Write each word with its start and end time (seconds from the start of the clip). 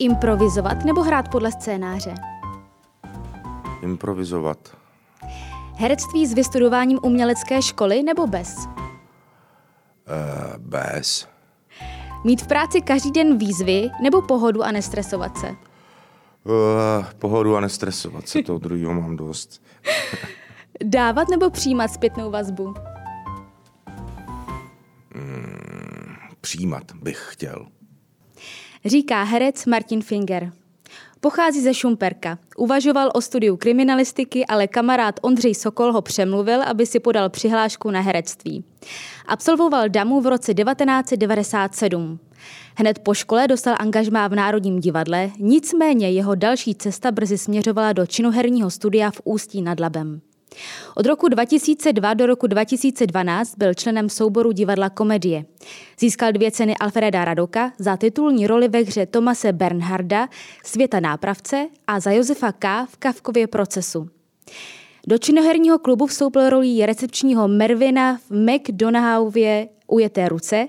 Improvizovat 0.00 0.84
nebo 0.84 1.02
hrát 1.02 1.30
podle 1.30 1.52
scénáře? 1.52 2.14
Improvizovat. 3.82 4.76
Herectví 5.74 6.26
s 6.26 6.34
vystudováním 6.34 6.98
umělecké 7.02 7.62
školy 7.62 8.02
nebo 8.02 8.26
bez? 8.26 8.56
Uh, 8.66 8.72
bez. 10.58 11.28
Mít 12.24 12.42
v 12.42 12.46
práci 12.46 12.80
každý 12.80 13.10
den 13.10 13.38
výzvy 13.38 13.90
nebo 14.02 14.22
pohodu 14.22 14.62
a 14.62 14.72
nestresovat 14.72 15.38
se? 15.38 15.48
Uh, 15.48 15.54
pohodu 17.18 17.56
a 17.56 17.60
nestresovat 17.60 18.28
se, 18.28 18.42
toho 18.42 18.58
druhého 18.58 18.94
mám 18.94 19.16
dost. 19.16 19.62
Dávat 20.84 21.28
nebo 21.28 21.50
přijímat 21.50 21.88
zpětnou 21.88 22.30
vazbu? 22.30 22.74
Mm, 25.14 26.16
přijímat 26.40 26.92
bych 26.94 27.26
chtěl. 27.30 27.66
Říká 28.84 29.22
herec 29.22 29.66
Martin 29.66 30.02
Finger. 30.02 30.52
Pochází 31.20 31.60
ze 31.60 31.74
Šumperka. 31.74 32.38
Uvažoval 32.56 33.10
o 33.14 33.20
studiu 33.20 33.56
kriminalistiky, 33.56 34.46
ale 34.46 34.66
kamarád 34.66 35.20
Ondřej 35.22 35.54
Sokol 35.54 35.92
ho 35.92 36.02
přemluvil, 36.02 36.62
aby 36.62 36.86
si 36.86 37.00
podal 37.00 37.28
přihlášku 37.28 37.90
na 37.90 38.00
herectví. 38.00 38.64
Absolvoval 39.26 39.88
DAMu 39.88 40.20
v 40.20 40.26
roce 40.26 40.54
1997. 40.54 42.18
Hned 42.76 42.98
po 42.98 43.14
škole 43.14 43.48
dostal 43.48 43.74
angažmá 43.78 44.28
v 44.28 44.34
Národním 44.34 44.80
divadle, 44.80 45.30
nicméně 45.38 46.10
jeho 46.10 46.34
další 46.34 46.74
cesta 46.74 47.10
brzy 47.10 47.38
směřovala 47.38 47.92
do 47.92 48.06
činoherního 48.06 48.70
studia 48.70 49.10
v 49.10 49.20
Ústí 49.24 49.62
nad 49.62 49.80
Labem. 49.80 50.20
Od 50.94 51.06
roku 51.06 51.28
2002 51.28 52.14
do 52.14 52.26
roku 52.26 52.46
2012 52.46 53.54
byl 53.58 53.74
členem 53.74 54.08
souboru 54.08 54.52
divadla 54.52 54.90
Komedie. 54.90 55.44
Získal 56.00 56.32
dvě 56.32 56.50
ceny 56.50 56.76
Alfreda 56.76 57.24
Radoka 57.24 57.72
za 57.78 57.96
titulní 57.96 58.46
roli 58.46 58.68
ve 58.68 58.78
hře 58.78 59.06
Tomase 59.06 59.52
Bernharda 59.52 60.28
Světa 60.64 61.00
nápravce 61.00 61.68
a 61.86 62.00
za 62.00 62.10
Josefa 62.10 62.52
K. 62.52 62.86
v 62.86 62.96
Kavkově 62.96 63.46
procesu. 63.46 64.08
Do 65.06 65.18
činoherního 65.18 65.78
klubu 65.78 66.06
vstoupil 66.06 66.50
rolí 66.50 66.86
recepčního 66.86 67.48
Mervina 67.48 68.16
v 68.16 68.30
McDonaldově 68.30 69.68
Ujeté 69.86 70.28
ruce 70.28 70.68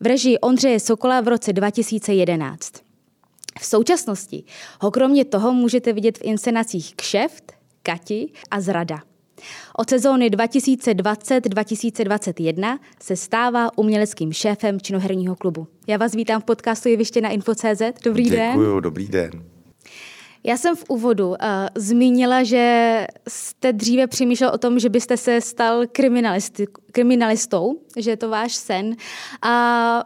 v 0.00 0.06
režii 0.06 0.38
Ondřeje 0.38 0.80
Sokola 0.80 1.20
v 1.20 1.28
roce 1.28 1.52
2011. 1.52 2.72
V 3.60 3.66
současnosti 3.66 4.44
ho 4.80 4.90
kromě 4.90 5.24
toho 5.24 5.52
můžete 5.52 5.92
vidět 5.92 6.18
v 6.18 6.24
inscenacích 6.24 6.96
Kšeft, 6.96 7.52
Kati 7.82 8.32
a 8.50 8.60
Zrada. 8.60 9.13
Od 9.78 9.90
sezóny 9.90 10.30
2020-2021 10.30 12.78
se 13.02 13.16
stává 13.16 13.78
uměleckým 13.78 14.32
šéfem 14.32 14.80
činoherního 14.80 15.36
klubu. 15.36 15.66
Já 15.86 15.96
vás 15.96 16.14
vítám 16.14 16.40
v 16.40 16.44
podcastu 16.44 16.88
Jeviště 16.88 17.20
na 17.20 17.28
Info.cz. 17.28 17.82
Dobrý 18.04 18.24
Děkuju, 18.24 18.40
den. 18.40 18.52
Děkuji, 18.52 18.80
dobrý 18.80 19.08
den. 19.08 19.30
Já 20.46 20.56
jsem 20.56 20.76
v 20.76 20.84
úvodu 20.88 21.28
uh, 21.28 21.36
zmínila, 21.74 22.42
že 22.42 23.06
jste 23.28 23.72
dříve 23.72 24.06
přemýšlel 24.06 24.50
o 24.54 24.58
tom, 24.58 24.78
že 24.78 24.88
byste 24.88 25.16
se 25.16 25.40
stal 25.40 25.82
kriminalistou, 26.92 27.80
že 27.96 28.10
je 28.10 28.16
to 28.16 28.28
váš 28.28 28.54
sen. 28.54 28.96
A 29.42 30.04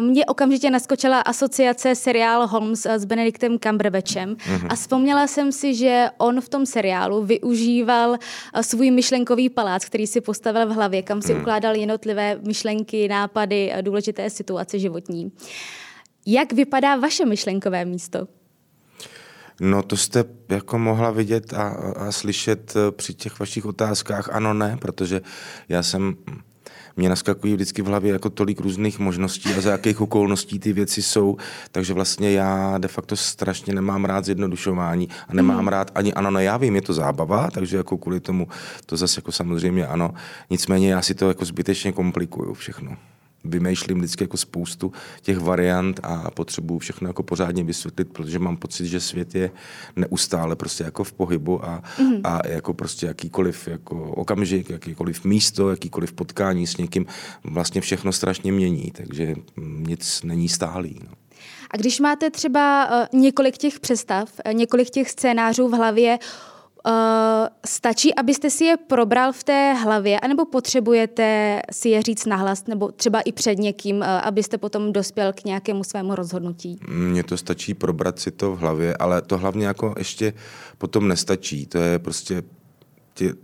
mně 0.00 0.26
okamžitě 0.26 0.70
naskočila 0.70 1.20
asociace 1.20 1.94
seriál 1.94 2.46
Holmes 2.46 2.86
s 2.86 3.04
Benediktem 3.04 3.58
Cumberbatchem 3.58 4.34
mm-hmm. 4.34 4.66
a 4.68 4.74
vzpomněla 4.74 5.26
jsem 5.26 5.52
si, 5.52 5.74
že 5.74 6.06
on 6.18 6.40
v 6.40 6.48
tom 6.48 6.66
seriálu 6.66 7.24
využíval 7.24 8.16
svůj 8.60 8.90
myšlenkový 8.90 9.48
palác, 9.48 9.84
který 9.84 10.06
si 10.06 10.20
postavil 10.20 10.66
v 10.66 10.70
hlavě, 10.70 11.02
kam 11.02 11.22
si 11.22 11.34
mm. 11.34 11.40
ukládal 11.40 11.76
jednotlivé 11.76 12.38
myšlenky, 12.46 13.08
nápady, 13.08 13.72
důležité 13.80 14.30
situace 14.30 14.78
životní. 14.78 15.32
Jak 16.26 16.52
vypadá 16.52 16.96
vaše 16.96 17.26
myšlenkové 17.26 17.84
místo? 17.84 18.28
No 19.60 19.82
to 19.82 19.96
jste 19.96 20.24
jako 20.48 20.78
mohla 20.78 21.10
vidět 21.10 21.54
a, 21.54 21.68
a 21.96 22.12
slyšet 22.12 22.76
e, 22.76 22.90
při 22.90 23.14
těch 23.14 23.38
vašich 23.38 23.66
otázkách 23.66 24.28
ano, 24.32 24.54
ne, 24.54 24.76
protože 24.80 25.20
já 25.68 25.82
jsem 25.82 26.16
mě 27.00 27.08
naskakují 27.08 27.54
vždycky 27.54 27.82
v 27.82 27.86
hlavě 27.86 28.12
jako 28.12 28.30
tolik 28.30 28.60
různých 28.60 28.98
možností 28.98 29.48
a 29.54 29.60
za 29.60 29.70
jakých 29.70 30.00
okolností 30.00 30.58
ty 30.58 30.72
věci 30.72 31.02
jsou, 31.02 31.36
takže 31.72 31.94
vlastně 31.94 32.32
já 32.32 32.78
de 32.78 32.88
facto 32.88 33.16
strašně 33.16 33.74
nemám 33.74 34.04
rád 34.04 34.24
zjednodušování 34.24 35.08
a 35.28 35.34
nemám 35.34 35.62
mm. 35.62 35.68
rád 35.68 35.90
ani 35.94 36.14
ano, 36.14 36.30
no 36.30 36.40
já 36.40 36.56
vím, 36.56 36.74
je 36.74 36.82
to 36.82 36.92
zábava, 36.92 37.50
takže 37.50 37.76
jako 37.76 37.98
kvůli 37.98 38.20
tomu 38.20 38.48
to 38.86 38.96
zase 38.96 39.18
jako 39.18 39.32
samozřejmě 39.32 39.86
ano, 39.86 40.14
nicméně 40.50 40.92
já 40.92 41.02
si 41.02 41.14
to 41.14 41.28
jako 41.28 41.44
zbytečně 41.44 41.92
komplikuju 41.92 42.54
všechno 42.54 42.96
vymýšlím 43.44 43.98
vždycky 43.98 44.24
jako 44.24 44.36
spoustu 44.36 44.92
těch 45.22 45.38
variant 45.38 46.00
a 46.02 46.30
potřebuju 46.30 46.78
všechno 46.78 47.08
jako 47.08 47.22
pořádně 47.22 47.64
vysvětlit, 47.64 48.12
protože 48.12 48.38
mám 48.38 48.56
pocit, 48.56 48.86
že 48.86 49.00
svět 49.00 49.34
je 49.34 49.50
neustále 49.96 50.56
prostě 50.56 50.84
jako 50.84 51.04
v 51.04 51.12
pohybu 51.12 51.64
a, 51.64 51.82
mm. 51.98 52.20
a 52.24 52.48
jako 52.48 52.74
prostě 52.74 53.06
jakýkoliv 53.06 53.68
jako 53.68 54.10
okamžik, 54.10 54.70
jakýkoliv 54.70 55.24
místo, 55.24 55.70
jakýkoliv 55.70 56.12
potkání 56.12 56.66
s 56.66 56.76
někým 56.76 57.06
vlastně 57.44 57.80
všechno 57.80 58.12
strašně 58.12 58.52
mění, 58.52 58.90
takže 58.90 59.34
nic 59.66 60.22
není 60.22 60.48
stálý. 60.48 61.00
No. 61.04 61.12
A 61.70 61.76
když 61.76 62.00
máte 62.00 62.30
třeba 62.30 62.90
uh, 63.12 63.20
několik 63.20 63.58
těch 63.58 63.80
představ, 63.80 64.32
uh, 64.46 64.54
několik 64.54 64.90
těch 64.90 65.10
scénářů 65.10 65.68
v 65.68 65.72
hlavě, 65.72 66.18
Uh, 66.86 66.92
stačí, 67.66 68.14
abyste 68.14 68.50
si 68.50 68.64
je 68.64 68.76
probral 68.76 69.32
v 69.32 69.44
té 69.44 69.72
hlavě, 69.72 70.20
anebo 70.20 70.44
potřebujete 70.44 71.60
si 71.72 71.88
je 71.88 72.02
říct 72.02 72.26
nahlas, 72.26 72.66
nebo 72.66 72.92
třeba 72.92 73.20
i 73.20 73.32
před 73.32 73.58
někým, 73.58 73.96
uh, 73.96 74.04
abyste 74.04 74.58
potom 74.58 74.92
dospěl 74.92 75.32
k 75.32 75.44
nějakému 75.44 75.84
svému 75.84 76.14
rozhodnutí? 76.14 76.78
Mně 76.88 77.22
to 77.22 77.36
stačí 77.36 77.74
probrat 77.74 78.18
si 78.18 78.30
to 78.30 78.56
v 78.56 78.58
hlavě, 78.58 78.96
ale 78.96 79.22
to 79.22 79.38
hlavně 79.38 79.66
jako 79.66 79.94
ještě 79.98 80.32
potom 80.78 81.08
nestačí. 81.08 81.66
To 81.66 81.78
je 81.78 81.98
prostě 81.98 82.42
tě, 83.14 83.34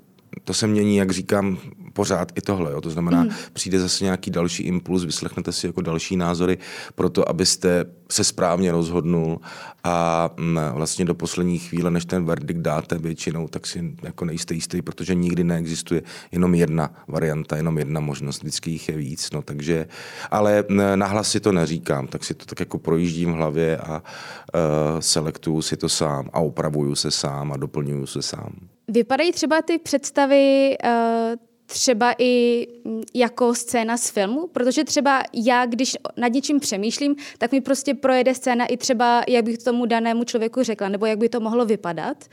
to 0.45 0.55
se 0.55 0.67
mění, 0.67 0.97
jak 0.97 1.11
říkám, 1.11 1.59
pořád 1.93 2.33
i 2.35 2.41
tohle. 2.41 2.73
Jo. 2.73 2.81
To 2.81 2.91
znamená, 2.91 3.23
mm. 3.25 3.31
přijde 3.53 3.81
zase 3.81 4.05
nějaký 4.05 4.31
další 4.31 4.63
impuls, 4.63 5.05
vyslechnete 5.05 5.53
si 5.53 5.67
jako 5.67 5.81
další 5.81 6.17
názory 6.17 6.59
pro 6.95 7.09
to, 7.09 7.29
abyste 7.29 7.85
se 8.11 8.25
správně 8.25 8.73
rozhodnul 8.73 9.41
a 9.85 10.31
mm, 10.37 10.59
vlastně 10.73 11.05
do 11.05 11.15
poslední 11.15 11.59
chvíle, 11.59 11.91
než 11.91 12.05
ten 12.05 12.25
verdikt 12.25 12.61
dáte 12.61 12.99
většinou, 12.99 13.49
tak 13.49 13.67
si 13.67 13.95
jako 14.03 14.25
nejste 14.25 14.55
jistý, 14.55 14.83
protože 14.83 15.15
nikdy 15.15 15.45
neexistuje 15.45 16.03
jenom 16.33 16.55
jedna 16.55 16.91
varianta, 17.09 17.57
jenom 17.57 17.79
jedna 17.79 18.01
možnost, 18.01 18.43
vždycky 18.43 18.71
jich 18.71 18.89
je 18.89 18.97
víc. 18.97 19.31
No, 19.31 19.43
takže, 19.43 19.87
ale 20.31 20.65
mm, 20.69 20.81
nahlas 20.95 21.31
si 21.31 21.41
to 21.41 21.53
neříkám, 21.53 22.07
tak 22.07 22.25
si 22.25 22.35
to 22.35 22.47
tak 22.47 22.61
jako 22.61 22.79
projíždím 22.79 23.33
v 23.33 23.37
hlavě 23.37 23.77
a 23.77 24.03
uh, 24.03 25.01
selektuju 25.01 25.63
si 25.63 25.77
to 25.77 25.89
sám 25.89 26.31
a 26.33 26.41
opravuju 26.41 26.95
se 26.95 27.11
sám 27.11 27.53
a 27.53 27.57
doplňuju 27.57 28.07
se 28.07 28.23
sám. 28.23 28.76
Vypadají 28.89 29.33
třeba 29.33 29.63
ty 29.63 29.79
představy 29.79 30.77
uh, 30.85 31.37
třeba 31.67 32.15
i 32.19 32.67
mm, 32.85 33.03
jako 33.15 33.55
scéna 33.55 33.97
z 33.97 34.11
filmu, 34.11 34.47
protože 34.47 34.85
třeba 34.85 35.23
já, 35.33 35.67
když 35.67 35.97
nad 36.17 36.29
něčím 36.29 36.61
přemýšlím, 36.61 37.17
tak 37.39 37.53
mi 37.53 37.61
prostě 37.61 37.95
projede 37.95 38.35
scéna 38.35 38.67
i 38.67 38.77
třeba, 38.77 39.23
jak 39.29 39.45
bych 39.45 39.59
tomu 39.59 39.87
danému 39.87 40.25
člověku 40.25 40.63
řekla, 40.63 40.89
nebo 40.89 41.07
jak 41.07 41.19
by 41.19 41.29
to 41.29 41.41
mohlo 41.41 41.67
vypadat. 41.67 42.25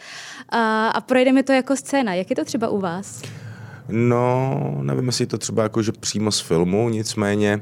A, 0.50 0.88
a 0.88 1.02
projede 1.02 1.32
mi 1.32 1.44
to 1.44 1.52
jako 1.52 1.76
scéna. 1.76 2.14
Jak 2.14 2.30
je 2.30 2.36
to 2.36 2.46
třeba 2.46 2.70
u 2.70 2.80
vás? 2.80 3.22
No, 3.90 4.60
nevím, 4.82 5.06
jestli 5.06 5.26
to 5.26 5.38
třeba 5.38 5.64
jako, 5.64 5.82
že 5.82 5.92
přímo 5.92 6.32
z 6.32 6.40
filmu, 6.40 6.90
nicméně 6.90 7.62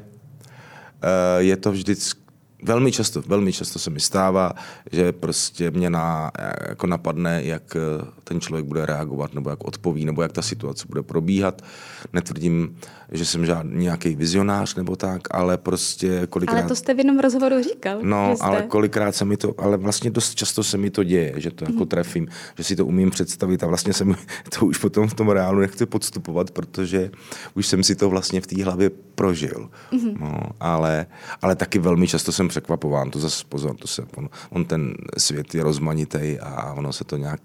je 1.38 1.56
to 1.56 1.72
vždycky 1.72 2.21
velmi 2.62 2.92
často, 2.92 3.22
velmi 3.26 3.52
často 3.52 3.78
se 3.78 3.90
mi 3.90 4.00
stává, 4.00 4.52
že 4.92 5.12
prostě 5.12 5.70
mě 5.70 5.90
na, 5.90 6.30
jako 6.68 6.86
napadne, 6.86 7.40
jak 7.44 7.76
eh, 7.76 8.04
ten 8.24 8.40
člověk 8.40 8.66
bude 8.66 8.86
reagovat, 8.86 9.34
nebo 9.34 9.50
jak 9.50 9.64
odpoví, 9.64 10.04
nebo 10.04 10.22
jak 10.22 10.32
ta 10.32 10.42
situace 10.42 10.86
bude 10.88 11.02
probíhat. 11.02 11.62
Netvrdím, 12.12 12.76
že 13.12 13.26
jsem 13.26 13.46
žádný 13.46 13.82
nějaký 13.82 14.16
vizionář 14.16 14.74
nebo 14.74 14.96
tak, 14.96 15.22
ale 15.30 15.58
prostě 15.58 16.26
kolikrát... 16.26 16.58
Ale 16.58 16.68
to 16.68 16.76
jste 16.76 16.94
v 16.94 16.98
jednom 16.98 17.18
rozhovoru 17.18 17.62
říkal. 17.62 17.98
No, 18.02 18.36
jste... 18.36 18.44
ale 18.44 18.62
kolikrát 18.62 19.14
se 19.14 19.24
mi 19.24 19.36
to, 19.36 19.54
ale 19.58 19.76
vlastně 19.76 20.10
dost 20.10 20.34
často 20.34 20.64
se 20.64 20.78
mi 20.78 20.90
to 20.90 21.04
děje, 21.04 21.34
že 21.36 21.50
to 21.50 21.64
jako 21.64 21.78
mm. 21.78 21.86
trefím, 21.86 22.28
že 22.56 22.64
si 22.64 22.76
to 22.76 22.86
umím 22.86 23.10
představit 23.10 23.62
a 23.62 23.66
vlastně 23.66 23.92
se 23.92 24.04
mi 24.04 24.14
to 24.58 24.66
už 24.66 24.78
potom 24.78 25.08
v 25.08 25.14
tom 25.14 25.28
reálu 25.28 25.60
nechci 25.60 25.86
podstupovat, 25.86 26.50
protože 26.50 27.10
už 27.54 27.66
jsem 27.66 27.82
si 27.82 27.94
to 27.94 28.10
vlastně 28.10 28.40
v 28.40 28.46
té 28.46 28.64
hlavě 28.64 28.90
prožil. 29.14 29.70
Mm. 29.92 30.14
No, 30.20 30.40
ale, 30.60 31.06
ale 31.42 31.56
taky 31.56 31.78
velmi 31.78 32.08
často 32.08 32.32
jsem 32.32 32.48
překvapován, 32.48 33.10
to 33.10 33.18
zase 33.18 33.44
pozor, 33.48 33.76
to 33.76 33.88
se, 33.88 34.02
on, 34.16 34.28
on 34.50 34.64
ten 34.64 34.94
svět 35.18 35.54
je 35.54 35.62
rozmanitý 35.62 36.38
a 36.40 36.72
ono 36.72 36.92
se 36.92 37.04
to 37.04 37.16
nějak 37.16 37.40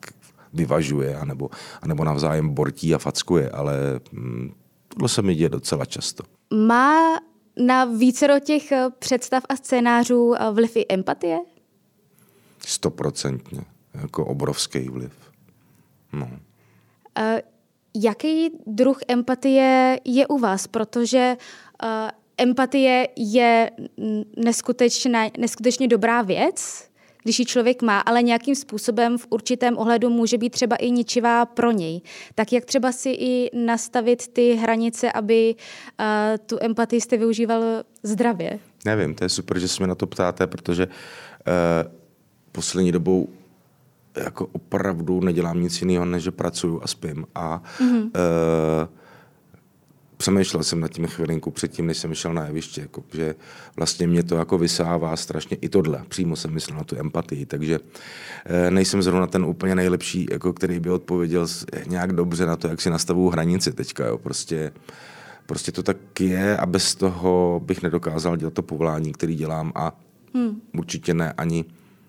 vyvažuje, 0.53 1.17
anebo, 1.17 1.49
anebo 1.81 2.03
navzájem 2.03 2.49
bortí 2.49 2.95
a 2.95 2.97
fackuje, 2.97 3.49
ale 3.49 3.99
hm, 4.13 4.51
tohle 4.97 5.09
se 5.09 5.21
mi 5.21 5.35
děje 5.35 5.49
docela 5.49 5.85
často. 5.85 6.23
Má 6.53 7.19
na 7.57 7.85
vícero 7.85 8.39
těch 8.39 8.71
eh, 8.71 8.85
představ 8.99 9.43
a 9.49 9.55
scénářů 9.55 10.33
eh, 10.35 10.51
vliv 10.51 10.75
i 10.75 10.85
empatie? 10.89 11.37
Stoprocentně. 12.65 13.61
Jako 13.93 14.25
obrovský 14.25 14.89
vliv. 14.89 15.13
No. 16.13 16.25
Uh, 16.25 17.39
jaký 17.95 18.49
druh 18.67 18.99
empatie 19.07 19.99
je 20.05 20.27
u 20.27 20.37
vás? 20.37 20.67
Protože 20.67 21.37
uh, 21.83 21.89
empatie 22.37 23.07
je 23.15 23.71
neskutečně, 24.37 25.31
neskutečně 25.37 25.87
dobrá 25.87 26.21
věc, 26.21 26.86
když 27.27 27.39
ji 27.39 27.45
člověk 27.45 27.81
má, 27.81 27.99
ale 27.99 28.23
nějakým 28.23 28.55
způsobem 28.55 29.17
v 29.17 29.27
určitém 29.29 29.77
ohledu 29.77 30.09
může 30.09 30.37
být 30.37 30.49
třeba 30.49 30.75
i 30.75 30.91
ničivá 30.91 31.45
pro 31.45 31.71
něj. 31.71 32.01
Tak 32.35 32.53
jak 32.53 32.65
třeba 32.65 32.91
si 32.91 33.09
i 33.09 33.49
nastavit 33.65 34.27
ty 34.27 34.53
hranice, 34.53 35.11
aby 35.11 35.55
uh, 35.55 36.05
tu 36.45 36.57
empatii 36.61 37.01
jste 37.01 37.17
využíval 37.17 37.63
zdravě? 38.03 38.59
Nevím, 38.85 39.15
to 39.15 39.23
je 39.23 39.29
super, 39.29 39.59
že 39.59 39.67
se 39.67 39.83
mě 39.83 39.87
na 39.87 39.95
to 39.95 40.07
ptáte, 40.07 40.47
protože 40.47 40.87
uh, 40.87 40.93
poslední 42.51 42.91
dobou 42.91 43.29
jako 44.15 44.47
opravdu 44.51 45.21
nedělám 45.21 45.61
nic 45.61 45.81
jiného, 45.81 46.05
než 46.05 46.23
že 46.23 46.31
pracuju 46.31 46.81
a 46.83 46.87
spím. 46.87 47.25
A 47.35 47.61
mm-hmm. 47.79 48.03
uh, 48.03 48.87
přemýšlel 50.17 50.63
jsem 50.63 50.79
nad 50.79 50.91
tím 50.91 51.07
chvilinku 51.07 51.51
předtím, 51.51 51.87
než 51.87 51.97
jsem 51.97 52.13
šel 52.13 52.33
na 52.33 52.45
jeviště, 52.45 52.81
jako, 52.81 53.03
že 53.13 53.35
vlastně 53.75 54.07
mě 54.07 54.23
to 54.23 54.35
jako 54.35 54.57
vysává 54.57 55.15
strašně 55.15 55.57
i 55.61 55.69
tohle. 55.69 56.03
Přímo 56.07 56.35
jsem 56.35 56.53
myslel 56.53 56.77
na 56.77 56.83
tu 56.83 56.99
empatii, 56.99 57.45
takže 57.45 57.79
uh, 57.79 57.85
nejsem 58.69 59.01
zrovna 59.01 59.27
ten 59.27 59.45
úplně 59.45 59.75
nejlepší, 59.75 60.27
jako, 60.31 60.53
který 60.53 60.79
by 60.79 60.89
odpověděl 60.89 61.47
nějak 61.87 62.13
dobře 62.13 62.45
na 62.45 62.55
to, 62.55 62.67
jak 62.67 62.81
si 62.81 62.89
nastavují 62.89 63.31
hranici 63.31 63.71
teďka. 63.71 64.05
Jo. 64.05 64.17
Prostě, 64.17 64.71
prostě 65.45 65.71
to 65.71 65.83
tak 65.83 65.97
je 66.19 66.57
a 66.57 66.65
bez 66.65 66.95
toho 66.95 67.61
bych 67.65 67.81
nedokázal 67.81 68.37
dělat 68.37 68.53
to 68.53 68.61
povolání, 68.61 69.13
který 69.13 69.35
dělám 69.35 69.71
a 69.75 69.99
hmm. 70.33 70.61
určitě 70.77 71.13
ne 71.13 71.33
ani 71.33 71.65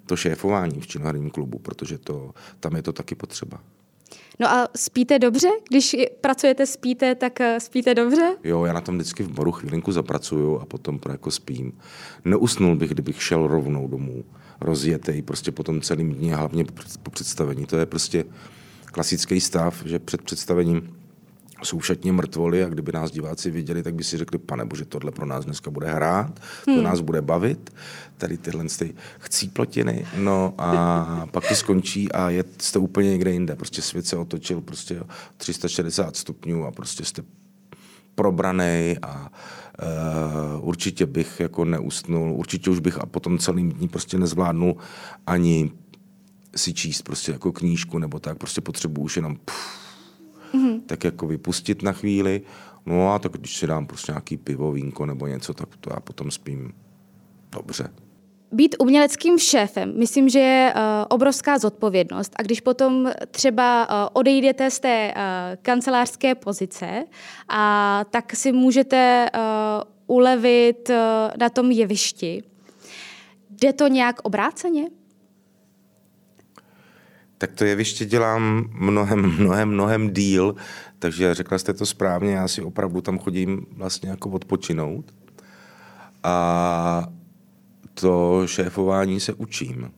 to 0.07 0.17
šéfování 0.17 0.81
v 0.81 0.87
činoherním 0.87 1.31
klubu, 1.31 1.59
protože 1.59 1.99
to, 1.99 2.35
tam 2.61 2.77
je 2.77 2.83
to 2.83 2.93
taky 2.93 3.15
potřeba. 3.15 3.61
No 4.41 4.51
a 4.51 4.69
spíte 4.77 5.19
dobře? 5.19 5.49
Když 5.69 5.97
pracujete, 6.21 6.67
spíte, 6.67 7.15
tak 7.15 7.41
eh, 7.41 7.61
spíte 7.61 7.95
dobře? 7.95 8.37
Jo, 8.45 8.65
já 8.65 8.73
na 8.73 8.81
tom 8.81 8.95
vždycky 8.95 9.23
v 9.23 9.31
baru 9.33 9.53
chvilinku 9.53 9.93
zapracuju 9.93 10.59
a 10.59 10.67
potom 10.67 11.01
jako 11.11 11.31
spím. 11.31 11.73
Neusnul 12.25 12.77
bych, 12.77 12.91
kdybych 12.91 13.23
šel 13.23 13.47
rovnou 13.47 13.89
domů, 13.89 14.25
rozjetej, 14.61 15.23
prostě 15.23 15.53
po 15.53 15.63
tom 15.63 15.81
celým 15.81 16.15
dní, 16.15 16.31
hlavně 16.31 16.65
po 17.03 17.11
představení. 17.11 17.67
To 17.67 17.77
je 17.79 17.87
prostě 17.87 18.25
klasický 18.85 19.41
stav, 19.41 19.83
že 19.85 19.99
před 19.99 20.23
představením 20.23 20.98
jsou 21.63 21.79
všetně 21.79 22.13
mrtvoly 22.13 22.65
a 22.65 22.69
kdyby 22.69 22.93
nás 22.93 23.11
diváci 23.11 23.51
viděli, 23.51 23.83
tak 23.83 23.95
by 23.95 24.05
si 24.05 24.19
řekli, 24.19 24.39
pane 24.39 24.65
bože, 24.65 24.85
tohle 24.85 25.11
pro 25.11 25.27
nás 25.27 25.45
dneska 25.45 25.71
bude 25.71 25.93
hrát, 25.93 26.41
to 26.65 26.71
hmm. 26.71 26.83
nás 26.83 27.01
bude 27.01 27.23
bavit, 27.23 27.71
tady 28.17 28.39
tyhle 28.39 28.65
ty 28.79 28.95
chcíplotiny, 29.19 30.07
no 30.17 30.55
a 30.59 31.27
pak 31.31 31.49
to 31.49 31.55
skončí 31.55 32.13
a 32.13 32.31
je, 32.31 32.45
jste 32.59 32.79
úplně 32.79 33.11
někde 33.11 33.31
jinde, 33.33 33.57
prostě 33.57 33.83
svět 33.83 34.07
se 34.07 34.17
otočil 34.17 34.61
prostě 34.61 35.03
360 35.37 36.17
stupňů 36.17 36.67
a 36.67 36.71
prostě 36.71 37.05
jste 37.05 37.23
probraný 38.15 38.97
a 39.03 39.31
uh, 40.59 40.69
určitě 40.69 41.07
bych 41.07 41.41
jako 41.41 41.65
neustnul, 41.65 42.33
určitě 42.33 42.71
už 42.71 42.79
bych 42.79 42.99
a 42.99 43.07
potom 43.07 43.39
celým 43.39 43.73
dní 43.73 43.89
prostě 43.89 44.19
nezvládnul 44.19 44.77
ani 45.27 45.71
si 46.57 46.75
číst 46.75 47.03
prostě 47.03 47.33
jako 47.33 47.53
knížku 47.53 47.99
nebo 47.99 48.19
tak, 48.19 48.39
prostě 48.39 48.61
potřebuji 48.61 49.03
už 49.03 49.17
jenom 49.17 49.37
pff. 49.37 49.88
Tak 50.89 51.05
jako 51.05 51.27
vypustit 51.27 51.83
na 51.83 51.93
chvíli. 51.93 52.43
No 52.87 53.13
a 53.13 53.19
tak 53.19 53.33
když 53.33 53.57
si 53.57 53.67
dám 53.67 53.87
prostě 53.87 54.13
nějaký 54.13 54.37
pivo, 54.37 54.73
vínko 54.73 55.07
nebo 55.07 55.27
něco, 55.27 55.55
tak 55.55 55.77
to 55.77 55.91
já 55.95 56.01
potom 56.01 56.31
spím 56.31 56.73
dobře. 57.53 57.89
Být 58.53 58.77
uměleckým 58.79 59.39
šéfem, 59.39 59.99
myslím, 59.99 60.29
že 60.29 60.39
je 60.39 60.75
uh, 60.75 60.81
obrovská 61.09 61.59
zodpovědnost. 61.59 62.33
A 62.37 62.43
když 62.43 62.61
potom 62.61 63.11
třeba 63.31 63.89
uh, 63.91 64.09
odejdete 64.13 64.71
z 64.71 64.81
té 64.81 65.15
uh, 65.17 65.23
kancelářské 65.63 66.35
pozice, 66.35 67.05
a 67.49 68.05
tak 68.11 68.37
si 68.37 68.53
můžete 68.53 69.29
ulevit 70.07 70.91
na 71.41 71.49
tom 71.49 71.71
jevišti. 71.71 72.43
Jde 73.51 73.73
to 73.73 73.89
nějak 73.89 74.21
obráceně? 74.23 74.89
Tak 77.39 77.53
to 77.53 77.65
jeviště 77.65 78.05
dělám 78.05 78.71
mnohem, 78.73 79.21
mnohem, 79.39 79.69
mnohem 79.69 80.11
díl, 80.11 80.55
takže 80.99 81.35
řekla 81.35 81.59
jste 81.59 81.75
to 81.75 81.87
správně, 81.87 82.33
já 82.35 82.49
si 82.49 82.63
opravdu 82.63 83.01
tam 83.01 83.19
chodím 83.19 83.67
vlastně 83.73 84.09
jako 84.09 84.31
odpočinout. 84.31 85.15
A 86.23 87.09
to 87.95 88.43
šéfování 88.47 89.21
se 89.21 89.33
učím. 89.33 89.91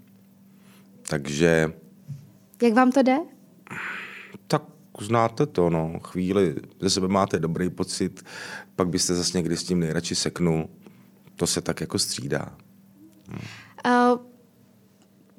Takže... 1.08 1.72
Jak 2.62 2.72
vám 2.72 2.92
to 2.92 3.02
jde? 3.02 3.16
Tak 4.46 4.62
znáte 5.00 5.46
to, 5.46 5.70
no. 5.70 6.00
Chvíli 6.04 6.54
ze 6.80 6.90
sebe 6.90 7.08
máte 7.08 7.38
dobrý 7.38 7.70
pocit, 7.70 8.24
pak 8.76 8.88
byste 8.88 9.14
zase 9.14 9.38
někdy 9.38 9.56
s 9.56 9.64
tím 9.64 9.80
nejradši 9.80 10.14
seknul. 10.14 10.68
To 11.36 11.46
se 11.46 11.60
tak 11.60 11.80
jako 11.80 11.98
střídá. 11.98 12.56
Hm. 13.28 13.38
Uh, 13.86 14.29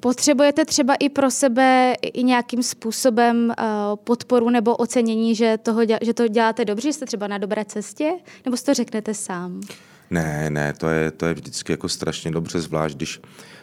Potřebujete 0.02 0.64
třeba 0.64 0.94
i 0.94 1.08
pro 1.08 1.30
sebe 1.30 1.94
i 2.02 2.22
nějakým 2.22 2.62
způsobem 2.62 3.54
uh, 3.58 3.64
podporu 4.04 4.50
nebo 4.50 4.76
ocenění, 4.76 5.34
že, 5.34 5.58
toho, 5.58 5.80
že 6.02 6.14
to 6.14 6.28
děláte 6.28 6.64
dobře, 6.64 6.88
že 6.88 6.92
jste 6.92 7.06
třeba 7.06 7.26
na 7.26 7.38
dobré 7.38 7.64
cestě? 7.64 8.12
Nebo 8.44 8.56
si 8.56 8.64
to 8.64 8.74
řeknete 8.74 9.14
sám? 9.14 9.60
Ne, 10.10 10.50
ne, 10.50 10.72
to 10.72 10.88
je, 10.88 11.10
to 11.10 11.26
je 11.26 11.34
vždycky 11.34 11.72
jako 11.72 11.88
strašně 11.88 12.30
dobře, 12.30 12.60
zvlášť 12.60 12.96
když 12.96 13.20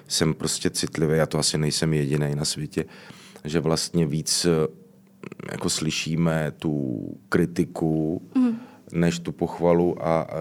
jsem 0.07 0.33
prostě 0.33 0.69
citlivý, 0.69 1.17
já 1.17 1.25
to 1.25 1.39
asi 1.39 1.57
nejsem 1.57 1.93
jediný 1.93 2.35
na 2.35 2.45
světě, 2.45 2.85
že 3.45 3.59
vlastně 3.59 4.05
víc 4.05 4.45
eh, 4.45 4.67
jako 5.51 5.69
slyšíme 5.69 6.51
tu 6.59 6.99
kritiku, 7.29 8.21
mm 8.35 8.58
než 8.91 9.19
tu 9.19 9.31
pochvalu 9.31 9.95
a 10.07 10.27
uh, 10.31 10.37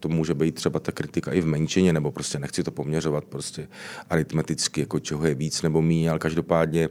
to 0.00 0.08
může 0.08 0.34
být 0.34 0.54
třeba 0.54 0.80
ta 0.80 0.92
kritika 0.92 1.32
i 1.32 1.40
v 1.40 1.46
menšině, 1.46 1.92
nebo 1.92 2.12
prostě 2.12 2.38
nechci 2.38 2.62
to 2.62 2.70
poměřovat 2.70 3.24
prostě 3.24 3.68
aritmeticky, 4.10 4.80
jako 4.80 5.00
čeho 5.00 5.26
je 5.26 5.34
víc 5.34 5.62
nebo 5.62 5.82
míň, 5.82 6.10
ale 6.10 6.18
každopádně 6.18 6.88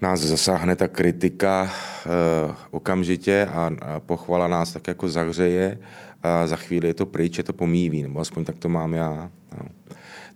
nás 0.00 0.20
zasáhne 0.20 0.76
ta 0.76 0.88
kritika 0.88 1.62
uh, 1.62 2.54
okamžitě 2.70 3.48
a, 3.52 3.70
a 3.82 4.00
pochvala 4.00 4.48
nás 4.48 4.72
tak 4.72 4.88
jako 4.88 5.08
zahřeje 5.08 5.78
a 6.22 6.46
za 6.46 6.56
chvíli 6.56 6.88
je 6.88 6.94
to 6.94 7.06
pryč, 7.06 7.38
je 7.38 7.44
to 7.44 7.52
pomíví, 7.52 8.02
nebo 8.02 8.20
aspoň 8.20 8.44
tak 8.44 8.58
to 8.58 8.68
mám 8.68 8.94
já. 8.94 9.30
No. 9.58 9.68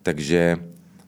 Takže 0.02 0.56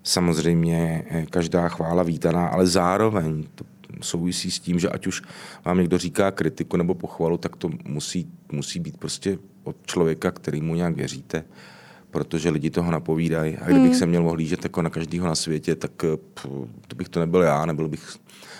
samozřejmě 0.03 1.05
eh, 1.11 1.27
každá 1.31 1.69
chvála 1.69 2.03
vítaná, 2.03 2.49
ale 2.49 2.67
zároveň 2.67 3.45
to 3.55 3.65
souvisí 4.03 4.51
s 4.51 4.61
tím, 4.61 4.79
že 4.79 4.89
ať 4.89 5.07
už 5.07 5.23
vám 5.65 5.79
někdo 5.79 5.99
říká 5.99 6.31
kritiku 6.31 6.77
nebo 6.77 6.95
pochvalu, 6.95 7.37
tak 7.37 7.57
to 7.57 7.71
musí, 7.85 8.31
musí 8.53 8.81
být 8.81 8.97
prostě 8.97 9.39
od 9.65 9.77
člověka, 9.87 10.31
který 10.31 10.61
mu 10.61 10.75
nějak 10.75 10.97
věříte, 10.97 11.45
protože 12.11 12.51
lidi 12.51 12.71
toho 12.71 12.91
napovídají. 12.91 13.57
A 13.57 13.65
kdybych 13.65 13.91
hmm. 13.91 13.99
se 13.99 14.07
měl 14.07 14.29
ohlížet 14.29 14.65
jako 14.65 14.83
na 14.83 14.91
každého 14.91 15.27
na 15.27 15.35
světě, 15.35 15.77
tak 15.77 16.05
eh, 16.05 16.17
pff, 16.17 16.47
to 16.89 16.97
bych 16.97 17.09
to 17.09 17.21
nebyl 17.21 17.43
já, 17.43 17.67
nebyl 17.67 17.89
bych 17.89 18.17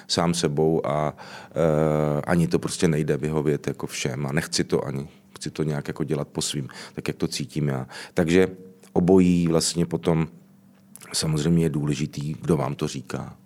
sám 0.09 0.35
sebou 0.35 0.87
a 0.87 1.13
uh, 1.13 2.21
ani 2.27 2.49
to 2.49 2.59
prostě 2.59 2.89
nejde 2.89 3.17
vyhovět 3.17 3.67
jako 3.67 3.87
všem 3.87 4.27
a 4.27 4.33
nechci 4.33 4.65
to 4.65 4.85
ani, 4.85 5.09
chci 5.37 5.51
to 5.51 5.63
nějak 5.63 5.89
jako 5.89 6.05
dělat 6.05 6.29
po 6.29 6.43
svým, 6.43 6.69
tak 6.95 7.09
jak 7.09 7.17
to 7.17 7.29
cítím 7.29 7.69
já. 7.69 7.87
Takže 8.15 8.49
obojí 8.93 9.47
vlastně 9.47 9.87
potom 9.87 10.29
samozřejmě 11.13 11.65
je 11.65 11.69
důležitý, 11.69 12.35
kdo 12.41 12.57
vám 12.57 12.75
to 12.75 12.89
říká 12.89 13.37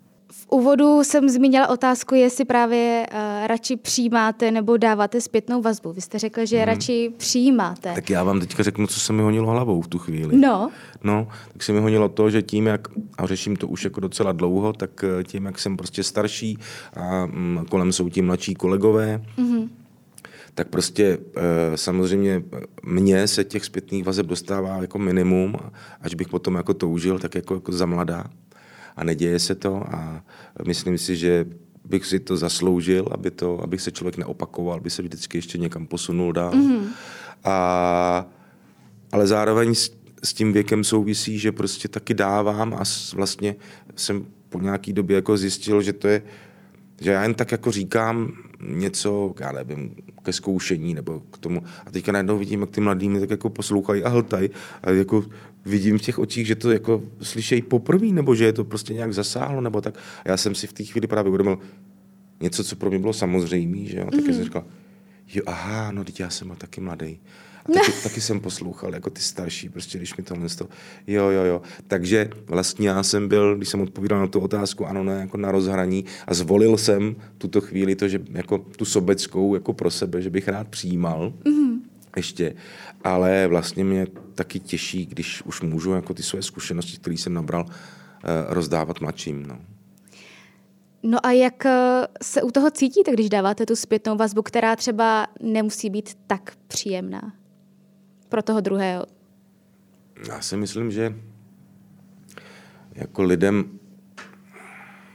úvodu 0.53 1.03
jsem 1.03 1.29
zmínila 1.29 1.67
otázku, 1.67 2.15
jestli 2.15 2.45
právě 2.45 3.07
uh, 3.11 3.47
radši 3.47 3.75
přijímáte 3.75 4.51
nebo 4.51 4.77
dáváte 4.77 5.21
zpětnou 5.21 5.61
vazbu. 5.61 5.93
Vy 5.93 6.01
jste 6.01 6.19
řekl, 6.19 6.45
že 6.45 6.57
hmm. 6.57 6.65
radši 6.65 7.13
přijímáte. 7.17 7.93
Tak 7.95 8.09
já 8.09 8.23
vám 8.23 8.39
teďka 8.39 8.63
řeknu, 8.63 8.87
co 8.87 8.99
se 8.99 9.13
mi 9.13 9.21
honilo 9.21 9.51
hlavou 9.51 9.81
v 9.81 9.87
tu 9.87 9.99
chvíli. 9.99 10.37
No. 10.37 10.71
No, 11.03 11.27
tak 11.53 11.63
se 11.63 11.73
mi 11.73 11.79
honilo 11.79 12.09
to, 12.09 12.29
že 12.29 12.41
tím, 12.41 12.67
jak, 12.67 12.87
a 13.17 13.25
řeším 13.25 13.55
to 13.55 13.67
už 13.67 13.83
jako 13.83 13.99
docela 13.99 14.31
dlouho, 14.31 14.73
tak 14.73 15.03
eh, 15.03 15.23
tím, 15.23 15.45
jak 15.45 15.59
jsem 15.59 15.77
prostě 15.77 16.03
starší 16.03 16.57
a 16.93 17.25
mm, 17.25 17.65
kolem 17.69 17.91
jsou 17.91 18.09
ti 18.09 18.21
mladší 18.21 18.55
kolegové, 18.55 19.21
mm-hmm 19.37 19.69
tak 20.55 20.67
prostě 20.67 21.17
e, 21.35 21.77
samozřejmě 21.77 22.43
mně 22.83 23.27
se 23.27 23.43
těch 23.43 23.65
zpětných 23.65 24.03
vazeb 24.03 24.25
dostává 24.25 24.77
jako 24.81 24.99
minimum, 24.99 25.55
až 26.01 26.15
bych 26.15 26.27
potom 26.27 26.55
jako 26.55 26.73
toužil, 26.73 27.19
tak 27.19 27.35
jako, 27.35 27.53
jako 27.53 27.71
za 27.71 27.85
mladá 27.85 28.25
a 28.95 29.03
neděje 29.03 29.39
se 29.39 29.55
to 29.55 29.83
a 29.95 30.23
myslím 30.65 30.97
si, 30.97 31.15
že 31.15 31.45
bych 31.85 32.05
si 32.05 32.19
to 32.19 32.37
zasloužil, 32.37 33.07
aby 33.11 33.31
to, 33.31 33.63
abych 33.63 33.81
se 33.81 33.91
člověk 33.91 34.17
neopakoval, 34.17 34.77
aby 34.77 34.89
se 34.89 35.01
vždycky 35.01 35.37
ještě 35.37 35.57
někam 35.57 35.87
posunul 35.87 36.33
dál. 36.33 36.51
Mm-hmm. 36.51 36.83
A, 37.43 38.25
ale 39.11 39.27
zároveň 39.27 39.75
s, 39.75 39.91
s 40.23 40.33
tím 40.33 40.53
věkem 40.53 40.83
souvisí, 40.83 41.39
že 41.39 41.51
prostě 41.51 41.87
taky 41.87 42.13
dávám 42.13 42.73
a 42.73 42.83
vlastně 43.15 43.55
jsem 43.95 44.25
po 44.49 44.59
nějaký 44.59 44.93
době 44.93 45.15
jako 45.15 45.37
zjistil, 45.37 45.81
že 45.81 45.93
to 45.93 46.07
je, 46.07 46.21
že 47.01 47.11
já 47.11 47.23
jen 47.23 47.33
tak 47.33 47.51
jako 47.51 47.71
říkám 47.71 48.33
něco, 48.67 49.33
já 49.39 49.51
nevím, 49.51 49.95
ke 50.23 50.33
zkoušení 50.33 50.93
nebo 50.93 51.19
k 51.19 51.37
tomu. 51.37 51.63
A 51.85 51.91
teďka 51.91 52.11
najednou 52.11 52.37
vidím, 52.37 52.61
jak 52.61 52.69
ty 52.69 52.81
mladí 52.81 53.09
mě 53.09 53.19
tak 53.19 53.29
jako 53.29 53.49
poslouchají 53.49 54.03
a 54.03 54.09
hltají. 54.09 54.49
A 54.83 54.91
jako 54.91 55.23
vidím 55.65 55.97
v 55.97 56.01
těch 56.01 56.19
očích, 56.19 56.47
že 56.47 56.55
to 56.55 56.71
jako 56.71 57.03
slyšejí 57.21 57.61
poprvé, 57.61 58.07
nebo 58.07 58.35
že 58.35 58.45
je 58.45 58.53
to 58.53 58.63
prostě 58.63 58.93
nějak 58.93 59.13
zasáhlo, 59.13 59.61
nebo 59.61 59.81
tak. 59.81 59.97
A 60.25 60.29
já 60.29 60.37
jsem 60.37 60.55
si 60.55 60.67
v 60.67 60.73
té 60.73 60.83
chvíli 60.83 61.07
právě 61.07 61.29
uvědomil 61.29 61.59
něco, 62.41 62.63
co 62.63 62.75
pro 62.75 62.89
mě 62.89 62.99
bylo 62.99 63.13
samozřejmé, 63.13 63.85
že 63.85 63.97
jo. 63.97 64.05
Tak 64.05 64.19
mm-hmm. 64.19 64.33
jsem 64.33 64.43
říkal, 64.43 64.65
jo, 65.33 65.43
aha, 65.45 65.91
no 65.91 66.03
teď 66.03 66.19
já 66.19 66.29
jsem 66.29 66.55
taky 66.57 66.81
mladý. 66.81 67.19
A 67.65 67.71
taky, 67.71 67.91
taky 68.03 68.21
jsem 68.21 68.39
poslouchal, 68.39 68.93
jako 68.93 69.09
ty 69.09 69.21
starší, 69.21 69.69
prostě 69.69 69.97
když 69.97 70.17
mi 70.17 70.23
tohle 70.23 70.49
to, 70.49 70.69
jo, 71.07 71.29
jo, 71.29 71.43
jo. 71.43 71.61
Takže 71.87 72.29
vlastně 72.47 72.89
já 72.89 73.03
jsem 73.03 73.27
byl, 73.27 73.57
když 73.57 73.69
jsem 73.69 73.81
odpovídal 73.81 74.19
na 74.19 74.27
tu 74.27 74.39
otázku, 74.39 74.87
ano, 74.87 75.03
ne, 75.03 75.13
jako 75.13 75.37
na 75.37 75.51
rozhraní 75.51 76.05
a 76.27 76.33
zvolil 76.33 76.77
jsem 76.77 77.15
tuto 77.37 77.61
chvíli 77.61 77.95
to, 77.95 78.07
že 78.07 78.21
jako 78.31 78.57
tu 78.57 78.85
sobeckou, 78.85 79.53
jako 79.53 79.73
pro 79.73 79.91
sebe, 79.91 80.21
že 80.21 80.29
bych 80.29 80.47
rád 80.47 80.67
přijímal. 80.67 81.33
Mm-hmm 81.45 81.63
ještě, 82.15 82.55
ale 83.03 83.47
vlastně 83.47 83.83
mě 83.83 84.07
taky 84.35 84.59
těší, 84.59 85.05
když 85.05 85.41
už 85.41 85.61
můžu 85.61 85.91
jako 85.91 86.13
ty 86.13 86.23
své 86.23 86.41
zkušenosti, 86.41 86.97
které 86.97 87.17
jsem 87.17 87.33
nabral, 87.33 87.65
eh, 87.69 88.27
rozdávat 88.47 89.01
mladším. 89.01 89.47
No. 89.47 89.59
No 91.03 91.25
a 91.25 91.31
jak 91.31 91.65
eh, 91.65 92.07
se 92.23 92.41
u 92.41 92.51
toho 92.51 92.71
cítíte, 92.71 93.11
když 93.11 93.29
dáváte 93.29 93.65
tu 93.65 93.75
zpětnou 93.75 94.17
vazbu, 94.17 94.41
která 94.41 94.75
třeba 94.75 95.27
nemusí 95.41 95.89
být 95.89 96.17
tak 96.27 96.55
příjemná 96.67 97.33
pro 98.29 98.41
toho 98.41 98.61
druhého? 98.61 99.05
Já 100.27 100.41
si 100.41 100.57
myslím, 100.57 100.91
že 100.91 101.15
jako 102.95 103.23
lidem, 103.23 103.79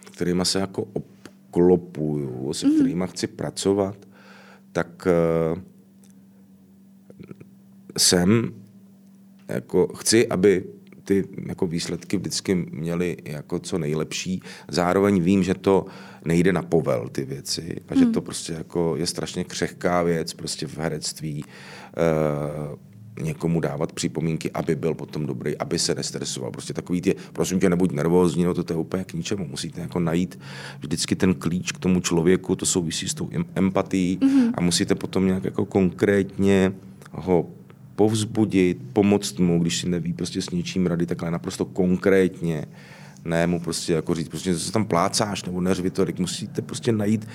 kterýma 0.01 0.45
se 0.45 0.59
jako 0.59 0.87
obklopuju, 0.93 2.53
se 2.53 2.67
mm-hmm. 2.67 2.75
kterýma 2.75 3.07
chci 3.07 3.27
pracovat, 3.27 3.97
tak 4.73 5.07
uh, 5.07 5.63
jsem, 7.99 8.58
jako 9.49 9.87
chci, 9.97 10.29
aby 10.29 10.65
ty 11.09 11.25
jako 11.47 11.67
výsledky 11.67 12.17
vždycky 12.17 12.55
měly 12.55 13.17
jako 13.25 13.59
co 13.59 13.79
nejlepší. 13.79 14.43
Zároveň 14.69 15.23
vím, 15.23 15.43
že 15.43 15.55
to 15.55 15.87
nejde 16.25 16.53
na 16.53 16.63
povel 16.63 17.09
ty 17.09 17.25
věci 17.25 17.77
a 17.89 17.95
že 17.95 18.05
hmm. 18.05 18.13
to 18.13 18.21
prostě 18.21 18.53
jako 18.53 18.97
je 18.97 19.07
strašně 19.07 19.45
křehká 19.45 20.03
věc 20.03 20.33
prostě 20.33 20.67
v 20.67 20.79
herectví. 20.79 21.45
E, 21.45 22.89
někomu 23.23 23.61
dávat 23.61 23.93
připomínky, 23.93 24.51
aby 24.51 24.77
byl 24.77 24.95
potom 24.95 25.27
dobrý, 25.27 25.57
aby 25.57 25.79
se 25.79 25.95
nestresoval. 25.95 26.51
Prostě 26.51 26.73
takový 26.75 27.01
ty, 27.01 27.15
prosím 27.33 27.61
tě, 27.61 27.71
nebuď 27.71 27.93
nervózní, 27.93 28.45
no 28.45 28.55
to, 28.55 28.65
to 28.65 28.73
je 28.73 28.77
úplně 28.79 29.05
k 29.05 29.13
ničemu. 29.13 29.47
Musíte 29.47 29.81
jako 29.81 30.01
najít 30.01 30.39
vždycky 30.81 31.17
ten 31.17 31.35
klíč 31.35 31.73
k 31.73 31.79
tomu 31.79 32.01
člověku, 32.01 32.57
to 32.57 32.67
souvisí 32.67 33.09
s 33.09 33.15
tou 33.15 33.31
empatií 33.55 34.19
mm-hmm. 34.19 34.53
a 34.55 34.61
musíte 34.61 34.95
potom 34.95 35.27
nějak 35.27 35.45
jako 35.45 35.65
konkrétně 35.65 36.73
ho 37.13 37.51
povzbudit, 37.99 38.79
pomoct 38.93 39.39
mu, 39.39 39.59
když 39.59 39.79
si 39.79 39.89
neví 39.89 40.13
prostě 40.13 40.43
s 40.43 40.51
něčím 40.51 40.87
rady, 40.87 41.07
takhle 41.07 41.31
naprosto 41.31 41.65
konkrétně, 41.65 42.67
ne 43.25 43.47
mu 43.47 43.61
prostě 43.61 43.93
jako 43.93 44.15
říct, 44.15 44.29
prostě 44.29 44.59
se 44.59 44.73
tam 44.73 44.85
plácáš 44.85 45.45
nebo 45.45 45.61
neřvi 45.61 45.91
to, 45.91 46.07
musíte 46.19 46.63
prostě 46.63 46.93
najít 46.93 47.29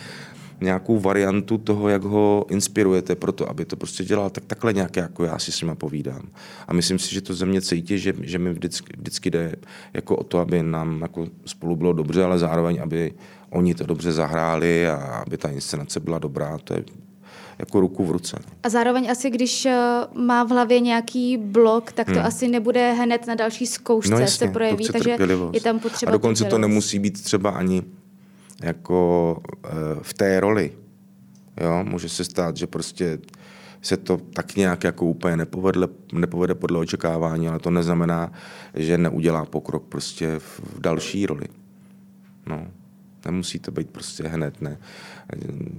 nějakou 0.62 1.00
variantu 1.00 1.58
toho, 1.58 1.90
jak 1.90 2.04
ho 2.04 2.46
inspirujete 2.50 3.16
pro 3.16 3.32
to, 3.32 3.50
aby 3.50 3.66
to 3.66 3.76
prostě 3.76 4.04
dělal, 4.04 4.30
tak 4.30 4.46
takhle 4.46 4.74
nějak 4.74 4.96
jako 4.96 5.24
já 5.24 5.40
si 5.40 5.52
s 5.52 5.62
nima 5.62 5.76
povídám. 5.76 6.28
A 6.68 6.74
myslím 6.74 7.00
si, 7.00 7.14
že 7.14 7.22
to 7.22 7.34
ze 7.34 7.46
mě 7.46 7.62
cítí, 7.62 8.00
že, 8.00 8.14
že 8.22 8.40
mi 8.40 8.54
vždycky, 8.54 8.94
vždycky 8.98 9.32
jde 9.32 9.56
jako 9.94 10.16
o 10.16 10.24
to, 10.24 10.40
aby 10.40 10.64
nám 10.64 11.02
jako 11.02 11.28
spolu 11.46 11.76
bylo 11.76 11.94
dobře, 11.94 12.24
ale 12.24 12.40
zároveň, 12.40 12.80
aby 12.84 13.14
oni 13.50 13.76
to 13.76 13.86
dobře 13.86 14.12
zahráli 14.12 14.88
a 14.88 14.96
aby 14.96 15.38
ta 15.38 15.50
inscenace 15.50 16.00
byla 16.00 16.20
dobrá. 16.20 16.58
To 16.58 16.74
je 16.74 16.84
jako 17.60 17.80
ruku 17.80 18.06
v 18.06 18.12
ruce. 18.12 18.38
A 18.64 18.70
zároveň 18.70 19.12
asi, 19.12 19.30
když 19.30 19.66
eh, 19.66 19.78
má 20.14 20.44
v 20.44 20.50
hlavě 20.50 20.80
nějaký 20.80 21.38
blok, 21.38 21.92
tak 21.92 22.08
to 22.08 22.14
hmm. 22.14 22.26
asi 22.26 22.48
nebude 22.48 22.94
hned 22.94 23.28
na 23.28 23.36
další 23.36 23.66
zkoušce 23.66 24.12
no 24.12 24.20
jasně, 24.20 24.48
se 24.48 24.54
projeví, 24.54 24.88
takže 24.88 25.18
je 25.54 25.62
tam 25.62 25.80
potřeba 25.80 26.10
A 26.10 26.14
dokonce 26.14 26.46
to 26.46 26.58
nemusí 26.58 27.00
být 27.00 27.24
třeba 27.24 27.50
ani 27.50 27.84
jako 28.64 29.38
uh, 29.48 29.72
v 30.02 30.14
té 30.14 30.40
roli. 30.40 30.72
Jo, 31.62 31.84
může 31.84 32.10
se 32.10 32.24
stát, 32.24 32.58
že 32.58 32.68
prostě 32.68 33.20
se 33.82 33.98
to 33.98 34.18
tak 34.18 34.56
nějak 34.56 34.84
jako 34.84 35.06
úplně 35.06 35.38
nepovedle, 35.38 35.88
nepovede 36.14 36.56
podle 36.56 36.80
očekávání, 36.80 37.48
ale 37.48 37.60
to 37.60 37.72
neznamená, 37.72 38.32
že 38.74 38.98
neudělá 38.98 39.46
pokrok 39.46 39.84
prostě 39.84 40.40
v 40.40 40.80
další 40.80 41.26
roli. 41.26 41.46
No, 42.46 42.68
nemusí 43.26 43.60
to 43.60 43.72
být 43.72 43.90
prostě 43.90 44.24
hned, 44.24 44.62
ne. 44.62 44.78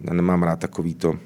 Já 0.04 0.14
nemám 0.14 0.42
rád 0.42 0.60
takový 0.60 0.94
to, 0.94 1.18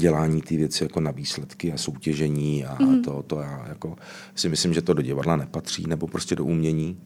dělání 0.00 0.42
ty 0.42 0.56
věci 0.56 0.84
jako 0.84 1.00
na 1.00 1.10
výsledky 1.10 1.72
a 1.72 1.76
soutěžení 1.76 2.64
a 2.64 2.82
mm. 2.82 3.02
to, 3.02 3.22
to 3.22 3.40
já 3.40 3.64
jako 3.68 3.96
si 4.34 4.48
myslím, 4.48 4.74
že 4.74 4.82
to 4.82 4.94
do 4.94 5.02
divadla 5.02 5.36
nepatří 5.36 5.86
nebo 5.86 6.06
prostě 6.06 6.36
do 6.36 6.44
umění. 6.44 6.98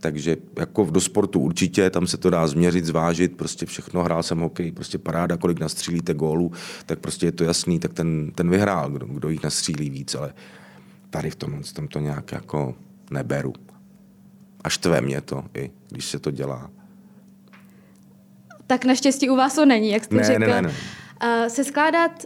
Takže 0.00 0.36
jako 0.58 0.84
do 0.84 1.00
sportu 1.00 1.40
určitě, 1.40 1.90
tam 1.90 2.06
se 2.06 2.16
to 2.16 2.30
dá 2.30 2.46
změřit, 2.46 2.84
zvážit, 2.84 3.36
prostě 3.36 3.66
všechno, 3.66 4.02
hrál 4.02 4.22
jsem 4.22 4.38
hokej, 4.38 4.72
prostě 4.72 4.98
paráda, 4.98 5.36
kolik 5.36 5.60
nastřílíte 5.60 6.14
gólů, 6.14 6.52
tak 6.86 6.98
prostě 6.98 7.26
je 7.26 7.32
to 7.32 7.44
jasný, 7.44 7.78
tak 7.78 7.92
ten, 7.92 8.32
ten 8.34 8.50
vyhrál, 8.50 8.90
kdo, 8.90 9.06
kdo 9.06 9.28
jich 9.28 9.42
nastřílí 9.42 9.90
víc, 9.90 10.14
ale 10.14 10.34
tady 11.10 11.30
v 11.30 11.36
tom, 11.36 11.62
tam 11.72 11.88
to 11.88 11.98
nějak 11.98 12.32
jako 12.32 12.74
neberu. 13.10 13.52
Až 14.64 14.78
tve 14.78 15.00
mě 15.00 15.20
to, 15.20 15.44
i 15.54 15.70
když 15.90 16.04
se 16.04 16.18
to 16.18 16.30
dělá. 16.30 16.70
Tak 18.66 18.84
naštěstí 18.84 19.30
u 19.30 19.36
vás 19.36 19.54
to 19.54 19.66
není, 19.66 19.90
jak 19.90 20.04
jste 20.04 20.14
ne, 20.14 20.24
řekl. 20.24 20.40
Ne, 20.40 20.46
ne, 20.46 20.62
ne. 20.62 20.74
Uh, 21.22 21.48
se 21.48 21.64
skládat 21.64 22.24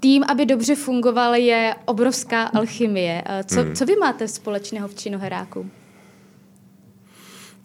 tým, 0.00 0.24
aby 0.28 0.46
dobře 0.46 0.74
fungoval, 0.74 1.34
je 1.34 1.74
obrovská 1.84 2.42
alchymie. 2.42 3.22
Uh, 3.28 3.42
co, 3.46 3.62
hmm. 3.62 3.74
co 3.74 3.86
vy 3.86 3.96
máte 3.96 4.28
společného 4.28 4.88
v 4.88 4.94
činoheráku? 4.94 5.70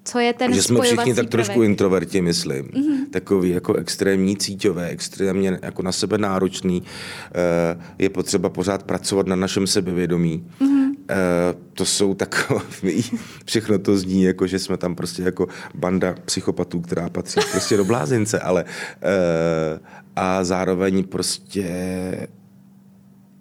Co 0.06 0.20
je 0.20 0.34
ten 0.34 0.54
Že 0.54 0.64
jsme 0.64 0.82
všichni 0.82 1.14
tak 1.14 1.30
trošku 1.30 1.54
prvek? 1.54 1.70
introverti, 1.70 2.22
myslím. 2.22 2.66
Mm-hmm. 2.66 3.10
Takový 3.12 3.50
jako 3.50 3.74
extrémní 3.74 4.38
cíťové, 4.38 4.90
extrémně 4.90 5.60
jako 5.62 5.82
na 5.82 5.92
sebe 5.92 6.18
náročný. 6.18 6.82
Uh, 6.82 7.82
je 8.00 8.10
potřeba 8.10 8.50
pořád 8.50 8.84
pracovat 8.84 9.28
na 9.28 9.36
našem 9.36 9.68
sebevědomí. 9.68 10.48
Mm-hmm. 10.62 10.86
Uh, 10.86 11.62
to 11.74 11.86
jsou 11.86 12.14
takový, 12.14 13.04
všechno 13.46 13.80
to 13.80 13.98
zní, 13.98 14.24
jako 14.24 14.48
že 14.48 14.60
jsme 14.60 14.78
tam 14.78 14.96
prostě 14.96 15.24
jako 15.24 15.48
banda 15.76 16.16
psychopatů, 16.26 16.82
která 16.82 17.10
patří 17.10 17.40
prostě 17.52 17.78
do 17.78 17.86
blázince, 17.86 18.40
ale 18.40 18.64
uh, 18.64 19.80
a 20.16 20.44
zároveň 20.44 21.04
prostě 21.04 21.68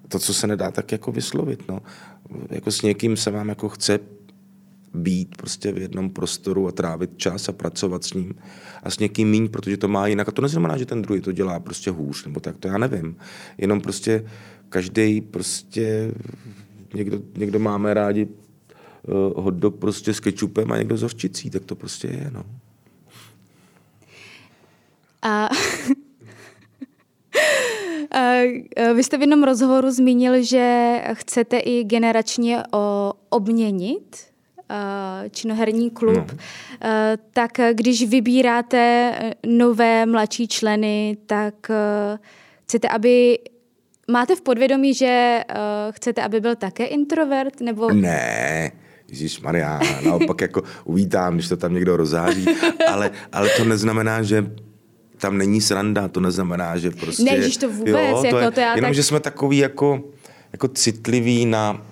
to, 0.08 0.18
co 0.18 0.34
se 0.34 0.46
nedá 0.46 0.70
tak 0.70 0.92
jako 0.92 1.12
vyslovit, 1.12 1.68
no. 1.68 1.80
Jako 2.50 2.70
s 2.70 2.82
někým 2.82 3.16
se 3.16 3.30
vám 3.30 3.48
jako 3.48 3.68
chce 3.68 3.98
být 4.94 5.36
prostě 5.36 5.72
v 5.72 5.78
jednom 5.78 6.10
prostoru 6.10 6.68
a 6.68 6.72
trávit 6.72 7.10
čas 7.16 7.48
a 7.48 7.52
pracovat 7.52 8.04
s 8.04 8.12
ním 8.12 8.34
a 8.82 8.90
s 8.90 8.98
někým 8.98 9.30
míň, 9.30 9.48
protože 9.48 9.76
to 9.76 9.88
má 9.88 10.06
jinak. 10.06 10.28
A 10.28 10.32
to 10.32 10.42
neznamená, 10.42 10.76
že 10.76 10.86
ten 10.86 11.02
druhý 11.02 11.20
to 11.20 11.32
dělá 11.32 11.60
prostě 11.60 11.90
hůř, 11.90 12.24
nebo 12.24 12.40
tak, 12.40 12.56
to 12.56 12.68
já 12.68 12.78
nevím. 12.78 13.16
Jenom 13.58 13.80
prostě 13.80 14.24
každý 14.68 15.20
prostě 15.20 16.12
někdo, 16.94 17.18
někdo 17.36 17.58
máme 17.58 17.94
rádi 17.94 18.26
uh, 18.26 19.44
hot 19.44 19.54
dog 19.54 19.76
prostě 19.76 20.14
s 20.14 20.20
kečupem 20.20 20.72
a 20.72 20.78
někdo 20.78 20.96
s 20.96 21.02
hořčicí, 21.02 21.50
tak 21.50 21.64
to 21.64 21.74
prostě 21.74 22.08
je, 22.08 22.30
no. 22.34 22.44
A 25.22 25.48
vy 28.94 29.04
jste 29.04 29.18
v 29.18 29.20
jednom 29.20 29.42
rozhovoru 29.42 29.90
zmínil, 29.90 30.42
že 30.42 31.00
chcete 31.12 31.58
i 31.58 31.84
generačně 31.84 32.62
obměnit 33.28 34.16
činoherní 35.30 35.90
klub, 35.90 36.32
no. 36.32 36.38
tak 37.30 37.50
když 37.72 38.08
vybíráte 38.08 39.12
nové 39.46 40.06
mladší 40.06 40.48
členy, 40.48 41.16
tak 41.26 41.54
chcete, 42.62 42.88
aby 42.88 43.38
máte 44.10 44.36
v 44.36 44.40
podvědomí, 44.40 44.94
že 44.94 45.40
chcete, 45.90 46.22
aby 46.22 46.40
byl 46.40 46.56
také 46.56 46.84
introvert? 46.84 47.60
Nebo... 47.60 47.92
Ne, 47.92 48.72
Ježíš 49.08 49.40
Maria, 49.40 49.80
naopak 50.04 50.40
jako 50.40 50.62
uvítám, 50.84 51.34
když 51.34 51.48
to 51.48 51.56
tam 51.56 51.74
někdo 51.74 51.96
rozháří, 51.96 52.46
ale, 52.88 53.10
ale 53.32 53.48
to 53.56 53.64
neznamená, 53.64 54.22
že 54.22 54.50
tam 55.18 55.38
není 55.38 55.60
sranda, 55.60 56.08
to 56.08 56.20
neznamená, 56.20 56.76
že 56.78 56.90
prostě... 56.90 57.22
Ne, 57.22 57.50
to 57.60 57.70
vůbec, 57.70 57.94
jo, 57.94 58.18
to 58.20 58.26
jako 58.26 58.38
je, 58.38 58.50
to 58.50 58.60
já 58.60 58.74
Jenom, 58.74 58.88
tak... 58.88 58.94
že 58.94 59.02
jsme 59.02 59.20
takový 59.20 59.58
jako, 59.58 60.02
jako 60.52 60.68
citliví 60.68 61.46
na 61.46 61.82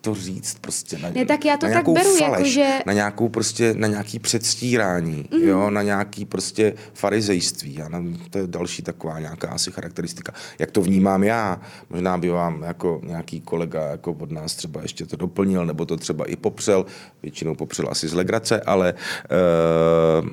to 0.00 0.14
říct 0.14 0.58
prostě 0.60 0.98
na, 0.98 1.10
ne, 1.10 1.26
tak 1.26 1.44
já 1.44 1.56
to 1.56 1.66
na 1.66 1.72
tak 1.72 1.88
beru, 1.88 2.16
faleš, 2.16 2.20
jako 2.20 2.44
že... 2.44 2.78
na 2.86 2.92
nějakou 2.92 3.28
prostě, 3.28 3.74
na 3.76 3.88
nějaký 3.88 4.18
předstírání, 4.18 5.24
mm-hmm. 5.24 5.46
jo, 5.46 5.70
na 5.70 5.82
nějaký 5.82 6.24
prostě 6.24 6.74
farizejství, 6.94 7.74
já 7.74 7.88
nevím, 7.88 8.18
to 8.30 8.38
je 8.38 8.46
další 8.46 8.82
taková 8.82 9.20
nějaká 9.20 9.48
asi 9.48 9.72
charakteristika, 9.72 10.32
jak 10.58 10.70
to 10.70 10.82
vnímám 10.82 11.24
já, 11.24 11.60
možná 11.90 12.18
by 12.18 12.28
vám 12.28 12.62
jako 12.62 13.00
nějaký 13.04 13.40
kolega 13.40 13.82
jako 13.82 14.12
od 14.12 14.30
nás 14.30 14.54
třeba 14.54 14.82
ještě 14.82 15.06
to 15.06 15.16
doplnil, 15.16 15.66
nebo 15.66 15.86
to 15.86 15.96
třeba 15.96 16.24
i 16.24 16.36
popřel, 16.36 16.86
většinou 17.22 17.54
popřel 17.54 17.88
asi 17.90 18.08
z 18.08 18.12
legrace, 18.14 18.60
ale 18.60 18.94
uh, 18.94 20.28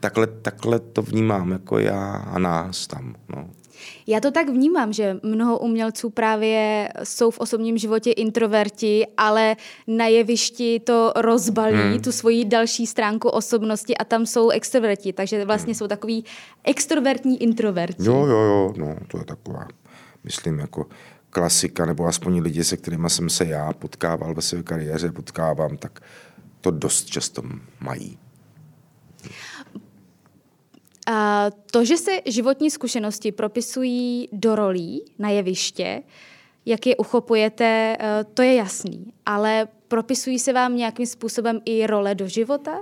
takhle, 0.00 0.26
takhle 0.26 0.78
to 0.78 1.02
vnímám 1.02 1.52
jako 1.52 1.78
já 1.78 2.06
a 2.14 2.38
nás 2.38 2.86
tam, 2.86 3.14
no. 3.36 3.50
Já 4.10 4.20
to 4.20 4.30
tak 4.30 4.48
vnímám, 4.48 4.92
že 4.92 5.16
mnoho 5.22 5.58
umělců 5.58 6.10
právě 6.10 6.88
jsou 7.04 7.30
v 7.30 7.38
osobním 7.38 7.78
životě 7.78 8.12
introverti, 8.12 9.06
ale 9.16 9.56
na 9.86 10.06
jevišti 10.06 10.80
to 10.80 11.12
rozbalí, 11.16 11.76
hmm. 11.76 12.00
tu 12.00 12.12
svoji 12.12 12.44
další 12.44 12.86
stránku 12.86 13.28
osobnosti 13.28 13.96
a 13.96 14.04
tam 14.04 14.26
jsou 14.26 14.50
extroverti, 14.50 15.12
takže 15.12 15.44
vlastně 15.44 15.70
hmm. 15.70 15.74
jsou 15.74 15.86
takový 15.86 16.24
extrovertní 16.64 17.42
introverti. 17.42 18.04
Jo, 18.04 18.26
jo, 18.26 18.38
jo, 18.40 18.74
no, 18.76 18.96
to 19.08 19.18
je 19.18 19.24
taková, 19.24 19.68
myslím, 20.24 20.58
jako 20.58 20.86
klasika, 21.30 21.86
nebo 21.86 22.06
aspoň 22.06 22.40
lidi, 22.40 22.64
se 22.64 22.76
kterými 22.76 23.10
jsem 23.10 23.30
se 23.30 23.44
já 23.44 23.72
potkával 23.72 24.34
ve 24.34 24.42
své 24.42 24.62
kariéře, 24.62 25.12
potkávám, 25.12 25.76
tak 25.76 26.00
to 26.60 26.70
dost 26.70 27.06
často 27.06 27.42
mají. 27.80 28.18
To, 31.70 31.84
že 31.84 31.96
se 31.96 32.10
životní 32.26 32.70
zkušenosti 32.70 33.32
propisují 33.32 34.28
do 34.32 34.56
rolí 34.56 35.04
na 35.18 35.28
jeviště, 35.28 36.02
jak 36.66 36.86
je 36.86 36.96
uchopujete, 36.96 37.96
eh, 38.00 38.24
to 38.34 38.42
je 38.42 38.54
jasný. 38.54 39.12
Ale 39.26 39.68
propisují 39.88 40.38
se 40.38 40.52
vám 40.52 40.76
nějakým 40.76 41.06
způsobem 41.06 41.60
i 41.64 41.86
role 41.86 42.14
do 42.14 42.28
života? 42.28 42.78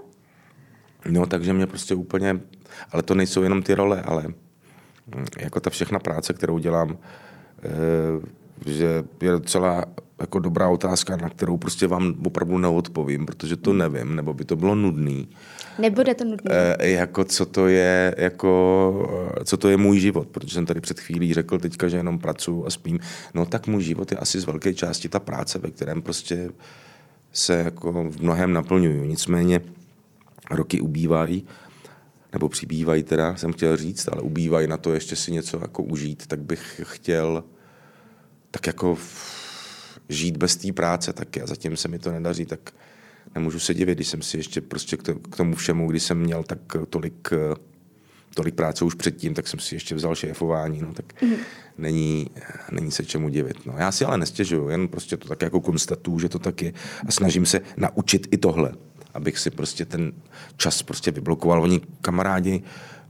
No, 1.10 1.26
takže 1.26 1.52
mě 1.52 1.66
prostě 1.66 1.94
úplně, 1.94 2.40
ale 2.92 3.02
to 3.02 3.14
nejsou 3.14 3.42
jenom 3.42 3.62
ty 3.62 3.74
role, 3.74 4.02
ale 4.02 4.24
hm, 4.26 5.24
jako 5.38 5.60
ta 5.60 5.70
všechna 5.70 5.98
práce, 5.98 6.32
kterou 6.32 6.58
dělám, 6.58 6.98
eh, 7.62 7.68
že 8.66 9.04
je 9.20 9.30
docela 9.30 9.84
jako 10.20 10.38
dobrá 10.38 10.68
otázka, 10.68 11.16
na 11.16 11.28
kterou 11.28 11.56
prostě 11.56 11.86
vám 11.86 12.14
opravdu 12.26 12.58
neodpovím, 12.58 13.26
protože 13.26 13.56
to 13.56 13.72
nevím, 13.72 14.16
nebo 14.16 14.34
by 14.34 14.44
to 14.44 14.56
bylo 14.56 14.74
nudný. 14.74 15.28
Nebude 15.78 16.14
to 16.14 16.24
nudné. 16.24 16.50
E, 16.78 16.90
jako 16.90 17.24
co 17.24 17.46
to 17.46 17.68
je, 17.68 18.14
jako, 18.18 19.32
co 19.44 19.56
to 19.56 19.68
je 19.68 19.76
můj 19.76 20.00
život, 20.00 20.28
protože 20.28 20.54
jsem 20.54 20.66
tady 20.66 20.80
před 20.80 21.00
chvílí 21.00 21.34
řekl 21.34 21.58
teďka, 21.58 21.88
že 21.88 21.96
jenom 21.96 22.18
pracuji 22.18 22.66
a 22.66 22.70
spím. 22.70 22.98
No 23.34 23.46
tak 23.46 23.66
můj 23.66 23.82
život 23.82 24.12
je 24.12 24.18
asi 24.18 24.40
z 24.40 24.44
velké 24.44 24.74
části 24.74 25.08
ta 25.08 25.18
práce, 25.18 25.58
ve 25.58 25.70
kterém 25.70 26.02
prostě 26.02 26.50
se 27.32 27.54
jako 27.54 27.92
v 27.92 28.20
mnohem 28.20 28.52
naplňuju. 28.52 29.04
Nicméně 29.04 29.60
roky 30.50 30.80
ubývají, 30.80 31.46
nebo 32.32 32.48
přibývají 32.48 33.02
teda, 33.02 33.36
jsem 33.36 33.52
chtěl 33.52 33.76
říct, 33.76 34.08
ale 34.12 34.22
ubývají 34.22 34.66
na 34.66 34.76
to 34.76 34.94
ještě 34.94 35.16
si 35.16 35.32
něco 35.32 35.58
jako 35.62 35.82
užít, 35.82 36.26
tak 36.26 36.40
bych 36.40 36.80
chtěl 36.84 37.44
tak 38.50 38.66
jako 38.66 38.98
žít 40.08 40.36
bez 40.36 40.56
té 40.56 40.72
práce 40.72 41.12
taky 41.12 41.42
a 41.42 41.46
zatím 41.46 41.76
se 41.76 41.88
mi 41.88 41.98
to 41.98 42.12
nedaří, 42.12 42.46
tak 42.46 42.70
nemůžu 43.34 43.58
se 43.58 43.74
divit, 43.74 43.98
když 43.98 44.08
jsem 44.08 44.22
si 44.22 44.36
ještě 44.36 44.60
prostě 44.60 44.96
k 45.30 45.36
tomu 45.36 45.54
všemu, 45.54 45.90
když 45.90 46.02
jsem 46.02 46.18
měl 46.18 46.42
tak 46.42 46.58
tolik, 46.90 47.28
tolik 48.34 48.54
práce 48.54 48.84
už 48.84 48.94
předtím, 48.94 49.34
tak 49.34 49.48
jsem 49.48 49.60
si 49.60 49.74
ještě 49.74 49.94
vzal 49.94 50.14
šéfování, 50.14 50.80
no 50.82 50.94
tak 50.94 51.22
mm. 51.22 51.34
není, 51.78 52.30
není 52.70 52.90
se 52.90 53.04
čemu 53.04 53.28
divit. 53.28 53.66
No. 53.66 53.74
Já 53.78 53.92
si 53.92 54.04
ale 54.04 54.18
nestěžuju, 54.18 54.68
jen 54.68 54.88
prostě 54.88 55.16
to 55.16 55.28
tak 55.28 55.42
jako 55.42 55.60
konstatuju, 55.60 56.18
že 56.18 56.28
to 56.28 56.38
tak 56.38 56.62
je 56.62 56.72
a 57.08 57.12
snažím 57.12 57.46
se 57.46 57.60
naučit 57.76 58.28
i 58.30 58.36
tohle, 58.36 58.72
abych 59.14 59.38
si 59.38 59.50
prostě 59.50 59.84
ten 59.84 60.12
čas 60.56 60.82
prostě 60.82 61.10
vyblokoval. 61.10 61.62
Oni 61.62 61.80
kamarádi, 62.00 62.62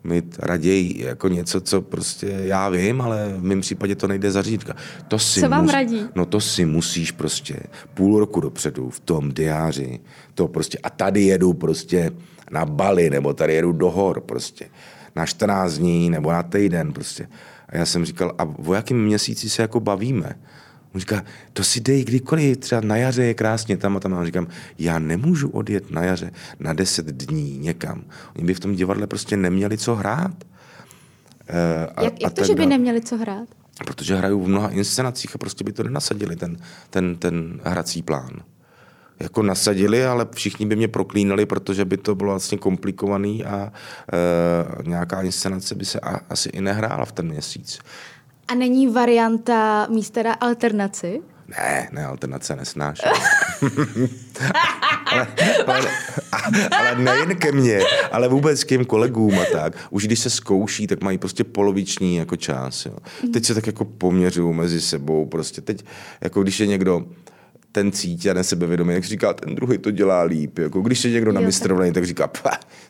mít 0.04 0.36
raději 0.38 1.04
jako 1.04 1.28
něco, 1.28 1.60
co 1.60 1.82
prostě 1.82 2.26
já 2.26 2.68
vím, 2.68 3.00
ale 3.00 3.34
v 3.36 3.44
mém 3.44 3.60
případě 3.60 3.94
to 3.94 4.08
nejde 4.08 4.30
zařídit. 4.30 4.70
To 5.08 5.18
si 5.18 5.40
co 5.40 5.48
vám 5.48 5.62
mus, 5.62 5.72
radí? 5.72 6.06
No 6.14 6.26
to 6.26 6.40
si 6.40 6.64
musíš 6.64 7.10
prostě 7.10 7.60
půl 7.94 8.20
roku 8.20 8.40
dopředu 8.40 8.90
v 8.90 9.00
tom 9.00 9.32
diáři, 9.32 10.00
to 10.34 10.48
prostě 10.48 10.78
a 10.78 10.90
tady 10.90 11.22
jedu 11.22 11.52
prostě 11.52 12.10
na 12.50 12.64
Bali, 12.64 13.10
nebo 13.10 13.34
tady 13.34 13.54
jedu 13.54 13.72
do 13.72 13.90
hor 13.90 14.20
prostě 14.20 14.66
na 15.16 15.26
14 15.26 15.72
dní 15.72 16.10
nebo 16.10 16.32
na 16.32 16.42
týden 16.42 16.92
prostě. 16.92 17.28
A 17.68 17.76
já 17.76 17.86
jsem 17.86 18.04
říkal, 18.04 18.34
a 18.38 18.44
o 18.66 18.74
jakém 18.74 19.04
měsíci 19.04 19.50
se 19.50 19.62
jako 19.62 19.80
bavíme? 19.80 20.34
On 20.94 21.00
říká, 21.00 21.24
to 21.52 21.64
si 21.64 21.80
dej 21.80 22.04
kdykoliv, 22.04 22.56
třeba 22.56 22.80
na 22.80 22.96
jaře 22.96 23.24
je 23.24 23.34
krásně 23.34 23.76
tam 23.76 23.96
a 23.96 24.00
tam. 24.00 24.14
A 24.14 24.24
říkám, 24.24 24.46
já 24.78 24.98
nemůžu 24.98 25.48
odjet 25.48 25.90
na 25.90 26.02
jaře 26.02 26.30
na 26.60 26.72
deset 26.72 27.06
dní 27.06 27.58
někam. 27.58 28.04
Oni 28.36 28.46
by 28.46 28.54
v 28.54 28.60
tom 28.60 28.74
divadle 28.74 29.06
prostě 29.06 29.36
neměli 29.36 29.78
co 29.78 29.94
hrát. 29.94 30.44
E, 31.48 31.86
a, 31.86 32.02
jak, 32.02 32.22
jak 32.22 32.32
to, 32.32 32.44
že 32.44 32.54
by 32.54 32.66
neměli 32.66 33.00
co 33.00 33.16
hrát? 33.16 33.48
Protože 33.86 34.16
hrajou 34.16 34.42
v 34.42 34.48
mnoha 34.48 34.68
inscenacích 34.68 35.34
a 35.34 35.38
prostě 35.38 35.64
by 35.64 35.72
to 35.72 35.82
nenasadili, 35.82 36.36
ten, 36.36 36.56
ten, 36.90 37.16
ten 37.16 37.60
hrací 37.64 38.02
plán. 38.02 38.30
Jako 39.20 39.42
nasadili, 39.42 40.04
ale 40.04 40.26
všichni 40.34 40.66
by 40.66 40.76
mě 40.76 40.88
proklínali, 40.88 41.46
protože 41.46 41.84
by 41.84 41.96
to 41.96 42.14
bylo 42.14 42.32
vlastně 42.32 42.58
komplikovaný 42.58 43.44
a 43.44 43.72
e, 44.12 44.88
nějaká 44.88 45.22
inscenace 45.22 45.74
by 45.74 45.84
se 45.84 46.00
a, 46.00 46.20
asi 46.30 46.48
i 46.48 46.60
nehrála 46.60 47.04
v 47.04 47.12
ten 47.12 47.28
měsíc. 47.28 47.78
A 48.48 48.54
není 48.54 48.88
varianta 48.88 49.86
míst 49.90 50.10
teda 50.10 50.32
alternaci? 50.32 51.20
Ne, 51.48 51.88
ne, 51.92 52.04
alternace 52.04 52.56
nesnáš. 52.56 53.00
ale, 55.66 55.90
ale, 56.32 56.68
ale 56.70 56.94
nejen 56.98 57.36
ke 57.36 57.52
mně, 57.52 57.80
ale 58.12 58.28
vůbec 58.28 58.64
k 58.64 58.66
těm 58.68 58.84
kolegům 58.84 59.38
a 59.38 59.44
tak. 59.52 59.72
Už 59.90 60.06
když 60.06 60.18
se 60.20 60.30
zkouší, 60.30 60.86
tak 60.86 61.02
mají 61.02 61.18
prostě 61.18 61.44
poloviční 61.44 62.16
jako 62.16 62.36
čas. 62.36 62.86
Jo. 62.86 62.96
Teď 63.32 63.44
se 63.44 63.54
tak 63.54 63.66
jako 63.66 63.84
poměřují 63.84 64.54
mezi 64.54 64.80
sebou. 64.80 65.26
Prostě 65.26 65.60
teď, 65.60 65.84
jako 66.20 66.42
když 66.42 66.60
je 66.60 66.66
někdo 66.66 67.04
ten 67.78 67.92
cítí 67.92 68.30
a 68.30 68.34
nesebevědomý, 68.34 68.94
jak 68.94 69.04
říká, 69.04 69.32
ten 69.32 69.54
druhý 69.54 69.78
to 69.78 69.90
dělá 69.90 70.22
líp. 70.22 70.58
Jako 70.58 70.80
když 70.80 71.04
je 71.04 71.10
někdo 71.10 71.32
na 71.32 71.40
mistrování, 71.40 71.92
tak 71.92 72.06
říká, 72.06 72.30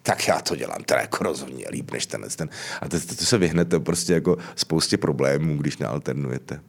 tak 0.02 0.28
já 0.28 0.40
to 0.40 0.56
dělám 0.56 0.84
teda 0.84 1.00
jako 1.00 1.24
rozhodně 1.24 1.64
líp 1.70 1.90
než 1.90 2.06
ten. 2.06 2.24
ten. 2.36 2.48
A 2.80 2.88
to, 2.88 3.00
to, 3.00 3.14
to 3.14 3.24
se 3.24 3.38
vyhnete 3.38 3.80
prostě 3.80 4.12
jako 4.12 4.36
spoustě 4.56 4.96
problémů, 4.96 5.56
když 5.56 5.78
nealternujete. 5.78 6.60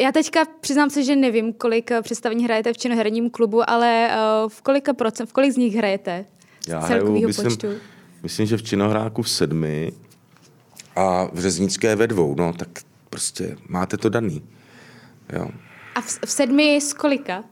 Já 0.00 0.12
teďka 0.12 0.44
přiznám 0.60 0.90
se, 0.90 1.04
že 1.04 1.16
nevím, 1.16 1.52
kolik 1.52 1.90
eh, 1.90 2.02
představení 2.02 2.44
hrajete 2.44 2.72
v 2.72 2.78
činoherním 2.78 3.30
klubu, 3.30 3.70
ale 3.70 4.08
uh, 4.08 4.50
v, 4.50 4.62
kolika 4.62 4.92
procent, 4.92 5.26
v 5.26 5.32
kolik 5.32 5.52
z 5.52 5.56
nich 5.56 5.74
hrajete? 5.74 6.24
Já 6.68 6.80
hraju, 6.80 7.26
myslím, 7.26 7.44
počtu? 7.44 7.68
myslím, 8.22 8.46
že 8.46 8.56
v 8.56 8.62
činohráku 8.62 9.22
v 9.22 9.30
sedmi 9.30 9.92
a 10.96 11.28
v 11.32 11.40
Řeznické 11.40 11.96
ve 11.96 12.06
dvou. 12.06 12.34
No, 12.38 12.52
tak 12.52 12.68
prostě 13.10 13.56
máte 13.68 13.96
to 13.96 14.08
daný. 14.08 14.42
Jo. 15.32 15.48
A 15.96 16.00
v, 16.00 16.18
v 16.26 16.30
sedmi 16.30 16.80
z 16.80 16.92
kolika? 16.92 17.44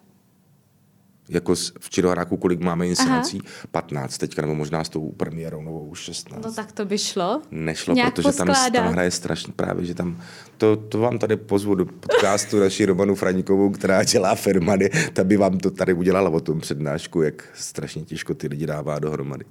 Jako 1.28 1.54
v 1.80 1.90
Čirohráku, 1.90 2.36
kolik 2.36 2.60
máme 2.60 2.86
inscenací? 2.86 3.40
Aha. 3.44 3.66
15 3.70 4.18
teďka, 4.18 4.42
nebo 4.42 4.54
možná 4.54 4.84
s 4.84 4.88
tou 4.88 5.12
premiérou 5.12 5.62
novou 5.62 5.86
už 5.86 5.98
16. 5.98 6.44
No 6.44 6.52
tak 6.52 6.72
to 6.72 6.84
by 6.84 6.98
šlo. 6.98 7.42
Nešlo, 7.50 7.94
Nějak 7.94 8.14
protože 8.14 8.32
tam, 8.32 8.54
tam 8.72 8.92
hraje 8.92 9.10
strašně 9.10 9.52
právě, 9.56 9.84
že 9.84 9.94
tam, 9.94 10.22
to, 10.56 10.76
to 10.76 10.98
vám 10.98 11.18
tady 11.18 11.36
pozvu 11.36 11.74
do 11.74 11.84
podcastu 11.84 12.60
naší 12.60 12.84
Romanu 12.84 13.14
Franíkovou, 13.14 13.70
která 13.70 14.04
dělá 14.04 14.34
firmady, 14.34 14.90
ta 15.12 15.24
by 15.24 15.36
vám 15.36 15.58
to 15.58 15.70
tady 15.70 15.92
udělala 15.92 16.30
o 16.30 16.40
tom 16.40 16.60
přednášku, 16.60 17.22
jak 17.22 17.44
strašně 17.54 18.02
těžko 18.02 18.34
ty 18.34 18.48
lidi 18.48 18.66
dává 18.66 18.98
dohromady. 18.98 19.44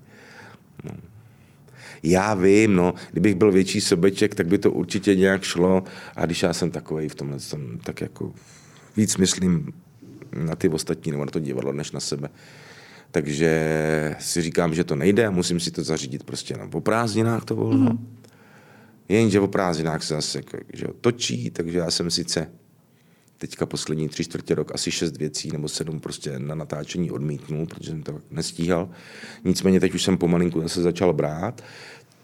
No. 0.84 0.92
Já 2.04 2.34
vím, 2.34 2.76
no, 2.76 2.94
kdybych 3.12 3.36
byl 3.36 3.52
větší 3.52 3.82
sobeček, 3.82 4.36
tak 4.36 4.48
by 4.48 4.58
to 4.58 4.72
určitě 4.72 5.16
nějak 5.16 5.44
šlo. 5.44 5.84
A 6.16 6.26
když 6.26 6.44
já 6.44 6.54
jsem 6.54 6.72
takový 6.72 7.10
v 7.10 7.16
tomhle, 7.16 7.40
jsem 7.40 7.80
tak 7.84 8.02
jako 8.02 8.34
víc 8.98 9.18
myslím 9.18 9.74
na 10.46 10.56
ty 10.56 10.70
ostatní 10.70 11.12
nebo 11.12 11.26
na 11.26 11.32
to 11.32 11.40
divadlo, 11.40 11.74
než 11.74 11.92
na 11.92 12.00
sebe. 12.00 12.30
Takže 13.12 14.16
si 14.20 14.42
říkám, 14.42 14.74
že 14.74 14.84
to 14.84 14.96
nejde 14.96 15.28
a 15.28 15.32
musím 15.32 15.60
si 15.60 15.72
to 15.72 15.84
zařídit 15.84 16.24
prostě 16.24 16.58
na 16.58 16.68
prázdninách 16.68 17.46
to 17.46 17.56
volno. 17.56 17.92
Mm-hmm. 17.92 18.00
Jenže 19.10 19.40
o 19.40 19.48
prázdninách 19.48 20.04
se 20.04 20.14
zase 20.14 20.42
že 20.74 20.88
točí, 21.02 21.50
takže 21.50 21.78
já 21.78 21.92
jsem 21.92 22.12
sice 22.12 22.50
teďka 23.38 23.66
poslední 23.66 24.10
tři 24.10 24.24
čtvrtě 24.24 24.56
rok 24.56 24.72
asi 24.76 24.92
šest 24.92 25.18
věcí 25.18 25.52
nebo 25.52 25.70
sedm 25.70 26.00
prostě 26.00 26.40
na 26.40 26.56
natáčení 26.56 27.12
odmítnul, 27.12 27.66
protože 27.66 27.92
jsem 27.92 28.04
to 28.04 28.22
nestíhal. 28.32 28.90
Nicméně 29.44 29.80
teď 29.80 29.94
už 29.94 30.04
jsem 30.04 30.18
pomalinku 30.18 30.62
zase 30.62 30.82
začal 30.82 31.14
brát 31.14 31.64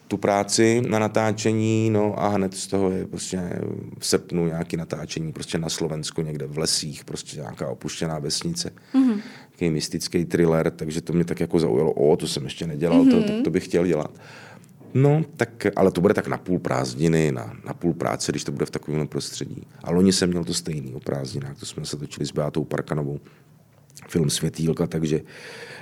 tu 0.10 0.18
práci 0.18 0.82
na 0.88 1.00
natáčení, 1.00 1.90
no 1.90 2.20
a 2.20 2.28
hned 2.28 2.54
z 2.54 2.68
toho 2.68 2.92
je 2.92 3.08
prostě 3.08 3.60
v 4.00 4.06
srpnu 4.06 4.48
nějaký 4.48 4.78
natáčení 4.78 5.34
prostě 5.34 5.58
na 5.58 5.70
Slovensku 5.70 6.22
někde 6.22 6.46
v 6.48 6.58
lesích, 6.58 7.06
prostě 7.06 7.38
nějaká 7.38 7.70
opuštěná 7.70 8.20
vesnice. 8.20 8.72
Mm-hmm. 8.94 9.22
Takový 9.52 9.70
mystický 9.70 10.26
thriller, 10.26 10.72
takže 10.72 11.02
to 11.02 11.14
mě 11.14 11.26
tak 11.26 11.40
jako 11.40 11.60
zaujalo, 11.60 11.92
o, 11.92 12.18
to 12.18 12.28
jsem 12.28 12.44
ještě 12.44 12.68
nedělal, 12.68 13.04
mm-hmm. 13.04 13.22
to, 13.22 13.34
tak 13.34 13.44
to 13.44 13.50
bych 13.50 13.66
chtěl 13.66 13.86
dělat. 13.86 14.12
No, 14.94 15.24
tak, 15.38 15.66
ale 15.76 15.92
to 15.92 16.02
bude 16.02 16.14
tak 16.14 16.28
na 16.28 16.38
půl 16.38 16.60
prázdniny, 16.60 17.32
na, 17.32 17.54
na 17.66 17.74
půl 17.74 17.94
práce, 17.94 18.32
když 18.32 18.44
to 18.44 18.52
bude 18.52 18.66
v 18.66 18.72
takovém 18.72 19.08
prostředí. 19.08 19.64
A 19.84 19.92
loni 19.92 20.14
jsem 20.14 20.30
měl 20.30 20.44
to 20.44 20.54
stejný 20.54 20.94
o 20.94 21.00
prázdninách, 21.00 21.60
to 21.60 21.66
jsme 21.66 21.86
se 21.86 21.98
točili 21.98 22.26
s 22.26 22.32
Beatou 22.32 22.64
Parkanovou, 22.64 23.20
film 24.08 24.30
Světýlka, 24.30 24.88
takže 24.88 25.22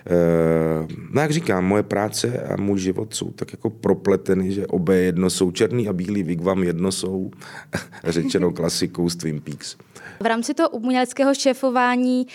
Eh, 0.09 0.87
no 1.11 1.21
jak 1.21 1.31
říkám, 1.31 1.65
moje 1.65 1.83
práce 1.83 2.41
a 2.41 2.61
můj 2.61 2.79
život 2.79 3.13
jsou 3.13 3.31
tak 3.31 3.51
jako 3.51 3.69
propleteny, 3.69 4.51
že 4.51 4.67
obě 4.67 4.95
jedno 4.97 5.29
jsou 5.29 5.51
černý 5.51 5.87
a 5.87 5.93
bílý 5.93 6.23
vigvam, 6.23 6.63
jedno 6.63 6.91
jsou 6.91 7.31
řečeno 8.03 8.51
klasikou 8.51 9.09
z 9.09 9.15
Twin 9.15 9.41
Peaks. 9.41 9.75
V 10.23 10.25
rámci 10.25 10.53
toho 10.53 10.69
uměleckého 10.69 11.35
šéfování 11.35 12.27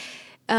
uh, 0.50 0.56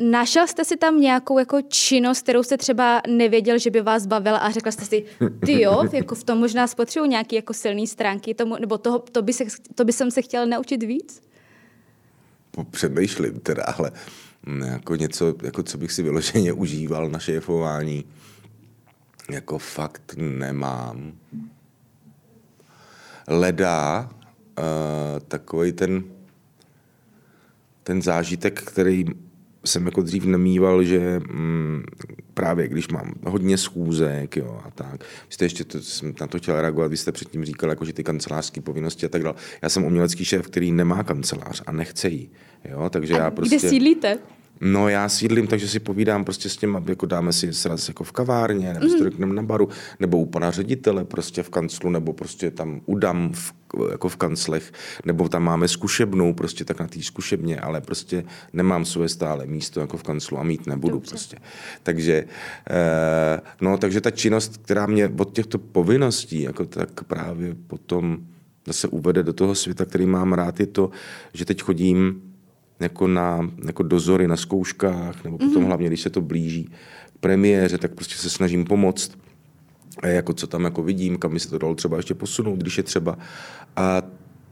Našel 0.00 0.46
jste 0.46 0.64
si 0.64 0.76
tam 0.76 1.00
nějakou 1.00 1.38
jako 1.38 1.58
činnost, 1.68 2.22
kterou 2.22 2.42
jste 2.42 2.56
třeba 2.56 3.02
nevěděl, 3.08 3.58
že 3.58 3.70
by 3.70 3.80
vás 3.80 4.06
bavila 4.06 4.38
a 4.38 4.50
řekl 4.50 4.70
jste 4.70 4.84
si, 4.84 5.04
ty 5.46 5.60
jo, 5.60 5.82
jako 5.92 6.14
v 6.14 6.24
tom 6.24 6.38
možná 6.38 6.66
spotřebuji 6.66 7.06
nějaké 7.06 7.36
jako 7.36 7.54
silné 7.54 7.86
stránky, 7.86 8.34
tomu, 8.34 8.56
nebo 8.60 8.78
toho, 8.78 8.98
to, 8.98 9.22
by 9.22 9.32
se, 9.32 9.44
to 9.74 9.84
by 9.84 9.92
jsem 9.92 10.10
se 10.10 10.22
chtěl 10.22 10.46
naučit 10.46 10.82
víc? 10.82 11.20
Přemýšlím 12.64 13.40
teda, 13.40 13.62
ale 13.64 13.92
jako 14.66 14.96
něco, 14.96 15.34
jako 15.42 15.62
co 15.62 15.78
bych 15.78 15.92
si 15.92 16.02
vyloženě 16.02 16.52
užíval 16.52 17.08
na 17.08 17.18
šéfování, 17.18 18.04
jako 19.30 19.58
fakt 19.58 20.14
nemám. 20.16 21.12
Leda, 23.28 24.10
takový 25.28 25.72
ten, 25.72 26.04
ten 27.82 28.02
zážitek, 28.02 28.62
který 28.62 29.04
jsem 29.68 29.86
jako 29.86 30.02
dřív 30.02 30.24
nemýval, 30.24 30.84
že 30.84 31.20
mm, 31.32 31.82
právě 32.34 32.68
když 32.68 32.88
mám 32.88 33.12
hodně 33.26 33.58
schůzek 33.58 34.36
jo, 34.36 34.60
a 34.64 34.70
tak, 34.70 35.04
jste 35.28 35.44
ještě, 35.44 35.64
to, 35.64 35.82
jsem 35.82 36.14
na 36.20 36.26
to 36.26 36.38
chtěl 36.38 36.60
reagovat, 36.60 36.90
vy 36.90 36.96
jste 36.96 37.12
předtím 37.12 37.44
říkal, 37.44 37.70
jako, 37.70 37.84
že 37.84 37.92
ty 37.92 38.04
kancelářské 38.04 38.60
povinnosti 38.60 39.06
a 39.06 39.08
tak 39.08 39.22
dále. 39.22 39.34
Já 39.62 39.68
jsem 39.68 39.84
umělecký 39.84 40.24
šéf, 40.24 40.46
který 40.46 40.72
nemá 40.72 41.02
kancelář 41.04 41.62
a 41.66 41.72
nechce 41.72 42.08
ji. 42.08 42.30
Jo, 42.70 42.90
takže 42.90 43.14
a 43.14 43.18
já 43.18 43.30
prostě... 43.30 43.58
Kde 43.58 43.68
sídlíte? 43.68 44.18
No 44.60 44.88
já 44.88 45.08
sídlím, 45.08 45.46
takže 45.46 45.68
si 45.68 45.80
povídám 45.80 46.24
prostě 46.24 46.48
s 46.48 46.56
těma, 46.56 46.82
jako 46.86 47.06
dáme 47.06 47.32
si 47.32 47.52
sraz 47.52 47.88
jako 47.88 48.04
v 48.04 48.12
kavárně, 48.12 48.74
nebo 48.74 48.86
mm. 49.26 49.34
na 49.34 49.42
baru, 49.42 49.68
nebo 50.00 50.18
u 50.18 50.26
pana 50.26 50.50
ředitele 50.50 51.04
prostě 51.04 51.42
v 51.42 51.50
kanclu, 51.50 51.90
nebo 51.90 52.12
prostě 52.12 52.50
tam 52.50 52.80
udam 52.86 53.32
v, 53.34 53.54
jako 53.90 54.08
v 54.08 54.16
kanclech, 54.16 54.72
nebo 55.04 55.28
tam 55.28 55.42
máme 55.42 55.68
zkušebnou, 55.68 56.34
prostě 56.34 56.64
tak 56.64 56.80
na 56.80 56.88
té 56.88 57.02
zkušebně, 57.02 57.60
ale 57.60 57.80
prostě 57.80 58.24
nemám 58.52 58.84
svoje 58.84 59.08
stále 59.08 59.46
místo 59.46 59.80
jako 59.80 59.96
v 59.96 60.02
kanclu 60.02 60.38
a 60.38 60.42
mít 60.42 60.66
nebudu 60.66 60.94
Dobře. 60.94 61.10
prostě. 61.10 61.36
Takže, 61.82 62.24
eh, 62.70 63.40
no, 63.60 63.78
takže 63.78 64.00
ta 64.00 64.10
činnost, 64.10 64.56
která 64.56 64.86
mě 64.86 65.12
od 65.18 65.32
těchto 65.32 65.58
povinností, 65.58 66.42
jako 66.42 66.64
tak 66.64 67.04
právě 67.04 67.56
potom 67.66 68.18
zase 68.66 68.88
uvede 68.88 69.22
do 69.22 69.32
toho 69.32 69.54
světa, 69.54 69.84
který 69.84 70.06
mám 70.06 70.32
rád, 70.32 70.60
je 70.60 70.66
to, 70.66 70.90
že 71.32 71.44
teď 71.44 71.62
chodím 71.62 72.27
jako, 72.80 73.06
na, 73.08 73.50
jako 73.66 73.82
dozory 73.82 74.28
na 74.28 74.36
zkouškách, 74.36 75.24
nebo 75.24 75.38
potom 75.38 75.54
mm-hmm. 75.54 75.66
hlavně, 75.66 75.86
když 75.86 76.00
se 76.00 76.10
to 76.10 76.20
blíží 76.20 76.70
premiéře, 77.20 77.78
tak 77.78 77.94
prostě 77.94 78.14
se 78.14 78.30
snažím 78.30 78.64
pomoct, 78.64 79.18
jako 80.02 80.32
co 80.32 80.46
tam 80.46 80.64
jako 80.64 80.82
vidím, 80.82 81.18
kam 81.18 81.32
by 81.32 81.40
se 81.40 81.50
to 81.50 81.58
dalo 81.58 81.74
třeba 81.74 81.96
ještě 81.96 82.14
posunout, 82.14 82.56
když 82.56 82.76
je 82.76 82.82
třeba. 82.82 83.18
A 83.76 84.02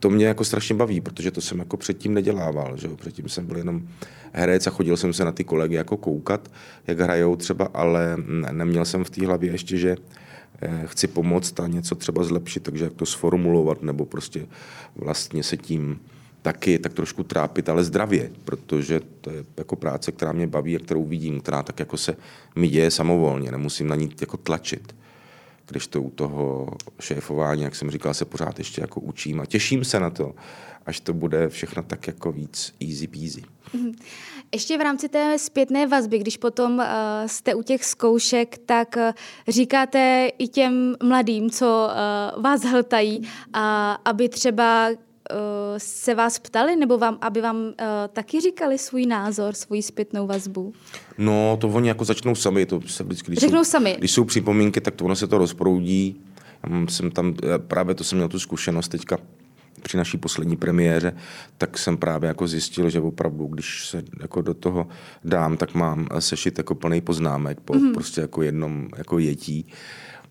to 0.00 0.10
mě 0.10 0.26
jako 0.26 0.44
strašně 0.44 0.74
baví, 0.74 1.00
protože 1.00 1.30
to 1.30 1.40
jsem 1.40 1.58
jako 1.58 1.76
předtím 1.76 2.14
nedělával. 2.14 2.76
Že 2.76 2.86
jo? 2.86 2.96
Předtím 2.96 3.28
jsem 3.28 3.46
byl 3.46 3.56
jenom 3.56 3.88
herec 4.32 4.66
a 4.66 4.70
chodil 4.70 4.96
jsem 4.96 5.12
se 5.12 5.24
na 5.24 5.32
ty 5.32 5.44
kolegy 5.44 5.74
jako 5.74 5.96
koukat, 5.96 6.50
jak 6.86 7.00
hrajou 7.00 7.36
třeba, 7.36 7.68
ale 7.74 8.16
neměl 8.52 8.84
jsem 8.84 9.04
v 9.04 9.10
té 9.10 9.26
hlavě 9.26 9.52
ještě, 9.52 9.76
že 9.76 9.96
eh, 10.62 10.82
chci 10.86 11.06
pomoct 11.06 11.60
a 11.60 11.66
něco 11.66 11.94
třeba 11.94 12.24
zlepšit, 12.24 12.62
takže 12.62 12.84
jak 12.84 12.92
to 12.92 13.06
sformulovat, 13.06 13.82
nebo 13.82 14.04
prostě 14.04 14.46
vlastně 14.96 15.42
se 15.42 15.56
tím 15.56 16.00
taky 16.46 16.78
tak 16.78 16.94
trošku 16.94 17.22
trápit, 17.22 17.68
ale 17.68 17.84
zdravě, 17.84 18.30
protože 18.44 19.00
to 19.20 19.30
je 19.30 19.44
jako 19.56 19.76
práce, 19.76 20.12
která 20.12 20.32
mě 20.32 20.46
baví 20.46 20.76
a 20.76 20.78
kterou 20.78 21.04
vidím, 21.04 21.40
která 21.40 21.62
tak 21.62 21.78
jako 21.80 21.96
se 21.96 22.16
mi 22.56 22.68
děje 22.68 22.90
samovolně, 22.90 23.50
nemusím 23.50 23.88
na 23.88 23.96
ní 23.96 24.10
jako 24.20 24.36
tlačit. 24.36 24.96
Když 25.66 25.86
to 25.86 26.02
u 26.02 26.10
toho 26.10 26.68
šéfování, 27.00 27.62
jak 27.62 27.74
jsem 27.74 27.90
říkal, 27.90 28.14
se 28.14 28.24
pořád 28.24 28.58
ještě 28.58 28.80
jako 28.80 29.00
učím 29.00 29.40
a 29.40 29.46
těším 29.46 29.84
se 29.84 30.00
na 30.00 30.10
to, 30.10 30.34
až 30.86 31.00
to 31.00 31.14
bude 31.14 31.48
všechno 31.48 31.82
tak 31.82 32.06
jako 32.06 32.32
víc 32.32 32.74
easy 32.80 33.06
peasy. 33.06 33.42
Mhm. 33.74 33.92
Ještě 34.54 34.78
v 34.78 34.80
rámci 34.80 35.08
té 35.08 35.38
zpětné 35.38 35.86
vazby, 35.86 36.18
když 36.18 36.36
potom 36.36 36.78
uh, 36.78 36.84
jste 37.26 37.54
u 37.54 37.62
těch 37.62 37.84
zkoušek, 37.84 38.58
tak 38.66 38.96
uh, 38.96 39.02
říkáte 39.48 40.30
i 40.38 40.48
těm 40.48 40.96
mladým, 41.02 41.50
co 41.50 41.88
uh, 42.36 42.42
vás 42.42 42.62
hltají, 42.62 43.18
uh, 43.18 43.26
aby 44.04 44.28
třeba 44.28 44.88
se 45.78 46.14
vás 46.14 46.38
ptali, 46.38 46.76
nebo 46.76 46.98
vám, 46.98 47.18
aby 47.20 47.40
vám 47.40 47.56
uh, 47.56 47.72
taky 48.12 48.40
říkali 48.40 48.78
svůj 48.78 49.06
názor, 49.06 49.54
svůj 49.54 49.82
zpětnou 49.82 50.26
vazbu? 50.26 50.72
No, 51.18 51.58
to 51.60 51.68
oni 51.68 51.88
jako 51.88 52.04
začnou 52.04 52.34
sami. 52.34 52.66
To 52.66 52.80
se 52.86 53.04
vždycky, 53.04 53.26
když 53.26 53.38
Řeknou 53.38 53.64
jsou, 53.64 53.70
sami. 53.70 53.96
Když 53.98 54.10
jsou 54.10 54.24
připomínky, 54.24 54.80
tak 54.80 54.94
to 54.94 55.04
ono 55.04 55.16
se 55.16 55.26
to 55.26 55.38
rozproudí. 55.38 56.20
Jsem 56.88 57.10
tam, 57.10 57.34
právě 57.58 57.94
to 57.94 58.04
jsem 58.04 58.18
měl 58.18 58.28
tu 58.28 58.38
zkušenost 58.38 58.88
teďka 58.88 59.18
při 59.82 59.96
naší 59.96 60.18
poslední 60.18 60.56
premiéře, 60.56 61.16
tak 61.58 61.78
jsem 61.78 61.96
právě 61.96 62.28
jako 62.28 62.48
zjistil, 62.48 62.90
že 62.90 63.00
opravdu, 63.00 63.46
když 63.46 63.88
se 63.88 64.02
jako 64.20 64.42
do 64.42 64.54
toho 64.54 64.88
dám, 65.24 65.56
tak 65.56 65.74
mám 65.74 66.08
sešit 66.18 66.58
jako 66.58 66.74
plný 66.74 67.00
poznámek 67.00 67.60
po 67.60 67.72
mm-hmm. 67.72 67.94
prostě 67.94 68.20
jako 68.20 68.42
jednom 68.42 68.88
jako 68.96 69.18
jetí. 69.18 69.66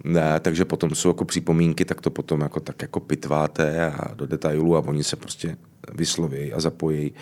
Ne, 0.03 0.39
takže 0.39 0.65
potom 0.65 0.95
jsou 0.95 1.09
jako 1.09 1.25
připomínky, 1.25 1.85
tak 1.85 2.01
to 2.01 2.09
potom 2.09 2.41
jako 2.41 2.59
tak 2.59 2.81
jako 2.81 2.99
pitváte 2.99 3.91
a 3.91 4.13
do 4.13 4.25
detailů 4.25 4.75
a 4.75 4.79
oni 4.79 5.03
se 5.03 5.15
prostě 5.15 5.57
vysloví 5.93 6.53
a 6.53 6.59
zapojí. 6.59 7.13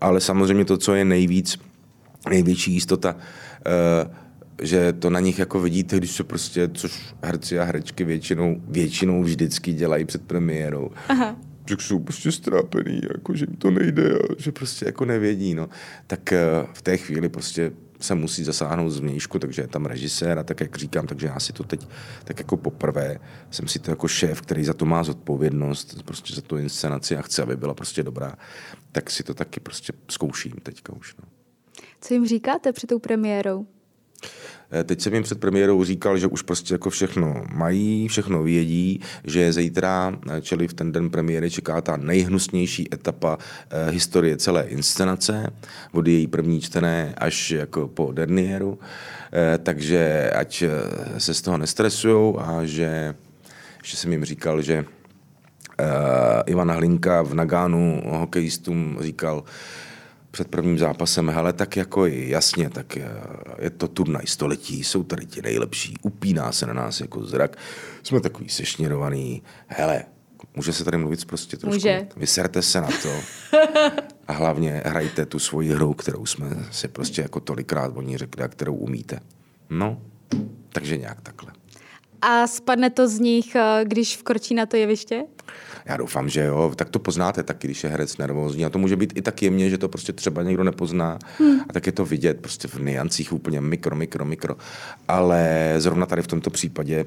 Ale 0.00 0.20
samozřejmě 0.20 0.64
to, 0.64 0.76
co 0.76 0.94
je 0.94 1.04
nejvíc, 1.04 1.58
největší 2.28 2.72
jistota, 2.72 3.14
uh, 3.14 4.14
že 4.62 4.92
to 4.92 5.10
na 5.10 5.20
nich 5.20 5.38
jako 5.38 5.60
vidíte, 5.60 5.96
když 5.96 6.10
se 6.10 6.24
prostě, 6.24 6.70
což 6.74 7.14
herci 7.22 7.58
a 7.58 7.64
herečky 7.64 8.04
většinou, 8.04 8.56
většinou 8.68 9.22
vždycky 9.22 9.72
dělají 9.72 10.04
před 10.04 10.22
premiérou. 10.22 10.90
Aha. 11.08 11.36
Že 11.68 11.76
jsou 11.80 11.98
prostě 11.98 12.32
strápený, 12.32 13.00
jako 13.14 13.34
že 13.34 13.46
jim 13.48 13.56
to 13.56 13.70
nejde 13.70 14.12
a 14.12 14.18
že 14.38 14.52
prostě 14.52 14.86
jako 14.86 15.04
nevědí, 15.04 15.54
no. 15.54 15.68
Tak 16.06 16.32
uh, 16.32 16.68
v 16.72 16.82
té 16.82 16.96
chvíli 16.96 17.28
prostě 17.28 17.72
se 18.00 18.14
musí 18.14 18.44
zasáhnout 18.44 18.90
zvnějšku, 18.90 19.38
takže 19.38 19.62
je 19.62 19.68
tam 19.68 19.86
režisér 19.86 20.38
a 20.38 20.42
tak, 20.42 20.60
jak 20.60 20.76
říkám, 20.76 21.06
takže 21.06 21.26
já 21.26 21.40
si 21.40 21.52
to 21.52 21.64
teď 21.64 21.88
tak 22.24 22.38
jako 22.38 22.56
poprvé 22.56 23.18
jsem 23.50 23.68
si 23.68 23.78
to 23.78 23.90
jako 23.90 24.08
šéf, 24.08 24.40
který 24.40 24.64
za 24.64 24.74
to 24.74 24.84
má 24.84 25.04
zodpovědnost, 25.04 26.02
prostě 26.02 26.34
za 26.34 26.40
tu 26.40 26.56
inscenaci 26.56 27.16
a 27.16 27.22
chce, 27.22 27.42
aby 27.42 27.56
byla 27.56 27.74
prostě 27.74 28.02
dobrá, 28.02 28.34
tak 28.92 29.10
si 29.10 29.22
to 29.22 29.34
taky 29.34 29.60
prostě 29.60 29.92
zkouším 30.10 30.52
teďka 30.62 30.92
už. 30.92 31.16
No. 31.16 31.28
Co 32.00 32.14
jim 32.14 32.26
říkáte 32.26 32.72
před 32.72 32.86
tou 32.86 32.98
premiérou? 32.98 33.66
Eh, 34.72 34.84
teď 34.84 35.00
jsem 35.00 35.14
jim 35.14 35.22
před 35.22 35.40
premiérou 35.40 35.84
říkal, 35.84 36.18
že 36.18 36.26
už 36.26 36.42
prostě 36.42 36.74
jako 36.74 36.90
všechno 36.90 37.44
mají, 37.54 38.08
všechno 38.08 38.42
vědí, 38.42 39.00
že 39.24 39.52
zítra, 39.52 40.18
eh, 40.30 40.40
čili 40.40 40.68
v 40.68 40.74
ten 40.74 40.92
den 40.92 41.10
premiéry, 41.10 41.50
čeká 41.50 41.80
ta 41.80 41.96
nejhnusnější 41.96 42.94
etapa 42.94 43.38
eh, 43.70 43.90
historie 43.90 44.36
celé 44.36 44.62
inscenace, 44.62 45.52
od 45.92 46.06
její 46.06 46.26
první 46.26 46.60
čtené 46.60 47.14
až 47.18 47.50
jako 47.50 47.88
po 47.88 48.12
dernieru. 48.12 48.78
Eh, 49.32 49.58
takže 49.58 50.30
ať 50.30 50.64
se 51.18 51.34
z 51.34 51.42
toho 51.42 51.58
nestresujou 51.58 52.40
a 52.40 52.64
že, 52.64 53.14
že 53.84 53.96
jsem 53.96 54.12
jim 54.12 54.24
říkal, 54.24 54.62
že 54.62 54.84
eh, 55.80 55.84
Ivan 56.46 56.70
Hlinka 56.70 57.22
v 57.22 57.34
Nagánu 57.34 58.02
hokejistům 58.06 58.98
říkal, 59.00 59.44
před 60.30 60.48
prvním 60.48 60.78
zápasem, 60.78 61.28
hele, 61.28 61.52
tak 61.52 61.76
jako 61.76 62.06
jasně, 62.06 62.70
tak 62.70 62.96
je 63.58 63.70
to 63.70 63.88
turnaj 63.88 64.26
století, 64.26 64.84
jsou 64.84 65.02
tady 65.02 65.26
ti 65.26 65.42
nejlepší, 65.42 65.94
upíná 66.02 66.52
se 66.52 66.66
na 66.66 66.72
nás 66.72 67.00
jako 67.00 67.24
zrak, 67.24 67.56
jsme 68.02 68.20
takový 68.20 68.48
sešněrovaný, 68.48 69.42
hele, 69.66 70.04
může 70.56 70.72
se 70.72 70.84
tady 70.84 70.96
mluvit 70.96 71.24
prostě 71.24 71.56
trošku, 71.56 71.74
může. 71.74 72.08
vyserte 72.16 72.62
se 72.62 72.80
na 72.80 72.88
to 73.02 73.10
a 74.28 74.32
hlavně 74.32 74.82
hrajte 74.84 75.26
tu 75.26 75.38
svoji 75.38 75.70
hru, 75.70 75.94
kterou 75.94 76.26
jsme 76.26 76.46
si 76.70 76.88
prostě 76.88 77.22
jako 77.22 77.40
tolikrát 77.40 77.92
oni 77.94 78.18
řekli 78.18 78.44
a 78.44 78.48
kterou 78.48 78.74
umíte. 78.74 79.20
No, 79.70 80.02
takže 80.72 80.96
nějak 80.96 81.20
takhle. 81.20 81.52
A 82.22 82.46
spadne 82.46 82.90
to 82.90 83.08
z 83.08 83.18
nich, 83.18 83.54
eh, 83.54 83.84
když 83.84 84.16
vkročí 84.16 84.54
na 84.54 84.66
to 84.66 84.76
jeviště? 84.76 85.24
Já 85.90 85.96
doufám, 85.96 86.28
že 86.28 86.44
jo, 86.44 86.72
tak 86.76 86.88
to 86.88 86.98
poznáte 86.98 87.42
taky, 87.42 87.66
když 87.66 87.84
je 87.84 87.90
herec 87.90 88.16
nervózní. 88.16 88.64
A 88.64 88.70
to 88.70 88.78
může 88.78 88.96
být 88.96 89.12
i 89.16 89.22
tak 89.22 89.42
jemně, 89.42 89.70
že 89.70 89.78
to 89.78 89.88
prostě 89.88 90.12
třeba 90.12 90.42
někdo 90.42 90.64
nepozná. 90.64 91.18
Hmm. 91.38 91.60
A 91.68 91.72
tak 91.72 91.86
je 91.86 91.92
to 91.92 92.04
vidět 92.04 92.40
prostě 92.40 92.68
v 92.68 92.82
niancích 92.82 93.32
úplně 93.32 93.60
mikro, 93.60 93.96
mikro, 93.96 94.24
mikro. 94.24 94.56
Ale 95.08 95.74
zrovna 95.78 96.06
tady 96.06 96.22
v 96.22 96.26
tomto 96.26 96.50
případě 96.50 97.04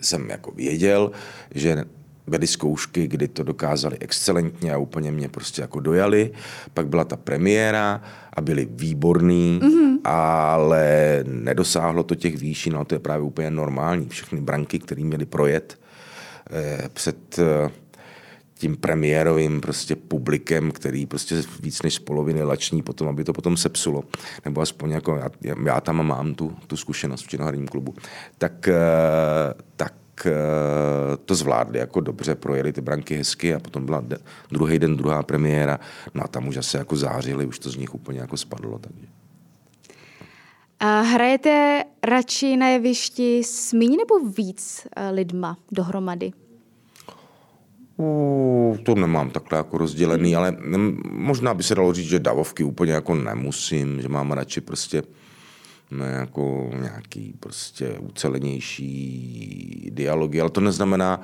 jsem 0.00 0.30
jako 0.30 0.50
věděl, 0.50 1.10
že 1.54 1.84
byly 2.26 2.46
zkoušky, 2.46 3.06
kdy 3.06 3.28
to 3.28 3.42
dokázali 3.42 3.96
excelentně 4.00 4.72
a 4.72 4.78
úplně 4.78 5.12
mě 5.12 5.28
prostě 5.28 5.62
jako 5.62 5.80
dojali. 5.80 6.30
Pak 6.74 6.88
byla 6.88 7.04
ta 7.04 7.16
premiéra 7.16 8.02
a 8.32 8.40
byli 8.40 8.68
výborní, 8.70 9.60
mm-hmm. 9.62 9.98
ale 10.04 11.24
nedosáhlo 11.28 12.02
to 12.02 12.14
těch 12.14 12.36
výšin, 12.36 12.76
ale 12.76 12.84
to 12.84 12.94
je 12.94 12.98
právě 12.98 13.24
úplně 13.24 13.50
normální. 13.50 14.08
Všechny 14.08 14.40
branky, 14.40 14.78
které 14.78 15.04
měly 15.04 15.26
projet, 15.26 15.78
před 16.92 17.38
eh, 17.38 17.70
tím 18.54 18.76
premiérovým 18.76 19.60
prostě 19.60 19.96
publikem, 19.96 20.70
který 20.70 21.06
prostě 21.06 21.42
víc 21.60 21.82
než 21.82 21.94
z 21.94 21.98
poloviny 21.98 22.42
lační 22.42 22.82
potom, 22.82 23.08
aby 23.08 23.24
to 23.24 23.32
potom 23.32 23.56
sepsulo. 23.56 24.04
Nebo 24.44 24.60
aspoň 24.60 24.90
jako 24.90 25.16
já, 25.16 25.54
já 25.64 25.80
tam 25.80 26.06
mám 26.06 26.34
tu, 26.34 26.56
tu 26.66 26.76
zkušenost 26.76 27.22
v 27.22 27.28
činoherním 27.28 27.68
klubu. 27.68 27.94
Tak, 28.38 28.68
eh, 28.68 28.74
tak 29.76 29.92
to 31.24 31.34
zvládli 31.34 31.78
jako 31.78 32.00
dobře, 32.00 32.34
projeli 32.34 32.72
ty 32.72 32.80
branky 32.80 33.16
hezky 33.16 33.54
a 33.54 33.60
potom 33.60 33.86
byla 33.86 34.00
de, 34.00 34.18
druhý 34.50 34.78
den 34.78 34.96
druhá 34.96 35.22
premiéra, 35.22 35.80
no 36.14 36.24
a 36.24 36.28
tam 36.28 36.48
už 36.48 36.56
asi 36.56 36.76
jako 36.76 36.96
zářili, 36.96 37.46
už 37.46 37.58
to 37.58 37.70
z 37.70 37.76
nich 37.76 37.94
úplně 37.94 38.20
jako 38.20 38.36
spadlo. 38.36 38.78
Takže. 38.78 39.06
A 40.80 41.00
hrajete 41.00 41.84
radši 42.02 42.56
na 42.56 42.68
jevišti 42.68 43.44
s 43.44 43.72
míň 43.72 43.96
nebo 43.96 44.28
víc 44.28 44.86
eh, 44.96 45.10
lidma 45.10 45.56
dohromady? 45.72 46.32
Uh, 47.96 48.76
to 48.78 48.94
nemám 48.94 49.30
takhle 49.30 49.58
jako 49.58 49.78
rozdělený, 49.78 50.36
ale 50.36 50.56
možná 51.10 51.54
by 51.54 51.62
se 51.62 51.74
dalo 51.74 51.92
říct, 51.92 52.06
že 52.08 52.18
davovky 52.18 52.64
úplně 52.64 52.92
jako 52.92 53.14
nemusím, 53.14 54.02
že 54.02 54.08
mám 54.08 54.32
radši 54.32 54.60
prostě 54.60 55.02
ne, 55.90 56.06
jako 56.06 56.70
nějaký 56.80 57.34
prostě 57.40 57.98
ucelenější 57.98 59.90
dialogy, 59.92 60.40
ale 60.40 60.50
to 60.50 60.60
neznamená, 60.60 61.20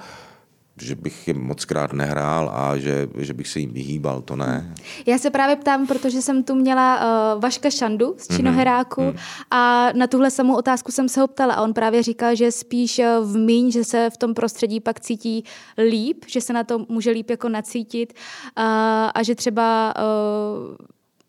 že 0.80 0.94
bych 0.94 1.28
je 1.28 1.34
moc 1.34 1.64
krát 1.64 1.92
nehrál 1.92 2.52
a 2.54 2.78
že, 2.78 3.08
že 3.18 3.34
bych 3.34 3.48
se 3.48 3.60
jim 3.60 3.72
vyhýbal, 3.72 4.22
to 4.22 4.36
ne. 4.36 4.74
Já 5.06 5.18
se 5.18 5.30
právě 5.30 5.56
ptám, 5.56 5.86
protože 5.86 6.22
jsem 6.22 6.42
tu 6.42 6.54
měla 6.54 7.00
uh, 7.34 7.40
Vaška 7.42 7.70
Šandu 7.70 8.14
z 8.18 8.36
Činoheráku 8.36 9.00
mm-hmm. 9.00 9.44
a 9.50 9.88
na 9.92 10.06
tuhle 10.06 10.30
samou 10.30 10.56
otázku 10.56 10.92
jsem 10.92 11.08
se 11.08 11.20
ho 11.20 11.26
ptala 11.28 11.54
a 11.54 11.62
on 11.62 11.72
právě 11.72 12.02
říkal, 12.02 12.36
že 12.36 12.52
spíš 12.52 12.98
eh, 12.98 13.20
v 13.20 13.36
míň, 13.36 13.70
že 13.70 13.84
se 13.84 14.10
v 14.10 14.16
tom 14.16 14.34
prostředí 14.34 14.80
pak 14.80 15.00
cítí 15.00 15.44
líp, 15.78 16.24
že 16.28 16.40
se 16.40 16.52
na 16.52 16.64
to 16.64 16.86
může 16.88 17.10
líp 17.10 17.30
jako 17.30 17.48
nacítit 17.48 18.12
uh, 18.12 18.64
a 19.14 19.22
že 19.22 19.34
třeba 19.34 19.94
uh, 19.96 20.76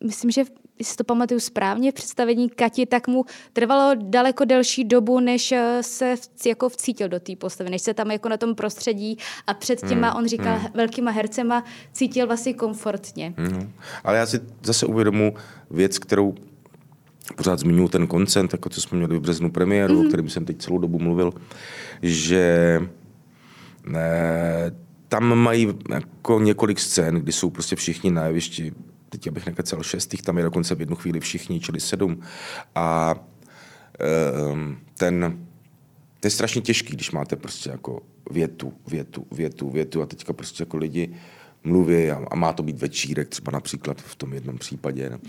myslím, 0.07 0.31
že 0.31 0.43
jestli 0.79 0.95
to 0.95 1.03
pamatuju 1.03 1.39
správně, 1.39 1.91
v 1.91 1.95
představení 1.95 2.49
Kati, 2.49 2.85
tak 2.85 3.07
mu 3.07 3.25
trvalo 3.53 3.95
daleko 4.01 4.45
delší 4.45 4.83
dobu, 4.83 5.19
než 5.19 5.51
eh, 5.51 5.77
se 5.81 6.15
v, 6.15 6.45
jako 6.45 6.69
vcítil 6.69 7.09
do 7.09 7.19
té 7.19 7.35
postavy, 7.35 7.69
než 7.69 7.81
se 7.81 7.93
tam 7.93 8.11
jako 8.11 8.29
na 8.29 8.37
tom 8.37 8.55
prostředí 8.55 9.17
a 9.47 9.53
před 9.53 9.87
těma, 9.87 10.09
hmm, 10.09 10.17
on 10.17 10.27
říkal, 10.27 10.57
hmm. 10.57 10.67
velkýma 10.73 11.11
hercema 11.11 11.63
cítil 11.91 12.27
vlastně 12.27 12.53
komfortně. 12.53 13.33
Hmm. 13.37 13.73
Ale 14.03 14.17
já 14.17 14.25
si 14.25 14.39
zase 14.63 14.85
uvědomu 14.85 15.33
věc, 15.71 15.99
kterou 15.99 16.35
pořád 17.35 17.59
zmiňuji 17.59 17.87
ten 17.87 18.07
koncent, 18.07 18.53
jako 18.53 18.69
co 18.69 18.81
jsme 18.81 18.97
měli 18.97 19.17
v 19.17 19.21
březnu 19.21 19.51
premiéru, 19.51 19.95
mm-hmm. 19.95 20.05
o 20.05 20.07
kterém 20.07 20.29
jsem 20.29 20.45
teď 20.45 20.57
celou 20.57 20.77
dobu 20.77 20.99
mluvil, 20.99 21.33
že 22.01 22.79
ne, 23.85 23.99
eh, 23.99 24.71
tam 25.07 25.35
mají 25.35 25.67
jako 25.89 26.39
několik 26.39 26.79
scén, 26.79 27.15
kdy 27.15 27.31
jsou 27.31 27.49
prostě 27.49 27.75
všichni 27.75 28.11
na 28.11 28.25
jevišti 28.25 28.73
teď 29.13 29.27
abych 29.27 29.45
nekecel 29.45 29.83
šestých, 29.83 30.21
tam 30.21 30.37
je 30.37 30.43
dokonce 30.43 30.75
v 30.75 30.79
jednu 30.79 30.95
chvíli 30.95 31.19
všichni, 31.19 31.59
čili 31.59 31.79
sedm. 31.79 32.21
A 32.75 33.15
um, 34.51 34.77
ten, 34.97 35.45
to 36.19 36.27
je 36.27 36.31
strašně 36.31 36.61
těžký, 36.61 36.93
když 36.93 37.11
máte 37.11 37.35
prostě 37.35 37.69
jako 37.69 38.01
větu, 38.31 38.73
větu, 38.87 39.27
větu, 39.31 39.69
větu 39.69 40.01
a 40.01 40.05
teďka 40.05 40.33
prostě 40.33 40.61
jako 40.61 40.77
lidi 40.77 41.13
mluví 41.63 42.11
a, 42.11 42.25
a 42.31 42.35
má 42.35 42.53
to 42.53 42.63
být 42.63 42.77
večírek, 42.77 43.29
třeba 43.29 43.51
například 43.51 44.01
v 44.01 44.15
tom 44.15 44.33
jednom 44.33 44.57
případě. 44.57 45.09
No, 45.09 45.19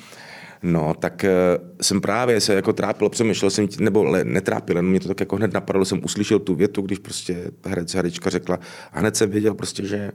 no 0.62 0.94
tak 0.94 1.24
uh, 1.24 1.76
jsem 1.80 2.00
právě 2.00 2.40
se 2.40 2.54
jako 2.54 2.72
trápil, 2.72 3.08
přemýšlel 3.08 3.50
jsem, 3.50 3.68
nebo 3.78 4.04
le, 4.04 4.24
netrápil, 4.24 4.76
jenom 4.76 4.90
mě 4.90 5.00
to 5.00 5.08
tak 5.08 5.20
jako 5.20 5.36
hned 5.36 5.52
napadlo, 5.52 5.84
jsem 5.84 6.04
uslyšel 6.04 6.38
tu 6.38 6.54
větu, 6.54 6.82
když 6.82 6.98
prostě 6.98 7.50
herec, 7.64 7.94
herečka 7.94 8.30
řekla 8.30 8.58
a 8.92 9.00
hned 9.00 9.16
jsem 9.16 9.30
věděl 9.30 9.54
prostě, 9.54 9.86
že 9.86 10.12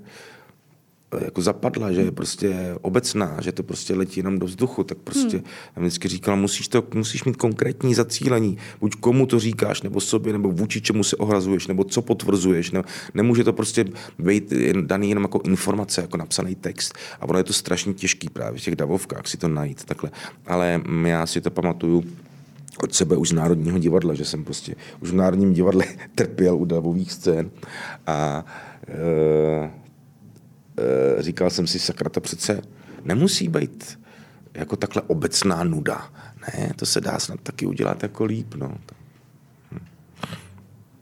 jako 1.17 1.41
zapadla, 1.41 1.91
že 1.91 2.01
je 2.01 2.11
prostě 2.11 2.75
obecná, 2.81 3.37
že 3.41 3.51
to 3.51 3.63
prostě 3.63 3.95
letí 3.95 4.19
jenom 4.19 4.39
do 4.39 4.45
vzduchu, 4.45 4.83
tak 4.83 4.97
prostě 4.97 5.37
hmm. 5.37 5.45
já 5.75 5.81
vždycky 5.81 6.07
říkala, 6.07 6.37
musíš, 6.37 6.67
to, 6.67 6.83
musíš 6.93 7.23
mít 7.23 7.37
konkrétní 7.37 7.93
zacílení, 7.93 8.57
buď 8.79 8.95
komu 8.95 9.25
to 9.25 9.39
říkáš, 9.39 9.81
nebo 9.81 9.99
sobě, 9.99 10.33
nebo 10.33 10.51
vůči 10.51 10.81
čemu 10.81 11.03
se 11.03 11.15
ohrazuješ, 11.15 11.67
nebo 11.67 11.83
co 11.83 12.01
potvrzuješ. 12.01 12.71
Ne, 12.71 12.83
nemůže 13.13 13.43
to 13.43 13.53
prostě 13.53 13.85
být 14.19 14.53
daný 14.81 15.09
jenom 15.09 15.23
jako 15.23 15.41
informace, 15.43 16.01
jako 16.01 16.17
napsaný 16.17 16.55
text. 16.55 16.93
A 17.19 17.29
ono 17.29 17.37
je 17.37 17.43
to 17.43 17.53
strašně 17.53 17.93
těžký 17.93 18.29
právě 18.29 18.59
v 18.59 18.63
těch 18.63 18.75
davovkách 18.75 19.27
si 19.27 19.37
to 19.37 19.47
najít 19.47 19.85
takhle. 19.85 20.11
Ale 20.47 20.81
já 21.05 21.25
si 21.25 21.41
to 21.41 21.51
pamatuju, 21.51 22.03
od 22.83 22.95
sebe 22.95 23.17
už 23.17 23.29
z 23.29 23.33
Národního 23.33 23.79
divadla, 23.79 24.13
že 24.13 24.25
jsem 24.25 24.43
prostě 24.43 24.75
už 25.01 25.11
v 25.11 25.15
Národním 25.15 25.53
divadle 25.53 25.85
trpěl 26.15 26.57
u 26.57 26.65
davových 26.65 27.11
scén 27.11 27.51
a 28.07 28.45
e, 28.87 29.78
říkal 31.19 31.49
jsem 31.49 31.67
si, 31.67 31.79
sakra, 31.79 32.09
to 32.09 32.21
přece 32.21 32.61
nemusí 33.03 33.47
být 33.47 33.99
jako 34.53 34.75
takhle 34.75 35.01
obecná 35.01 35.63
nuda. 35.63 36.13
Ne, 36.41 36.73
to 36.75 36.85
se 36.85 37.01
dá 37.01 37.19
snad 37.19 37.39
taky 37.41 37.65
udělat 37.65 38.03
jako 38.03 38.25
líp. 38.25 38.55
No. 38.55 38.77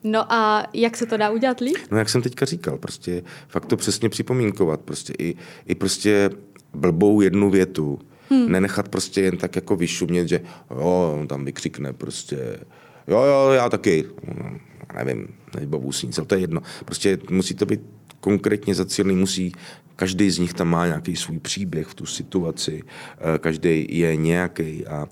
No 0.03 0.33
a 0.33 0.67
jak 0.73 0.97
se 0.97 1.05
to 1.05 1.17
dá 1.17 1.29
udělat 1.29 1.59
líp? 1.59 1.77
No 1.91 1.97
jak 1.97 2.09
jsem 2.09 2.21
teďka 2.21 2.45
říkal, 2.45 2.77
prostě 2.77 3.23
fakt 3.47 3.65
to 3.65 3.77
přesně 3.77 4.09
připomínkovat, 4.09 4.81
prostě 4.81 5.13
i, 5.19 5.35
i 5.65 5.75
prostě 5.75 6.29
blbou 6.73 7.21
jednu 7.21 7.49
větu, 7.49 7.99
hmm. 8.29 8.51
nenechat 8.51 8.89
prostě 8.89 9.21
jen 9.21 9.37
tak 9.37 9.55
jako 9.55 9.75
vyšumět, 9.75 10.27
že 10.27 10.41
jo, 10.71 11.25
tam 11.29 11.45
vykřikne 11.45 11.93
prostě, 11.93 12.59
jo, 13.07 13.21
jo, 13.23 13.51
já 13.51 13.69
taky, 13.69 14.05
no, 14.27 14.59
nevím, 14.95 15.27
nebavu 15.59 15.91
s 15.91 16.25
to 16.27 16.35
je 16.35 16.41
jedno. 16.41 16.61
Prostě 16.85 17.19
musí 17.29 17.53
to 17.53 17.65
být 17.65 17.81
konkrétně 18.19 18.75
zacílený, 18.75 19.15
musí, 19.15 19.51
každý 19.95 20.31
z 20.31 20.39
nich 20.39 20.53
tam 20.53 20.67
má 20.67 20.85
nějaký 20.85 21.15
svůj 21.15 21.39
příběh 21.39 21.87
v 21.87 21.93
tu 21.93 22.05
situaci, 22.05 22.83
eh, 22.83 23.39
každý 23.39 23.87
je 23.89 24.15
nějaký 24.15 24.87
a 24.87 25.07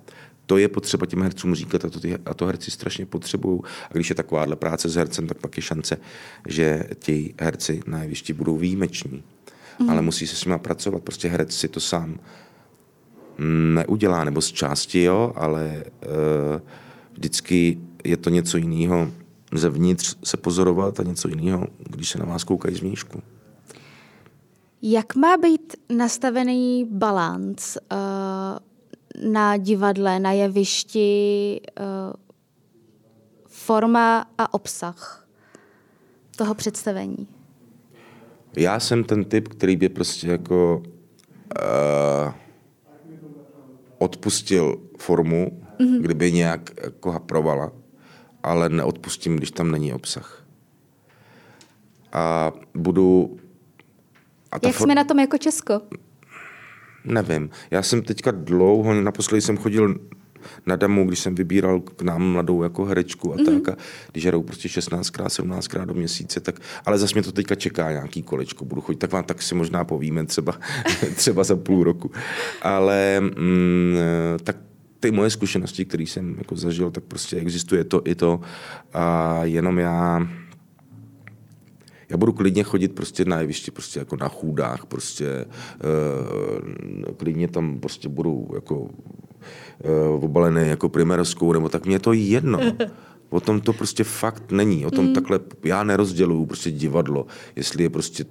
to 0.46 0.58
je 0.58 0.68
potřeba 0.68 1.06
těm 1.06 1.22
hercům 1.22 1.56
říkat 1.56 1.86
a 1.86 1.90
to, 1.90 2.00
ty, 2.00 2.18
a 2.26 2.34
to 2.34 2.46
herci 2.46 2.72
strašně 2.72 3.06
potřebují. 3.06 3.60
A 3.90 3.94
když 3.94 4.10
je 4.10 4.16
takováhle 4.16 4.56
práce 4.56 4.90
s 4.90 4.96
hercem, 4.96 5.28
tak 5.28 5.38
pak 5.38 5.58
je 5.58 5.64
šance, 5.64 5.98
že 6.48 6.84
ti 7.00 7.34
herci 7.42 7.82
na 7.88 8.04
jevišti 8.04 8.34
budou 8.34 8.58
výjimeční. 8.58 9.24
Mm. 9.80 9.90
Ale 9.90 10.02
musí 10.02 10.28
se 10.28 10.36
s 10.36 10.46
nimi 10.46 10.60
pracovat. 10.60 11.04
Prostě 11.04 11.28
herec 11.28 11.56
si 11.56 11.68
to 11.68 11.80
sám 11.80 12.20
neudělá, 13.74 14.24
nebo 14.24 14.42
z 14.42 14.52
části 14.52 15.04
jo, 15.04 15.34
ale 15.36 15.84
uh, 15.86 16.62
vždycky 17.14 17.78
je 18.04 18.18
to 18.18 18.30
něco 18.30 18.58
jiného 18.58 19.12
zevnitř 19.58 20.16
se 20.24 20.38
pozorovat 20.38 21.00
a 21.00 21.04
něco 21.04 21.28
jiného, 21.28 21.68
když 21.90 22.10
se 22.10 22.20
na 22.20 22.26
vás 22.26 22.44
koukají 22.44 22.76
zvnějšku. 22.76 23.22
Jak 24.82 25.16
má 25.16 25.38
být 25.38 25.76
nastavený 25.90 26.86
balans 26.92 27.78
uh, 27.92 29.30
na 29.32 29.58
divadle, 29.58 30.20
na 30.20 30.32
jevišti, 30.32 31.62
uh, 31.80 32.14
forma 33.48 34.26
a 34.38 34.54
obsah 34.54 35.28
toho 36.38 36.56
představení? 36.56 37.28
Já 38.58 38.80
jsem 38.80 39.04
ten 39.04 39.26
typ, 39.26 39.48
který 39.48 39.78
by 39.78 39.90
prostě 39.90 40.28
jako 40.28 40.84
uh, 40.86 42.34
odpustil 43.98 44.78
formu, 44.98 45.62
mm-hmm. 45.80 46.02
kdyby 46.02 46.32
nějak 46.32 46.70
jako 46.84 47.12
haprovala 47.12 47.72
ale 48.46 48.70
neodpustím, 48.70 49.36
když 49.36 49.52
tam 49.52 49.72
není 49.72 49.94
obsah. 49.94 50.46
A 52.14 52.52
budu... 52.74 53.38
A 54.52 54.56
Jak 54.64 54.76
for... 54.76 54.88
jsme 54.88 54.96
na 54.96 55.04
tom 55.04 55.20
jako 55.20 55.38
Česko? 55.38 55.82
Nevím. 57.06 57.50
Já 57.72 57.84
jsem 57.84 58.02
teďka 58.02 58.32
dlouho, 58.32 58.94
naposledy 58.94 59.42
jsem 59.42 59.58
chodil 59.58 59.96
na 60.66 60.76
damu, 60.76 61.08
když 61.08 61.20
jsem 61.20 61.36
vybíral 61.36 61.80
k 61.80 62.02
nám 62.02 62.22
mladou 62.22 62.64
jako 62.64 62.86
herečku 62.86 63.34
a 63.34 63.36
mm-hmm. 63.36 63.62
tak. 63.62 63.78
A 63.78 63.82
když 64.12 64.26
hrajou 64.26 64.44
prostě 64.44 64.68
16krát, 64.68 65.26
17krát 65.26 65.86
do 65.86 65.94
měsíce, 65.94 66.40
tak, 66.40 66.56
ale 66.86 66.98
zase 66.98 67.14
mě 67.16 67.24
to 67.24 67.32
teďka 67.32 67.56
čeká 67.56 67.92
nějaký 67.92 68.24
kolečko, 68.24 68.66
budu 68.66 68.82
chodit, 68.82 68.98
tak 68.98 69.12
vám 69.12 69.24
tak 69.24 69.42
si 69.42 69.56
možná 69.56 69.84
povíme 69.84 70.26
třeba, 70.26 70.60
třeba 71.16 71.44
za 71.44 71.56
půl 71.56 71.84
roku. 71.84 72.12
Ale 72.62 73.20
mm, 73.20 73.98
tak 74.44 74.58
ty 75.06 75.12
moje 75.12 75.30
zkušenosti, 75.30 75.86
které 75.86 76.04
jsem 76.04 76.36
jako 76.38 76.56
zažil, 76.56 76.92
tak 76.92 77.04
prostě 77.04 77.36
existuje 77.38 77.84
to 77.84 78.02
i 78.06 78.16
to. 78.16 78.40
A 78.94 79.40
jenom 79.44 79.80
já 79.80 80.28
já 82.10 82.18
budu 82.18 82.34
klidně 82.34 82.64
chodit 82.64 82.88
prostě 82.88 83.26
na 83.26 83.40
jevišti, 83.40 83.72
prostě 83.72 84.00
jako 84.00 84.16
na 84.16 84.28
chůdách, 84.28 84.86
prostě 84.86 85.46
uh, 85.46 87.14
klidně 87.18 87.48
tam 87.48 87.80
prostě 87.80 88.10
budu 88.10 88.50
jako 88.56 88.80
uh, 88.80 88.90
obalený 90.24 90.70
jako 90.70 90.90
primerskou, 90.90 91.54
nebo 91.54 91.70
tak 91.70 91.86
mě 91.86 92.00
to 92.00 92.14
jedno. 92.14 92.60
O 93.30 93.40
tom 93.40 93.62
to 93.62 93.74
prostě 93.74 94.04
fakt 94.04 94.52
není. 94.52 94.86
O 94.86 94.92
tom 94.92 95.06
mm. 95.06 95.14
takhle, 95.14 95.40
já 95.64 95.84
nerozděluju 95.84 96.46
prostě 96.46 96.72
divadlo, 96.72 97.26
jestli 97.56 97.84
je 97.84 97.90
prostě 97.90 98.26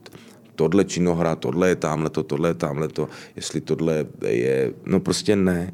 tohle 0.54 0.84
činohra, 0.84 1.36
tohle 1.36 1.68
je 1.68 1.76
tamhle 1.76 2.10
to, 2.10 2.22
tohle 2.22 2.50
je 2.50 2.54
tamhle 2.54 2.88
to, 2.88 3.08
jestli 3.36 3.60
tohle 3.60 4.06
je, 4.26 4.72
no 4.86 5.00
prostě 5.00 5.36
ne 5.36 5.72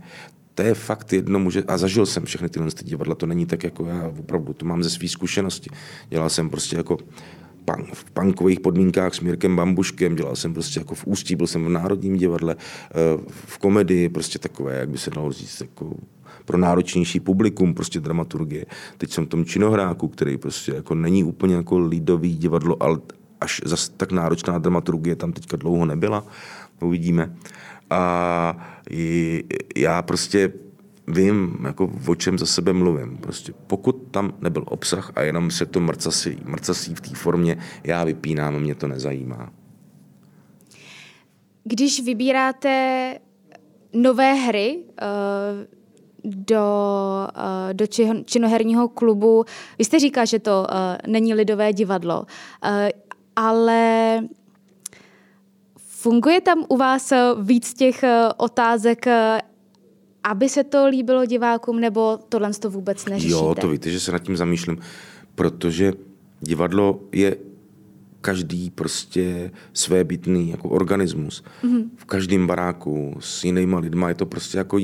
to 0.55 0.63
je 0.63 0.75
fakt 0.75 1.13
jedno, 1.13 1.39
může, 1.39 1.63
a 1.63 1.79
zažil 1.79 2.07
jsem 2.07 2.25
všechny 2.25 2.49
tyhle 2.49 2.69
divadla, 2.83 3.15
to 3.15 3.27
není 3.27 3.47
tak 3.47 3.65
jako 3.65 3.87
já, 3.87 4.13
opravdu, 4.19 4.53
to 4.53 4.67
mám 4.67 4.83
ze 4.83 4.91
své 4.91 5.09
zkušenosti. 5.09 5.71
Dělal 6.09 6.31
jsem 6.31 6.51
prostě 6.51 6.77
jako 6.77 6.99
punk, 7.65 7.95
v 7.95 8.05
punkových 8.11 8.61
podmínkách 8.61 9.15
s 9.15 9.21
Mírkem 9.21 9.57
Bambuškem, 9.57 10.17
dělal 10.17 10.37
jsem 10.37 10.55
prostě 10.55 10.81
jako 10.81 10.95
v 10.95 11.07
Ústí, 11.07 11.37
byl 11.37 11.47
jsem 11.47 11.65
v 11.65 11.69
Národním 11.69 12.17
divadle, 12.17 12.57
eh, 12.91 12.95
v 13.29 13.59
komedii, 13.59 14.09
prostě 14.09 14.39
takové, 14.39 14.79
jak 14.79 14.89
by 14.89 14.99
se 14.99 15.11
dalo 15.11 15.33
říct, 15.33 15.61
jako 15.61 15.97
pro 16.45 16.59
náročnější 16.59 17.21
publikum, 17.21 17.75
prostě 17.75 18.01
dramaturgie. 18.01 18.67
Teď 18.99 19.11
jsem 19.11 19.27
v 19.27 19.29
tom 19.29 19.45
činohráku, 19.45 20.09
který 20.09 20.37
prostě 20.37 20.73
jako 20.73 20.95
není 20.95 21.25
úplně 21.25 21.55
jako 21.55 21.79
lidový 21.79 22.37
divadlo, 22.37 22.83
ale 22.83 22.99
až 23.41 23.61
zas 23.65 23.89
tak 23.89 24.13
náročná 24.13 24.59
dramaturgie 24.59 25.17
tam 25.17 25.33
teďka 25.33 25.57
dlouho 25.57 25.87
nebyla. 25.87 26.25
Uvidíme. 26.81 27.35
A 27.91 28.77
já 29.77 30.03
prostě 30.03 30.53
vím, 31.09 31.59
jako 31.65 31.91
o 32.07 32.15
čem 32.15 32.39
za 32.39 32.47
sebe 32.47 32.73
mluvím. 32.73 33.17
Prostě 33.17 33.53
pokud 33.67 33.93
tam 34.11 34.35
nebyl 34.41 34.65
obsah 34.67 35.13
a 35.15 35.23
jenom 35.23 35.51
se 35.51 35.67
to 35.67 35.81
mrcasí, 35.81 36.39
mrcasí 36.45 36.95
v 36.95 37.01
té 37.01 37.15
formě, 37.15 37.59
já 37.85 38.05
vypínám, 38.05 38.61
mě 38.61 38.75
to 38.75 38.89
nezajímá. 38.89 39.53
Když 41.65 42.05
vybíráte 42.05 43.19
nové 43.93 44.35
hry 44.35 44.79
uh, 44.79 45.65
do, 46.25 46.65
uh, 47.37 47.73
do 47.73 47.87
činoherního 48.25 48.89
klubu, 48.89 49.45
vy 49.79 49.85
jste 49.85 49.99
říkal, 49.99 50.27
že 50.27 50.39
to 50.39 50.67
uh, 50.71 50.77
není 51.13 51.35
lidové 51.35 51.73
divadlo. 51.73 52.27
ale 53.37 54.21
funguje 56.03 56.41
tam 56.41 56.65
u 56.69 56.77
vás 56.77 57.13
víc 57.43 57.75
těch 57.75 58.05
otázek, 58.37 59.07
aby 60.25 60.49
se 60.49 60.65
to 60.65 60.87
líbilo 60.87 61.27
divákům, 61.27 61.81
nebo 61.81 62.19
tohle 62.29 62.51
to 62.55 62.71
vůbec 62.71 63.05
neřešíte? 63.05 63.33
Jo, 63.33 63.55
to 63.61 63.69
víte, 63.69 63.91
že 63.91 64.01
se 64.01 64.13
nad 64.13 64.19
tím 64.19 64.37
zamýšlím, 64.37 64.79
protože 65.35 65.93
divadlo 66.41 67.01
je 67.13 67.37
každý 68.21 68.71
prostě 68.71 69.51
své 69.73 70.05
bytný 70.05 70.51
jako 70.51 70.69
organismus. 70.69 71.45
Mm-hmm. 71.65 71.85
V 71.97 72.05
každém 72.05 72.47
baráku 72.47 73.17
s 73.21 73.45
jinýma 73.45 73.79
lidma 73.79 74.09
je 74.09 74.15
to 74.15 74.27
prostě 74.27 74.59
jako 74.59 74.79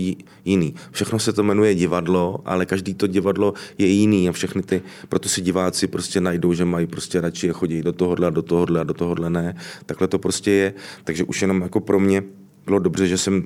jiný. 0.45 0.75
Všechno 0.91 1.19
se 1.19 1.33
to 1.33 1.43
jmenuje 1.43 1.75
divadlo, 1.75 2.41
ale 2.45 2.67
každý 2.67 2.95
to 2.95 3.07
divadlo 3.07 3.55
je 3.79 3.87
jiný 3.87 4.29
a 4.29 4.33
všechny 4.33 4.63
ty, 4.63 4.83
proto 5.09 5.29
si 5.29 5.41
diváci 5.41 5.87
prostě 5.87 6.21
najdou, 6.21 6.53
že 6.53 6.65
mají 6.65 6.87
prostě 6.87 7.21
radši 7.21 7.49
chodit 7.49 7.83
do 7.83 7.93
tohohle, 7.93 8.31
do 8.31 8.43
tohohle 8.43 8.81
a 8.81 8.85
do 8.85 8.95
tohohle 8.95 9.31
ne. 9.31 9.57
Takhle 9.87 10.09
to 10.09 10.19
prostě 10.19 10.51
je. 10.51 10.75
Takže 11.05 11.25
už 11.25 11.43
jenom 11.43 11.61
jako 11.61 11.81
pro 11.81 12.01
mě 12.01 12.23
bylo 12.65 12.79
dobře, 12.79 13.07
že 13.07 13.19
jsem 13.19 13.45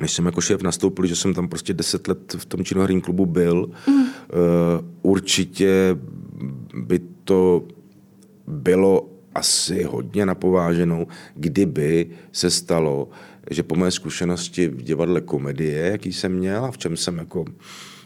než 0.00 0.12
jsem 0.12 0.26
jako 0.26 0.40
šéf 0.40 0.62
nastoupil, 0.62 1.06
že 1.06 1.16
jsem 1.16 1.34
tam 1.34 1.48
prostě 1.48 1.74
deset 1.74 2.08
let 2.08 2.36
v 2.38 2.44
tom 2.44 2.64
činoherním 2.64 3.00
klubu 3.00 3.26
byl. 3.26 3.70
Mm. 3.86 3.94
Uh, 3.94 4.06
určitě 5.02 5.96
by 6.74 7.00
to 7.24 7.64
bylo 8.46 9.10
asi 9.34 9.82
hodně 9.82 10.26
napováženou, 10.26 11.06
kdyby 11.34 12.10
se 12.32 12.50
stalo, 12.50 13.08
že 13.50 13.62
po 13.62 13.74
mé 13.74 13.90
zkušenosti 13.90 14.68
v 14.68 14.82
divadle 14.82 15.20
komedie, 15.20 15.90
jaký 15.90 16.12
jsem 16.12 16.32
měl 16.32 16.64
a 16.64 16.70
v 16.70 16.78
čem 16.78 16.96
jsem 16.96 17.18
jako 17.18 17.44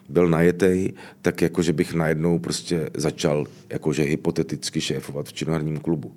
byl 0.08 0.28
najetej, 0.28 0.92
tak 1.22 1.42
jako, 1.42 1.62
že 1.62 1.72
bych 1.72 1.94
najednou 1.94 2.38
prostě 2.38 2.90
začal 2.94 3.46
jakože 3.70 4.02
hypoteticky 4.02 4.80
šéfovat 4.80 5.26
v 5.26 5.32
činoherním 5.32 5.78
klubu 5.78 6.16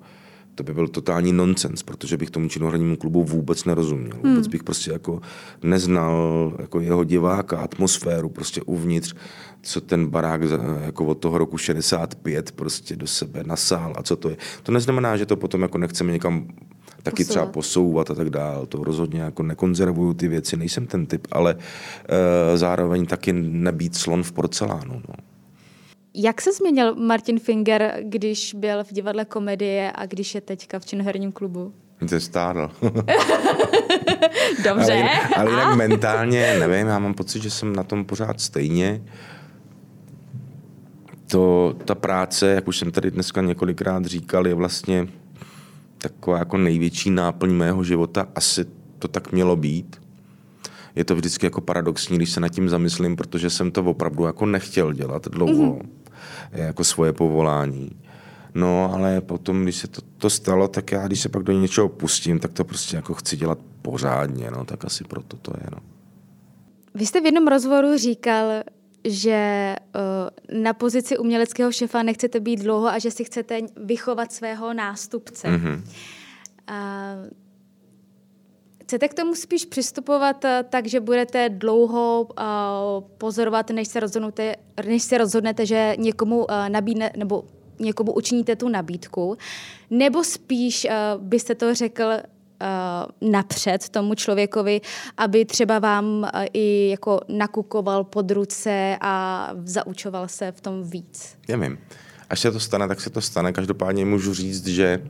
to 0.54 0.62
by 0.62 0.74
byl 0.74 0.88
totální 0.88 1.32
nonsens, 1.32 1.82
protože 1.82 2.16
bych 2.16 2.30
tomu 2.30 2.48
činohranímu 2.48 2.96
klubu 2.96 3.24
vůbec 3.24 3.64
nerozuměl. 3.64 4.16
Hmm. 4.22 4.32
Vůbec 4.32 4.46
bych 4.46 4.64
prostě 4.64 4.92
jako 4.92 5.20
neznal 5.62 6.52
jako 6.58 6.80
jeho 6.80 7.04
diváka, 7.04 7.58
atmosféru 7.58 8.28
prostě 8.28 8.62
uvnitř, 8.62 9.14
co 9.62 9.80
ten 9.80 10.06
barák 10.06 10.40
jako 10.84 11.04
od 11.04 11.14
toho 11.14 11.38
roku 11.38 11.58
65 11.58 12.52
prostě 12.52 12.96
do 12.96 13.06
sebe 13.06 13.42
nasál 13.46 13.92
a 13.96 14.02
co 14.02 14.16
to 14.16 14.28
je. 14.28 14.36
To 14.62 14.72
neznamená, 14.72 15.16
že 15.16 15.26
to 15.26 15.36
potom 15.36 15.62
jako 15.62 15.78
nechceme 15.78 16.12
někam 16.12 16.46
taky 17.02 17.24
Posouvat. 17.24 17.28
třeba 17.28 17.46
posouvat 17.46 18.10
a 18.10 18.14
tak 18.14 18.30
dále. 18.30 18.66
To 18.66 18.84
rozhodně 18.84 19.20
jako 19.20 19.42
nekonzervuju 19.42 20.14
ty 20.14 20.28
věci, 20.28 20.56
nejsem 20.56 20.86
ten 20.86 21.06
typ, 21.06 21.26
ale 21.32 21.54
e, 21.54 22.56
zároveň 22.56 23.06
taky 23.06 23.32
nebýt 23.32 23.94
slon 23.94 24.22
v 24.22 24.32
porcelánu. 24.32 25.02
No. 25.08 25.14
Jak 26.14 26.40
se 26.40 26.52
změnil 26.52 26.94
Martin 26.94 27.38
Finger, 27.38 27.94
když 28.02 28.54
byl 28.54 28.84
v 28.84 28.92
divadle 28.92 29.24
komedie 29.24 29.92
a 29.94 30.06
když 30.06 30.34
je 30.34 30.40
teďka 30.40 30.78
v 30.78 30.86
činoherním 30.86 31.32
klubu? 31.32 31.74
To 32.08 32.14
je 32.14 32.20
stárl. 32.20 32.70
Dobře. 34.64 34.92
ale, 34.92 35.10
ale 35.36 35.50
jinak 35.50 35.66
a? 35.66 35.74
mentálně, 35.74 36.56
nevím, 36.58 36.86
já 36.86 36.98
mám 36.98 37.14
pocit, 37.14 37.42
že 37.42 37.50
jsem 37.50 37.76
na 37.76 37.82
tom 37.82 38.04
pořád 38.04 38.40
stejně. 38.40 39.02
To, 41.30 41.74
ta 41.84 41.94
práce, 41.94 42.48
jak 42.48 42.68
už 42.68 42.78
jsem 42.78 42.90
tady 42.90 43.10
dneska 43.10 43.40
několikrát 43.40 44.04
říkal, 44.04 44.46
je 44.46 44.54
vlastně 44.54 45.08
taková 45.98 46.38
jako 46.38 46.58
největší 46.58 47.10
náplň 47.10 47.50
mého 47.50 47.84
života. 47.84 48.28
Asi 48.34 48.64
to 48.98 49.08
tak 49.08 49.32
mělo 49.32 49.56
být 49.56 50.02
je 50.96 51.04
to 51.04 51.14
vždycky 51.14 51.46
jako 51.46 51.60
paradoxní, 51.60 52.16
když 52.16 52.30
se 52.30 52.40
nad 52.40 52.48
tím 52.48 52.68
zamyslím, 52.68 53.16
protože 53.16 53.50
jsem 53.50 53.70
to 53.70 53.84
opravdu 53.84 54.24
jako 54.24 54.46
nechtěl 54.46 54.92
dělat 54.92 55.28
dlouho, 55.28 55.72
mm-hmm. 55.72 55.88
Jako 56.52 56.84
svoje 56.84 57.12
povolání. 57.12 57.90
No, 58.54 58.94
ale 58.94 59.20
potom, 59.20 59.62
když 59.62 59.76
se 59.76 59.88
to, 59.88 60.00
to 60.18 60.30
stalo, 60.30 60.68
tak 60.68 60.92
já, 60.92 61.06
když 61.06 61.20
se 61.20 61.28
pak 61.28 61.42
do 61.42 61.52
něčeho 61.52 61.88
pustím, 61.88 62.38
tak 62.38 62.52
to 62.52 62.64
prostě 62.64 62.96
jako 62.96 63.14
chci 63.14 63.36
dělat 63.36 63.58
pořádně, 63.82 64.50
no, 64.50 64.64
tak 64.64 64.84
asi 64.84 65.04
proto 65.04 65.36
to 65.36 65.52
je, 65.60 65.66
no. 65.72 65.78
Vy 66.94 67.06
jste 67.06 67.20
v 67.20 67.24
jednom 67.24 67.48
rozhovoru 67.48 67.98
říkal, 67.98 68.62
že 69.04 69.74
uh, 70.52 70.62
na 70.62 70.72
pozici 70.72 71.18
uměleckého 71.18 71.72
šefa 71.72 72.02
nechcete 72.02 72.40
být 72.40 72.60
dlouho 72.60 72.88
a 72.88 72.98
že 72.98 73.10
si 73.10 73.24
chcete 73.24 73.60
vychovat 73.84 74.32
svého 74.32 74.74
nástupce. 74.74 75.48
Mm-hmm. 75.48 75.82
Uh, 76.70 77.41
Chcete 78.92 79.08
k 79.08 79.14
tomu 79.14 79.34
spíš 79.34 79.64
přistupovat 79.64 80.44
eh, 80.44 80.64
tak, 80.70 80.86
že 80.86 81.00
budete 81.00 81.48
dlouho 81.48 82.22
uh, 82.22 83.08
pozorovat, 83.18 83.70
než 83.70 83.88
se, 83.88 84.00
rozhodnete, 84.00 84.56
než 84.86 85.02
se 85.02 85.18
rozhodnete, 85.18 85.66
že 85.66 85.94
někomu 85.98 86.38
uh, 86.38 86.68
nabídne, 86.68 87.10
nebo 87.16 87.44
někomu 87.78 88.12
učiníte 88.12 88.56
tu 88.56 88.68
nabídku, 88.68 89.36
nebo 89.90 90.24
spíš 90.24 90.86
byste 91.18 91.54
to 91.54 91.74
řekl 91.74 92.04
napřed 93.20 93.88
tomu 93.88 94.14
člověkovi, 94.14 94.80
aby 95.16 95.44
třeba 95.44 95.78
vám 95.78 96.30
i 96.52 96.88
jako 96.88 97.20
nakukoval 97.28 98.04
pod 98.04 98.30
ruce 98.30 98.96
a 99.00 99.48
zaučoval 99.64 100.28
se 100.28 100.52
v 100.52 100.60
tom 100.60 100.82
víc? 100.82 101.36
Já 101.48 101.56
vím. 101.56 101.78
Až 102.30 102.40
se 102.40 102.52
to 102.52 102.60
stane, 102.60 102.88
tak 102.88 103.00
se 103.00 103.10
to 103.10 103.20
stane. 103.20 103.52
Každopádně 103.52 104.04
můžu 104.04 104.34
říct, 104.34 104.66
že 104.66 105.02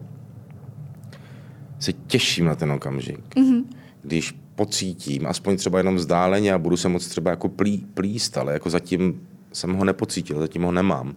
se 1.83 1.93
těším 1.93 2.45
na 2.45 2.55
ten 2.55 2.73
okamžik. 2.73 3.21
Mm-hmm. 3.35 3.65
Když 4.03 4.35
pocítím, 4.55 5.27
aspoň 5.27 5.57
třeba 5.57 5.79
jenom 5.79 5.97
vzdáleně 5.97 6.53
a 6.53 6.59
budu 6.59 6.77
se 6.77 6.89
moc 6.89 7.09
třeba 7.09 7.31
jako 7.31 7.49
plí, 7.49 7.87
plíst, 7.95 8.39
ale 8.39 8.53
jako 8.53 8.71
zatím 8.71 9.27
jsem 9.53 9.75
ho 9.75 9.85
nepocítil, 9.85 10.39
zatím 10.39 10.63
ho 10.63 10.73
nemám. 10.73 11.15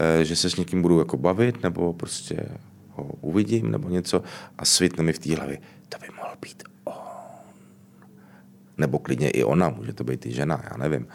E, 0.00 0.24
že 0.24 0.36
se 0.36 0.50
s 0.50 0.56
někým 0.56 0.82
budu 0.82 0.98
jako 0.98 1.16
bavit, 1.16 1.62
nebo 1.62 1.92
prostě 1.92 2.48
ho 2.90 3.04
uvidím, 3.20 3.70
nebo 3.70 3.88
něco 3.88 4.22
a 4.58 4.64
svitne 4.64 5.04
mi 5.04 5.12
v 5.12 5.18
té 5.18 5.36
hlavě, 5.36 5.58
to 5.88 5.98
by 6.00 6.06
mohl 6.16 6.34
být 6.42 6.62
on. 6.84 6.94
Nebo 8.78 8.98
klidně 8.98 9.30
i 9.30 9.44
ona, 9.44 9.68
může 9.68 9.92
to 9.92 10.04
být 10.04 10.26
i 10.26 10.32
žena, 10.32 10.62
já 10.70 10.76
nevím. 10.76 11.06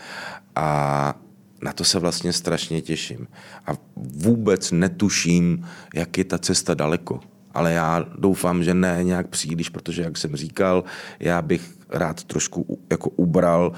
A 0.56 1.20
na 1.62 1.74
to 1.74 1.84
se 1.84 2.00
vlastně 2.00 2.34
strašně 2.34 2.82
těším. 2.82 3.28
A 3.66 3.72
vůbec 3.96 4.72
netuším, 4.72 5.68
jak 5.96 6.18
je 6.18 6.24
ta 6.24 6.38
cesta 6.38 6.74
daleko 6.74 7.20
ale 7.58 7.74
já 7.74 8.06
doufám, 8.18 8.64
že 8.64 8.74
ne 8.74 9.00
nějak 9.04 9.28
příliš, 9.28 9.70
protože, 9.70 10.02
jak 10.02 10.18
jsem 10.18 10.36
říkal, 10.36 10.84
já 11.20 11.42
bych 11.42 11.78
rád 11.90 12.24
trošku 12.24 12.80
jako 12.90 13.10
ubral 13.10 13.72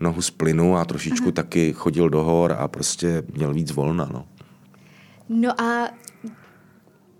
nohu 0.00 0.22
z 0.22 0.30
plynu 0.30 0.76
a 0.76 0.84
trošičku 0.84 1.24
Aha. 1.26 1.32
taky 1.32 1.72
chodil 1.72 2.08
do 2.08 2.24
hor 2.24 2.56
a 2.58 2.68
prostě 2.68 3.22
měl 3.34 3.54
víc 3.54 3.70
volna. 3.70 4.08
No. 4.12 4.26
no 5.28 5.60
a 5.60 5.90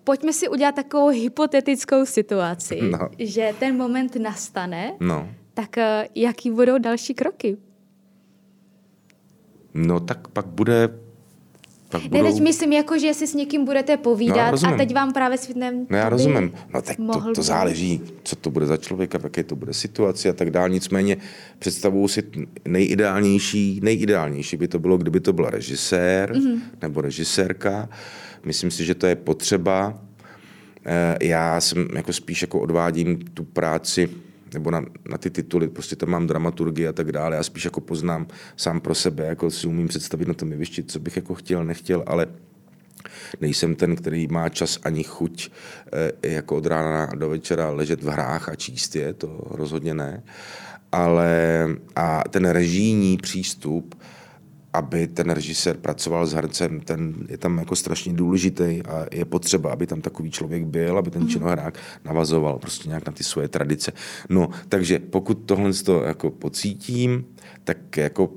pojďme 0.04 0.32
si 0.32 0.48
udělat 0.48 0.74
takovou 0.74 1.08
hypotetickou 1.08 2.06
situaci, 2.06 2.80
no. 2.90 3.08
že 3.18 3.54
ten 3.58 3.76
moment 3.76 4.16
nastane, 4.16 4.92
no. 5.00 5.28
tak 5.54 5.78
eh, 5.78 6.08
jaký 6.14 6.50
budou 6.50 6.78
další 6.78 7.14
kroky? 7.14 7.56
No 9.74 10.00
tak 10.00 10.28
pak 10.28 10.46
bude 10.46 11.05
tak 12.00 12.10
budou... 12.10 12.24
Ne, 12.24 12.32
teď 12.32 12.42
myslím, 12.42 12.72
jako, 12.72 12.98
že 12.98 13.14
si 13.14 13.26
s 13.26 13.34
někým 13.34 13.64
budete 13.64 13.96
povídat 13.96 14.62
no, 14.62 14.68
a 14.68 14.76
teď 14.76 14.94
vám 14.94 15.12
právě 15.12 15.38
světnem... 15.38 15.86
No 15.90 15.96
já 15.96 16.08
rozumím. 16.08 16.52
No 16.74 16.82
tak 16.82 16.96
to, 16.96 17.32
to 17.34 17.42
záleží, 17.42 18.00
co 18.22 18.36
to 18.36 18.50
bude 18.50 18.66
za 18.66 18.76
člověka, 18.76 19.18
jaké 19.22 19.44
to 19.44 19.56
bude 19.56 19.74
situace 19.74 20.28
a 20.28 20.32
tak 20.32 20.50
dále. 20.50 20.68
Nicméně 20.68 21.16
představuju 21.58 22.08
si 22.08 22.22
nejideálnější, 22.64 23.80
nejideálnější 23.82 24.56
by 24.56 24.68
to 24.68 24.78
bylo, 24.78 24.98
kdyby 24.98 25.20
to 25.20 25.32
byl 25.32 25.44
režisér 25.44 26.32
mm-hmm. 26.32 26.60
nebo 26.82 27.00
režisérka. 27.00 27.88
Myslím 28.44 28.70
si, 28.70 28.84
že 28.84 28.94
to 28.94 29.06
je 29.06 29.16
potřeba. 29.16 29.98
Eh, 30.86 31.26
já 31.26 31.60
jsem 31.60 31.88
jako 31.96 32.12
spíš 32.12 32.42
jako 32.42 32.60
odvádím 32.60 33.18
tu 33.18 33.44
práci 33.44 34.08
nebo 34.54 34.70
na, 34.70 34.84
na 35.08 35.18
ty 35.18 35.30
tituly, 35.30 35.68
prostě 35.68 35.96
tam 35.96 36.08
mám 36.08 36.26
dramaturgii 36.26 36.88
a 36.88 36.92
tak 36.92 37.12
dále. 37.12 37.36
Já 37.36 37.42
spíš 37.42 37.64
jako 37.64 37.80
poznám 37.80 38.26
sám 38.56 38.80
pro 38.80 38.94
sebe, 38.94 39.26
jako 39.26 39.50
si 39.50 39.66
umím 39.66 39.88
představit 39.88 40.28
na 40.28 40.34
tom 40.34 40.52
jevišti, 40.52 40.84
co 40.84 41.00
bych 41.00 41.16
jako 41.16 41.34
chtěl, 41.34 41.64
nechtěl, 41.64 42.04
ale 42.06 42.26
nejsem 43.40 43.74
ten, 43.74 43.96
který 43.96 44.26
má 44.26 44.48
čas 44.48 44.78
ani 44.82 45.02
chuť 45.02 45.50
e, 46.22 46.28
jako 46.28 46.56
od 46.56 46.66
rána 46.66 47.06
do 47.14 47.28
večera 47.28 47.70
ležet 47.70 48.02
v 48.02 48.08
hrách 48.08 48.48
a 48.48 48.54
číst 48.54 48.96
je, 48.96 49.14
to 49.14 49.40
rozhodně 49.50 49.94
ne. 49.94 50.22
Ale 50.92 51.68
a 51.96 52.24
ten 52.30 52.48
režijní 52.48 53.16
přístup, 53.16 53.94
aby 54.76 55.06
ten 55.06 55.30
režisér 55.30 55.76
pracoval 55.76 56.26
s 56.26 56.32
hercem, 56.32 56.80
ten 56.80 57.14
je 57.28 57.38
tam 57.38 57.58
jako 57.58 57.76
strašně 57.76 58.12
důležitý 58.12 58.82
a 58.82 59.06
je 59.12 59.24
potřeba, 59.24 59.72
aby 59.72 59.86
tam 59.86 60.00
takový 60.00 60.30
člověk 60.30 60.64
byl, 60.64 60.98
aby 60.98 61.10
ten 61.10 61.22
mm. 61.22 61.28
činohrák 61.28 61.78
navazoval 62.04 62.58
prostě 62.58 62.88
nějak 62.88 63.06
na 63.06 63.12
ty 63.12 63.24
svoje 63.24 63.48
tradice. 63.48 63.92
No, 64.28 64.48
takže 64.68 64.98
pokud 64.98 65.34
tohle 65.34 65.72
to 65.72 66.02
jako 66.02 66.30
pocítím, 66.30 67.24
tak 67.64 67.96
jako 67.96 68.30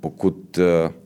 pokud 0.00 0.58
uh, 0.58 1.01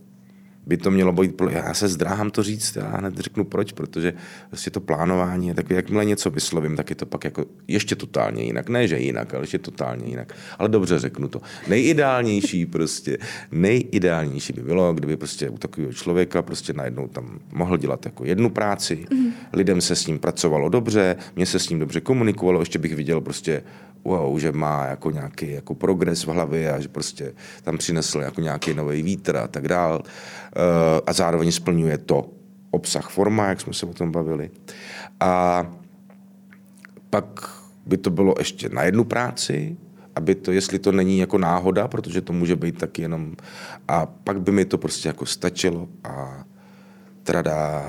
by 0.67 0.77
to 0.77 0.91
mělo 0.91 1.13
být, 1.13 1.43
já 1.51 1.75
se 1.75 1.89
zdráhám 1.89 2.31
to 2.31 2.43
říct, 2.43 2.77
já 2.77 2.97
hned 2.97 3.19
řeknu 3.19 3.45
proč, 3.45 3.73
protože 3.73 4.15
vlastně 4.51 4.71
to 4.71 4.81
plánování 4.81 5.49
je 5.49 5.55
takové, 5.55 5.75
jakmile 5.75 6.05
něco 6.05 6.31
vyslovím, 6.31 6.77
tak 6.77 6.91
je 6.91 6.97
to 6.97 7.07
pak 7.07 7.25
jako 7.25 7.45
ještě 7.69 7.97
totálně 7.97 8.45
jinak. 8.45 8.69
Ne, 8.69 8.89
že 8.89 8.99
jinak, 8.99 9.35
ale 9.35 9.43
ještě 9.43 9.59
totálně 9.59 10.07
jinak. 10.07 10.33
Ale 10.59 10.69
dobře 10.69 10.99
řeknu 10.99 11.29
to. 11.29 11.41
Nejideálnější 11.69 12.67
prostě, 12.67 13.19
nejideálnější 13.51 14.53
by 14.53 14.63
bylo, 14.63 14.95
kdyby 14.95 15.17
prostě 15.17 15.51
u 15.51 15.59
takového 15.59 15.93
člověka 15.93 16.43
prostě 16.43 16.73
najednou 16.73 17.09
tam 17.09 17.39
mohl 17.53 17.77
dělat 17.77 18.05
jako 18.05 18.25
jednu 18.25 18.51
práci, 18.51 19.07
mm. 19.11 19.33
lidem 19.53 19.81
se 19.81 19.97
s 19.97 20.07
ním 20.07 20.19
pracovalo 20.19 20.69
dobře, 20.69 21.17
mě 21.37 21.47
se 21.47 21.59
s 21.59 21.69
ním 21.69 21.79
dobře 21.79 22.01
komunikovalo, 22.01 22.61
ještě 22.61 22.79
bych 22.79 22.95
viděl 22.95 23.21
prostě 23.21 23.63
wow, 24.07 24.39
že 24.39 24.53
má 24.53 24.87
jako 24.87 25.11
nějaký 25.11 25.53
jako 25.53 25.75
progres 25.75 26.25
v 26.25 26.29
hlavě 26.29 26.73
a 26.73 26.81
že 26.81 26.89
prostě 26.89 27.35
tam 27.63 27.79
přinesl 27.79 28.21
jako 28.21 28.41
nějaký 28.41 28.75
nový 28.75 29.03
vítr 29.03 29.37
a 29.37 29.49
tak 29.49 29.69
dál. 29.69 30.03
Eh, 30.05 31.01
a 31.07 31.13
zároveň 31.13 31.53
splňuje 31.53 31.99
to 31.99 32.31
obsah 32.71 33.11
forma, 33.11 33.47
jak 33.47 33.61
jsme 33.61 33.75
se 33.75 33.87
o 33.87 33.95
tom 33.95 34.13
bavili. 34.13 34.51
A 35.21 35.67
pak 37.11 37.51
by 37.87 37.97
to 37.97 38.11
bylo 38.11 38.35
ještě 38.39 38.69
na 38.69 38.83
jednu 38.83 39.05
práci, 39.05 39.77
aby 40.15 40.35
to, 40.35 40.53
jestli 40.53 40.79
to 40.79 40.93
není 40.93 41.19
jako 41.19 41.39
náhoda, 41.39 41.89
protože 41.89 42.21
to 42.21 42.33
může 42.33 42.57
být 42.57 42.79
taky 42.79 43.03
jenom, 43.03 43.35
a 43.89 44.07
pak 44.07 44.41
by 44.41 44.53
mi 44.53 44.65
to 44.65 44.79
prostě 44.79 45.09
jako 45.09 45.27
stačilo 45.27 45.89
a 46.05 46.45
trada 47.27 47.83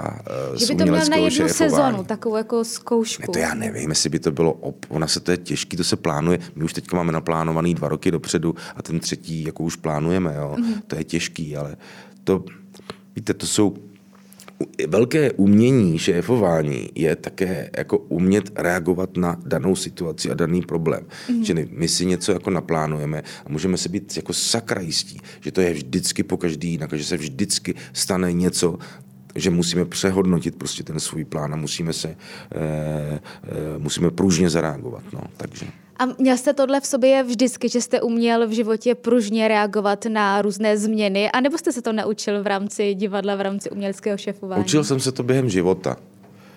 uh, 0.51 0.57
Že 0.57 0.65
by 0.65 0.75
to 0.75 0.83
měl 0.83 1.05
na 1.09 1.15
jednu 1.15 1.29
šéfování. 1.29 1.53
sezonu, 1.53 2.03
takovou 2.03 2.37
jako 2.37 2.63
zkoušku. 2.63 3.21
Ne, 3.21 3.27
to 3.33 3.39
já 3.39 3.53
nevím, 3.53 3.89
jestli 3.89 4.09
by 4.09 4.19
to 4.19 4.31
bylo, 4.31 4.53
op, 4.53 4.85
ona 4.89 5.07
se 5.07 5.19
to 5.19 5.31
je 5.31 5.37
těžký, 5.37 5.77
to 5.77 5.83
se 5.83 5.95
plánuje, 5.95 6.39
my 6.55 6.63
už 6.63 6.73
teďka 6.73 6.97
máme 6.97 7.11
naplánovaný 7.11 7.73
dva 7.73 7.89
roky 7.89 8.11
dopředu 8.11 8.55
a 8.75 8.81
ten 8.81 8.99
třetí 8.99 9.43
jako 9.43 9.63
už 9.63 9.75
plánujeme, 9.75 10.35
jo, 10.35 10.55
mm-hmm. 10.57 10.81
to 10.87 10.95
je 10.95 11.03
těžký, 11.03 11.57
ale 11.57 11.77
to, 12.23 12.45
víte, 13.15 13.33
to 13.33 13.47
jsou 13.47 13.75
velké 14.87 15.31
umění 15.31 15.99
šéfování 15.99 16.89
je 16.95 17.15
také 17.15 17.69
jako 17.77 17.97
umět 17.97 18.51
reagovat 18.55 19.17
na 19.17 19.37
danou 19.45 19.75
situaci 19.75 20.31
a 20.31 20.33
daný 20.33 20.61
problém. 20.61 21.05
Mm. 21.29 21.43
Čili 21.43 21.67
my 21.71 21.87
si 21.87 22.05
něco 22.05 22.31
jako 22.31 22.49
naplánujeme 22.49 23.23
a 23.45 23.49
můžeme 23.49 23.77
se 23.77 23.89
být 23.89 24.17
jako 24.17 24.33
sakra 24.33 24.81
jistí, 24.81 25.19
že 25.41 25.51
to 25.51 25.61
je 25.61 25.73
vždycky 25.73 26.23
po 26.23 26.37
každý 26.37 26.71
jinak, 26.71 26.93
že 26.93 27.03
se 27.03 27.17
vždycky 27.17 27.75
stane 27.93 28.33
něco, 28.33 28.77
že 29.37 29.49
musíme 29.49 29.85
přehodnotit 29.85 30.55
prostě 30.55 30.83
ten 30.83 30.99
svůj 30.99 31.25
plán 31.25 31.53
a 31.53 31.57
musíme 31.57 31.93
se, 31.93 32.07
e, 32.07 32.15
e, 32.55 33.19
musíme 33.77 34.11
pružně 34.11 34.49
zareagovat. 34.49 35.03
No, 35.13 35.21
takže. 35.37 35.65
A 35.99 36.05
měl 36.05 36.37
jste 36.37 36.53
tohle 36.53 36.81
v 36.81 36.85
sobě 36.85 37.23
vždycky, 37.23 37.69
že 37.69 37.81
jste 37.81 38.01
uměl 38.01 38.47
v 38.47 38.51
životě 38.51 38.95
pružně 38.95 39.47
reagovat 39.47 40.05
na 40.05 40.41
různé 40.41 40.77
změny, 40.77 41.31
anebo 41.31 41.57
jste 41.57 41.71
se 41.71 41.81
to 41.81 41.93
naučil 41.93 42.43
v 42.43 42.47
rámci 42.47 42.93
divadla, 42.93 43.35
v 43.35 43.41
rámci 43.41 43.69
uměleckého 43.69 44.17
šefování? 44.17 44.61
Učil 44.61 44.83
jsem 44.83 44.99
se 44.99 45.11
to 45.11 45.23
během 45.23 45.49
života. 45.49 45.97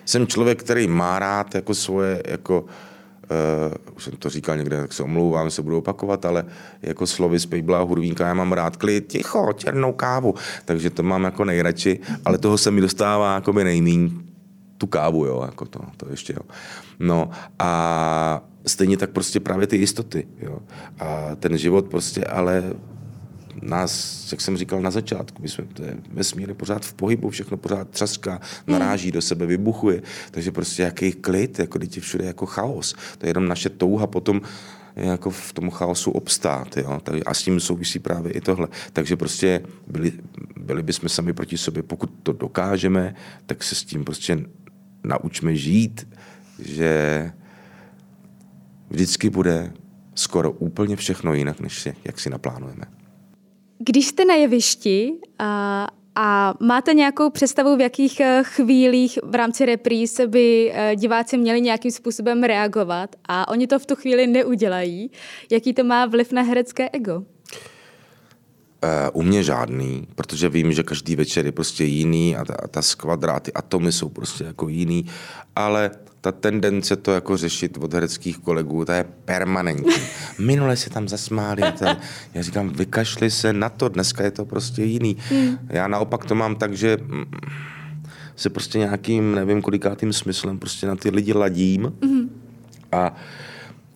Jsem 0.05 0.27
člověk, 0.27 0.63
který 0.63 0.87
má 0.87 1.19
rád 1.19 1.55
jako 1.55 1.73
svoje, 1.73 2.23
jako, 2.27 2.65
uh, 3.31 3.95
už 3.95 4.03
jsem 4.03 4.13
to 4.13 4.29
říkal 4.29 4.57
někde, 4.57 4.77
tak 4.77 4.93
se 4.93 5.03
omlouvám, 5.03 5.51
se 5.51 5.61
budu 5.61 5.77
opakovat, 5.77 6.25
ale 6.25 6.45
jako 6.81 7.07
slovy 7.07 7.39
z 7.39 7.45
Pejbla 7.45 7.81
Hurvínka, 7.81 8.27
já 8.27 8.33
mám 8.33 8.51
rád 8.51 8.77
klid, 8.77 9.07
ticho, 9.07 9.53
černou 9.53 9.93
kávu, 9.93 10.35
takže 10.65 10.89
to 10.89 11.03
mám 11.03 11.23
jako 11.23 11.45
nejradši, 11.45 11.99
ale 12.25 12.37
toho 12.37 12.57
se 12.57 12.71
mi 12.71 12.81
dostává 12.81 13.35
jako 13.35 13.53
by 13.53 13.63
nejmíň 13.63 14.11
tu 14.77 14.87
kávu, 14.87 15.25
jo, 15.25 15.41
jako 15.45 15.65
to, 15.65 15.79
to 15.97 16.09
ještě, 16.09 16.33
jo. 16.33 16.41
No 16.99 17.29
a 17.59 18.41
stejně 18.67 18.97
tak 18.97 19.09
prostě 19.09 19.39
právě 19.39 19.67
ty 19.67 19.77
jistoty, 19.77 20.27
jo. 20.39 20.59
A 20.99 21.35
ten 21.35 21.57
život 21.57 21.87
prostě 21.87 22.25
ale 22.25 22.63
nás, 23.61 24.27
jak 24.31 24.41
jsem 24.41 24.57
říkal 24.57 24.81
na 24.81 24.91
začátku, 24.91 25.41
my 25.41 25.49
jsme 25.49 25.65
to 25.73 25.83
je 25.83 25.97
vesmír 26.11 26.53
pořád 26.53 26.85
v 26.85 26.93
pohybu, 26.93 27.29
všechno 27.29 27.57
pořád 27.57 27.89
třaská, 27.89 28.41
naráží 28.67 29.07
hmm. 29.07 29.13
do 29.13 29.21
sebe, 29.21 29.45
vybuchuje, 29.45 30.01
takže 30.31 30.51
prostě 30.51 30.83
jaký 30.83 31.11
klid, 31.11 31.59
jako 31.59 31.79
je 31.95 32.01
všude 32.01 32.25
jako 32.25 32.45
chaos. 32.45 32.95
To 33.17 33.25
je 33.25 33.29
jenom 33.29 33.47
naše 33.47 33.69
touha 33.69 34.07
potom 34.07 34.41
jako 34.95 35.29
v 35.29 35.53
tom 35.53 35.69
chaosu 35.69 36.11
obstát. 36.11 36.77
Jo? 36.77 36.99
A 37.25 37.33
s 37.33 37.43
tím 37.43 37.59
souvisí 37.59 37.99
právě 37.99 38.31
i 38.31 38.41
tohle. 38.41 38.67
Takže 38.93 39.15
prostě 39.15 39.61
byli, 39.87 40.13
byli 40.57 40.83
bychom 40.83 41.09
sami 41.09 41.33
proti 41.33 41.57
sobě. 41.57 41.83
Pokud 41.83 42.11
to 42.23 42.33
dokážeme, 42.33 43.15
tak 43.45 43.63
se 43.63 43.75
s 43.75 43.83
tím 43.83 44.05
prostě 44.05 44.45
naučme 45.03 45.55
žít, 45.55 46.07
že 46.59 47.31
vždycky 48.89 49.29
bude 49.29 49.73
skoro 50.15 50.51
úplně 50.51 50.95
všechno 50.95 51.33
jinak, 51.33 51.59
než 51.59 51.81
si, 51.81 51.95
jak 52.03 52.19
si 52.19 52.29
naplánujeme. 52.29 53.00
Když 53.83 54.07
jste 54.07 54.25
na 54.25 54.33
jevišti 54.33 55.13
a, 55.39 55.87
a 56.15 56.53
máte 56.59 56.93
nějakou 56.93 57.29
představu, 57.29 57.75
v 57.75 57.81
jakých 57.81 58.19
eh, 58.19 58.43
chvílích 58.43 59.19
v 59.23 59.35
rámci 59.35 59.65
repríz 59.65 60.21
by 60.27 60.71
eh, 60.73 60.95
diváci 60.95 61.37
měli 61.37 61.61
nějakým 61.61 61.91
způsobem 61.91 62.43
reagovat 62.43 63.15
a 63.25 63.47
oni 63.47 63.67
to 63.67 63.79
v 63.79 63.85
tu 63.85 63.95
chvíli 63.95 64.27
neudělají, 64.27 65.11
jaký 65.51 65.73
to 65.73 65.83
má 65.83 66.05
vliv 66.05 66.31
na 66.31 66.41
herecké 66.41 66.89
ego? 66.93 67.15
Uh, 68.83 68.89
u 69.13 69.21
mě 69.21 69.43
žádný, 69.43 70.07
protože 70.15 70.49
vím, 70.49 70.73
že 70.73 70.83
každý 70.83 71.15
večer 71.15 71.45
je 71.45 71.51
prostě 71.51 71.83
jiný 71.83 72.35
a 72.35 72.45
ta, 72.45 72.55
a 72.63 72.67
ta 72.67 72.81
skvadra, 72.81 73.39
ty 73.39 73.53
atomy 73.53 73.91
jsou 73.91 74.09
prostě 74.09 74.43
jako 74.43 74.67
jiný, 74.67 75.05
ale 75.55 75.91
ta 76.21 76.31
tendence 76.31 76.95
to 76.95 77.11
jako 77.11 77.37
řešit 77.37 77.77
od 77.77 77.93
hereckých 77.93 78.37
kolegů, 78.37 78.85
ta 78.85 78.95
je 78.95 79.05
permanentní. 79.25 79.93
Minule 80.39 80.77
se 80.77 80.89
tam 80.89 81.07
zasmáli. 81.07 81.61
Ten, 81.79 81.97
já 82.33 82.41
říkám, 82.41 82.69
vykašli 82.69 83.31
se 83.31 83.53
na 83.53 83.69
to, 83.69 83.89
dneska 83.89 84.23
je 84.23 84.31
to 84.31 84.45
prostě 84.45 84.83
jiný. 84.83 85.17
Hmm. 85.29 85.57
Já 85.69 85.87
naopak 85.87 86.25
to 86.25 86.35
mám 86.35 86.55
tak, 86.55 86.73
že 86.73 86.97
mm, 87.01 87.25
se 88.35 88.49
prostě 88.49 88.77
nějakým, 88.77 89.35
nevím 89.35 89.61
kolikátým 89.61 90.13
smyslem 90.13 90.59
prostě 90.59 90.87
na 90.87 90.95
ty 90.95 91.09
lidi 91.09 91.33
ladím 91.33 91.93
hmm. 92.03 92.41
a 92.91 93.15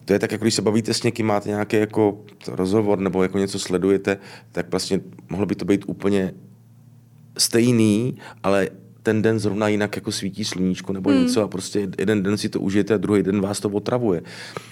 to 0.06 0.14
je 0.14 0.20
tak, 0.20 0.32
jako 0.32 0.44
když 0.44 0.54
se 0.54 0.62
bavíte 0.62 0.94
s 0.94 1.04
někým, 1.04 1.26
máte 1.26 1.50
nějaký 1.50 1.78
jako 1.78 2.22
rozhovor 2.48 3.00
nebo 3.00 3.24
jako 3.24 3.38
něco 3.38 3.60
sledujete, 3.60 4.18
tak 4.52 4.72
vlastně 4.72 5.02
mohlo 5.30 5.46
by 5.46 5.56
to 5.56 5.66
být 5.66 5.84
úplně 5.88 6.34
stejný, 7.38 8.18
ale 8.44 8.70
ten 9.06 9.22
den 9.22 9.40
zrovna 9.40 9.68
jinak 9.68 9.96
jako 9.96 10.12
svítí 10.12 10.46
sluníčko 10.46 10.94
nebo 10.94 11.10
hmm. 11.10 11.22
něco 11.22 11.44
a 11.44 11.48
prostě 11.48 11.88
jeden 11.98 12.24
den 12.24 12.38
si 12.38 12.50
to 12.50 12.60
užijete 12.60 12.94
a 12.94 12.98
druhý 12.98 13.24
den 13.24 13.42
vás 13.42 13.60
to 13.60 13.70
otravuje. 13.70 14.22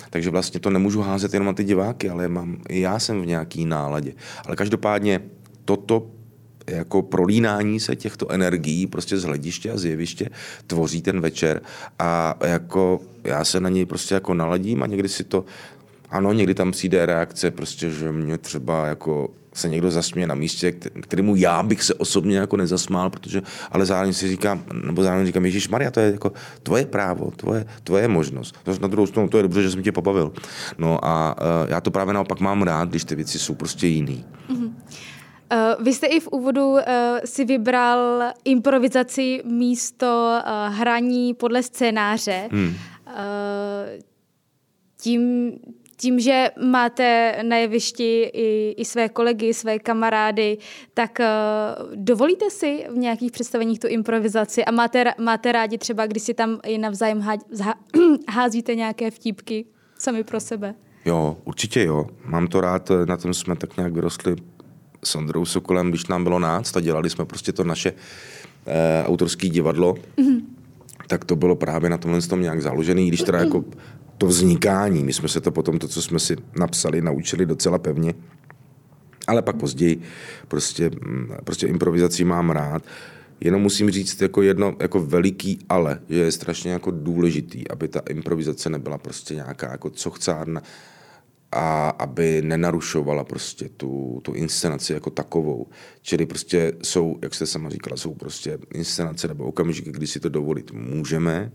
Takže 0.09 0.29
vlastně 0.29 0.59
to 0.59 0.69
nemůžu 0.69 1.01
házet 1.01 1.33
jenom 1.33 1.45
na 1.45 1.53
ty 1.53 1.63
diváky, 1.63 2.09
ale 2.09 2.27
mám, 2.27 2.57
i 2.69 2.79
já 2.79 2.99
jsem 2.99 3.21
v 3.21 3.25
nějaký 3.25 3.65
náladě. 3.65 4.13
Ale 4.45 4.55
každopádně 4.55 5.21
toto 5.65 6.07
jako 6.67 7.01
prolínání 7.01 7.79
se 7.79 7.95
těchto 7.95 8.31
energií 8.31 8.87
prostě 8.87 9.17
z 9.17 9.23
hlediště 9.23 9.71
a 9.71 9.77
z 9.77 9.85
jeviště 9.85 10.29
tvoří 10.67 11.01
ten 11.01 11.21
večer 11.21 11.61
a 11.99 12.35
jako 12.45 12.99
já 13.23 13.45
se 13.45 13.59
na 13.59 13.69
něj 13.69 13.85
prostě 13.85 14.15
jako 14.15 14.33
naladím 14.33 14.83
a 14.83 14.87
někdy 14.87 15.09
si 15.09 15.23
to 15.23 15.45
ano, 16.09 16.33
někdy 16.33 16.53
tam 16.53 16.71
přijde 16.71 17.05
reakce, 17.05 17.51
prostě, 17.51 17.89
že 17.89 18.11
mě 18.11 18.37
třeba 18.37 18.87
jako 18.87 19.29
se 19.53 19.69
někdo 19.69 19.91
zasměje 19.91 20.27
na 20.27 20.35
místě, 20.35 20.71
kterému 21.01 21.35
já 21.35 21.63
bych 21.63 21.83
se 21.83 21.93
osobně 21.93 22.37
jako 22.37 22.57
nezasmál, 22.57 23.09
protože, 23.09 23.41
ale 23.71 23.85
zároveň 23.85 24.13
si 24.13 24.27
říkám, 24.27 24.63
nebo 24.85 25.03
zároveň 25.03 25.25
říkám, 25.25 25.45
Ježíš 25.45 25.69
Maria, 25.69 25.91
to 25.91 25.99
je 25.99 26.11
jako 26.11 26.31
tvoje 26.63 26.85
právo, 26.85 27.31
tvoje, 27.31 27.65
tvoje 27.83 28.07
možnost. 28.07 28.55
To 28.63 28.79
na 28.81 28.87
druhou 28.87 29.07
stranu, 29.07 29.29
to 29.29 29.37
je 29.37 29.43
dobře, 29.43 29.63
že 29.63 29.71
jsem 29.71 29.83
tě 29.83 29.91
pobavil. 29.91 30.33
No 30.77 31.05
a 31.05 31.35
uh, 31.37 31.69
já 31.69 31.81
to 31.81 31.91
právě 31.91 32.13
naopak 32.13 32.39
mám 32.39 32.63
rád, 32.63 32.89
když 32.89 33.03
ty 33.03 33.15
věci 33.15 33.39
jsou 33.39 33.55
prostě 33.55 33.87
jiný. 33.87 34.25
Mm-hmm. 34.49 34.73
Uh, 35.53 35.83
vy 35.85 35.93
jste 35.93 36.07
i 36.07 36.19
v 36.19 36.27
úvodu 36.27 36.69
uh, 36.69 36.79
si 37.25 37.45
vybral 37.45 38.23
improvizaci 38.45 39.41
místo 39.45 40.39
uh, 40.45 40.75
hraní 40.75 41.33
podle 41.33 41.63
scénáře. 41.63 42.49
Hmm. 42.51 42.67
Uh, 42.67 42.73
tím, 45.01 45.51
tím, 46.03 46.19
že 46.19 46.51
máte 46.65 47.39
na 47.47 47.57
jevišti 47.57 48.31
i, 48.33 48.75
i 48.77 48.85
své 48.85 49.09
kolegy, 49.09 49.53
své 49.53 49.79
kamarády, 49.79 50.57
tak 50.93 51.19
uh, 51.19 51.95
dovolíte 51.95 52.49
si 52.49 52.85
v 52.93 52.97
nějakých 52.97 53.31
představeních 53.31 53.79
tu 53.79 53.87
improvizaci 53.87 54.65
a 54.65 54.71
máte, 54.71 55.03
máte 55.19 55.51
rádi 55.51 55.77
třeba, 55.77 56.05
když 56.05 56.23
si 56.23 56.33
tam 56.33 56.59
i 56.63 56.77
navzájem 56.77 57.21
há, 57.21 57.33
há, 57.61 57.75
házíte 58.29 58.75
nějaké 58.75 59.11
vtípky 59.11 59.65
sami 59.99 60.23
pro 60.23 60.39
sebe? 60.39 60.75
Jo, 61.05 61.37
určitě 61.45 61.83
jo. 61.83 62.07
Mám 62.25 62.47
to 62.47 62.61
rád, 62.61 62.91
na 63.07 63.17
tom 63.17 63.33
jsme 63.33 63.55
tak 63.55 63.77
nějak 63.77 63.93
vyrostli 63.93 64.35
s 65.03 65.15
Ondrou 65.15 65.45
Sokolem, 65.45 65.89
když 65.89 66.07
nám 66.07 66.23
bylo 66.23 66.39
náct 66.39 66.77
a 66.77 66.81
dělali 66.81 67.09
jsme 67.09 67.25
prostě 67.25 67.51
to 67.51 67.63
naše 67.63 67.93
eh, 68.67 69.03
autorské 69.07 69.49
divadlo, 69.49 69.93
mm-hmm. 69.93 70.41
tak 71.07 71.25
to 71.25 71.35
bylo 71.35 71.55
právě 71.55 71.89
na 71.89 71.97
tomhle 71.97 72.21
tom 72.21 72.41
nějak 72.41 72.61
založený, 72.61 73.07
když 73.07 73.21
teda 73.21 73.39
jako 73.47 73.63
to 74.23 74.27
vznikání. 74.27 75.03
My 75.03 75.13
jsme 75.13 75.27
se 75.27 75.41
to 75.41 75.51
potom, 75.51 75.79
to, 75.79 75.87
co 75.87 76.01
jsme 76.01 76.19
si 76.19 76.35
napsali, 76.59 77.01
naučili 77.01 77.45
docela 77.45 77.77
pevně. 77.77 78.13
Ale 79.27 79.41
pak 79.41 79.55
později 79.55 80.01
prostě, 80.47 80.89
mm, 80.89 81.31
prostě 81.43 81.67
improvizací 81.67 82.23
mám 82.23 82.49
rád. 82.49 82.83
Jenom 83.39 83.61
musím 83.61 83.91
říct 83.91 84.21
jako 84.21 84.41
jedno 84.41 84.75
jako 84.79 84.99
veliký 84.99 85.59
ale, 85.69 85.99
že 86.09 86.19
je 86.19 86.31
strašně 86.31 86.71
jako 86.71 86.91
důležitý, 86.91 87.67
aby 87.67 87.87
ta 87.87 87.99
improvizace 88.09 88.69
nebyla 88.69 88.97
prostě 88.97 89.35
nějaká 89.35 89.71
jako 89.71 89.89
cochcárna, 89.89 90.61
a 91.53 91.89
aby 91.89 92.41
nenarušovala 92.41 93.23
prostě 93.23 93.69
tu, 93.69 94.19
tu 94.23 94.33
inscenaci 94.33 94.93
jako 94.93 95.09
takovou. 95.09 95.67
Čili 96.01 96.25
prostě 96.25 96.73
jsou, 96.83 97.17
jak 97.21 97.33
jste 97.33 97.45
sama 97.45 97.69
říkala, 97.69 97.97
jsou 97.97 98.13
prostě 98.13 98.57
inscenace 98.73 99.27
nebo 99.27 99.43
okamžiky, 99.43 99.91
kdy 99.91 100.07
si 100.07 100.19
to 100.19 100.29
dovolit 100.29 100.71
můžeme, 100.71 101.51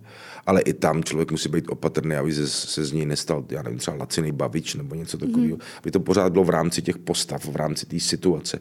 ale 0.46 0.60
i 0.60 0.72
tam 0.72 1.04
člověk 1.04 1.30
musí 1.30 1.48
být 1.48 1.68
opatrný, 1.68 2.16
aby 2.16 2.32
se, 2.32 2.48
se 2.48 2.84
z 2.84 2.92
něj 2.92 3.06
nestal, 3.06 3.44
já 3.50 3.62
nevím, 3.62 3.78
třeba 3.78 3.96
laciný 3.96 4.32
bavič 4.32 4.74
nebo 4.74 4.94
něco 4.94 5.18
takového, 5.18 5.56
mm. 5.56 5.62
aby 5.82 5.90
to 5.90 6.00
pořád 6.00 6.32
bylo 6.32 6.44
v 6.44 6.50
rámci 6.50 6.82
těch 6.82 6.98
postav, 6.98 7.44
v 7.44 7.56
rámci 7.56 7.86
té 7.86 8.00
situace. 8.00 8.60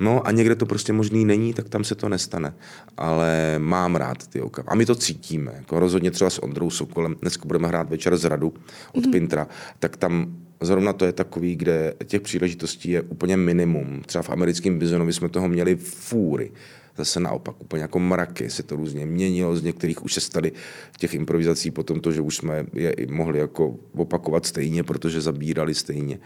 No 0.00 0.26
a 0.26 0.30
někde 0.30 0.54
to 0.54 0.66
prostě 0.66 0.92
možný 0.92 1.24
není, 1.24 1.54
tak 1.54 1.68
tam 1.68 1.84
se 1.84 1.94
to 1.94 2.08
nestane. 2.08 2.54
Ale 2.96 3.54
mám 3.58 3.96
rád 3.96 4.26
ty 4.26 4.40
oka. 4.40 4.64
A 4.66 4.74
my 4.74 4.86
to 4.86 4.94
cítíme. 4.94 5.52
Jako 5.56 5.80
rozhodně 5.80 6.10
třeba 6.10 6.30
s 6.30 6.42
Ondrou 6.42 6.70
Sokolem, 6.70 7.16
dneska 7.20 7.46
budeme 7.46 7.68
hrát 7.68 7.90
večer 7.90 8.16
z 8.16 8.24
radu 8.24 8.54
od 8.92 9.06
mm. 9.06 9.12
Pintra, 9.12 9.48
tak 9.78 9.96
tam 9.96 10.36
zrovna 10.60 10.92
to 10.92 11.04
je 11.04 11.12
takový, 11.12 11.56
kde 11.56 11.94
těch 12.04 12.20
příležitostí 12.20 12.90
je 12.90 13.02
úplně 13.02 13.36
minimum. 13.36 14.02
Třeba 14.06 14.22
v 14.22 14.30
americkém 14.30 14.78
bizonovi 14.78 15.12
jsme 15.12 15.28
toho 15.28 15.48
měli 15.48 15.76
fůry. 15.76 16.50
Zase 16.96 17.20
naopak, 17.20 17.60
úplně 17.60 17.82
jako 17.82 17.98
mraky 17.98 18.50
se 18.50 18.62
to 18.62 18.76
různě 18.76 19.06
měnilo, 19.06 19.56
z 19.56 19.62
některých 19.62 20.04
už 20.04 20.14
se 20.14 20.20
staly 20.20 20.52
těch 20.98 21.14
improvizací 21.14 21.70
potom 21.70 22.00
to, 22.00 22.12
že 22.12 22.20
už 22.20 22.36
jsme 22.36 22.66
je 22.72 22.94
mohli 23.10 23.38
jako 23.38 23.76
opakovat 23.92 24.46
stejně, 24.46 24.82
protože 24.82 25.20
zabírali 25.20 25.74
stejně. 25.74 26.18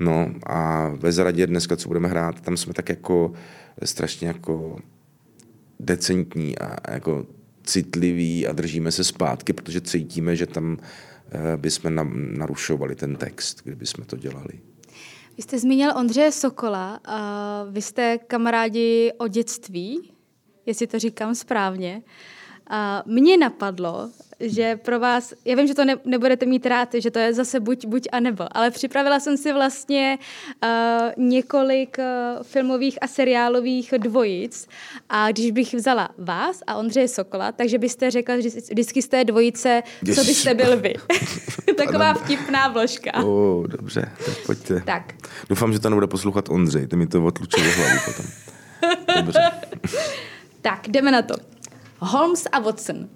No 0.00 0.34
a 0.46 0.88
ve 0.88 1.12
zradě 1.12 1.46
dneska, 1.46 1.76
co 1.76 1.88
budeme 1.88 2.08
hrát, 2.08 2.40
tam 2.40 2.56
jsme 2.56 2.74
tak 2.74 2.88
jako 2.88 3.32
strašně 3.84 4.28
jako 4.28 4.78
decentní 5.80 6.58
a 6.58 6.92
jako 6.92 7.26
citliví 7.64 8.46
a 8.46 8.52
držíme 8.52 8.92
se 8.92 9.04
zpátky, 9.04 9.52
protože 9.52 9.80
cítíme, 9.80 10.36
že 10.36 10.46
tam 10.46 10.76
eh, 11.32 11.56
bychom 11.56 11.94
narušovali 12.38 12.94
ten 12.94 13.16
text, 13.16 13.60
kdyby 13.64 13.86
jsme 13.86 14.04
to 14.04 14.16
dělali. 14.16 14.60
Vy 15.36 15.42
jste 15.42 15.58
zmínil 15.58 15.90
Ondřeje 15.96 16.32
Sokola, 16.32 17.00
vy 17.70 17.82
jste 17.82 18.18
kamarádi 18.18 19.12
o 19.18 19.28
dětství, 19.28 20.12
jestli 20.66 20.86
to 20.86 20.98
říkám 20.98 21.34
správně. 21.34 22.02
A 22.66 23.02
mně 23.06 23.36
napadlo, 23.36 24.10
že 24.40 24.76
pro 24.76 25.00
vás, 25.00 25.34
já 25.44 25.56
vím, 25.56 25.66
že 25.66 25.74
to 25.74 25.84
ne, 25.84 25.96
nebudete 26.04 26.46
mít 26.46 26.66
rád, 26.66 26.88
že 26.94 27.10
to 27.10 27.18
je 27.18 27.34
zase 27.34 27.60
buď, 27.60 27.86
buď 27.86 28.08
a 28.12 28.20
nebo, 28.20 28.44
ale 28.50 28.70
připravila 28.70 29.20
jsem 29.20 29.36
si 29.36 29.52
vlastně 29.52 30.18
uh, 30.62 30.68
několik 31.16 31.96
uh, 31.98 32.42
filmových 32.42 32.98
a 33.02 33.06
seriálových 33.06 33.94
dvojic 33.98 34.68
a 35.08 35.30
když 35.30 35.50
bych 35.50 35.74
vzala 35.74 36.08
vás 36.18 36.62
a 36.66 36.76
Ondřeje 36.76 37.08
Sokola, 37.08 37.52
takže 37.52 37.78
byste 37.78 38.10
řekla, 38.10 38.40
že 38.40 38.48
vždycky 38.48 39.02
jste 39.02 39.24
dvojice, 39.24 39.82
co 40.14 40.24
byste 40.24 40.54
byl 40.54 40.76
vy. 40.76 40.94
Taková 41.76 42.14
vtipná 42.14 42.68
vložka. 42.68 43.24
Oh, 43.24 43.66
dobře, 43.66 44.12
tak 44.26 44.46
pojďte. 44.46 44.82
Tak. 44.86 45.14
Doufám, 45.48 45.72
že 45.72 45.78
to 45.78 45.90
nebude 45.90 46.06
poslouchat 46.06 46.48
Ondřej, 46.48 46.86
ty 46.86 46.96
mi 46.96 47.06
to 47.06 47.24
otlučuje 47.24 47.70
hlavu 47.70 48.00
potom. 48.04 48.26
Dobře. 49.16 49.50
tak, 50.62 50.88
jdeme 50.88 51.10
na 51.10 51.22
to. 51.22 51.34
Holmes 52.02 52.46
a 52.52 52.58
Watson. 52.58 53.08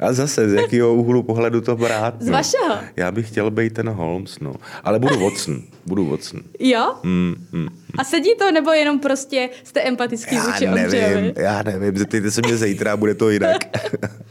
A 0.00 0.12
zase, 0.12 0.48
z 0.48 0.52
jakého 0.52 0.94
úhlu 0.94 1.22
pohledu 1.22 1.60
to 1.60 1.76
brát? 1.76 2.14
Z 2.18 2.26
no. 2.26 2.32
vašeho. 2.32 2.78
Já 2.96 3.10
bych 3.10 3.28
chtěl 3.28 3.50
být 3.50 3.74
ten 3.74 3.88
Holmes, 3.88 4.38
no. 4.38 4.54
Ale 4.84 4.98
budu 4.98 5.24
Watson. 5.24 5.62
Budu 5.86 6.10
Watson. 6.10 6.40
Jo? 6.58 6.94
Mm, 7.02 7.46
mm. 7.52 7.68
A 7.98 8.04
sedí 8.04 8.34
to, 8.38 8.52
nebo 8.52 8.70
jenom 8.70 8.98
prostě 8.98 9.50
jste 9.64 9.80
empatický 9.80 10.36
vůči 10.36 10.64
Já 10.64 10.74
nevím, 10.74 11.32
já 11.36 11.62
nevím. 11.62 11.96
Zeptejte 11.96 12.30
se 12.30 12.40
mě 12.40 12.56
zítra 12.56 12.92
a 12.92 12.96
bude 12.96 13.14
to 13.14 13.30
jinak. 13.30 13.56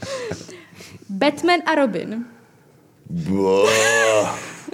Batman 1.10 1.60
a 1.66 1.76
Robin. 1.76 2.26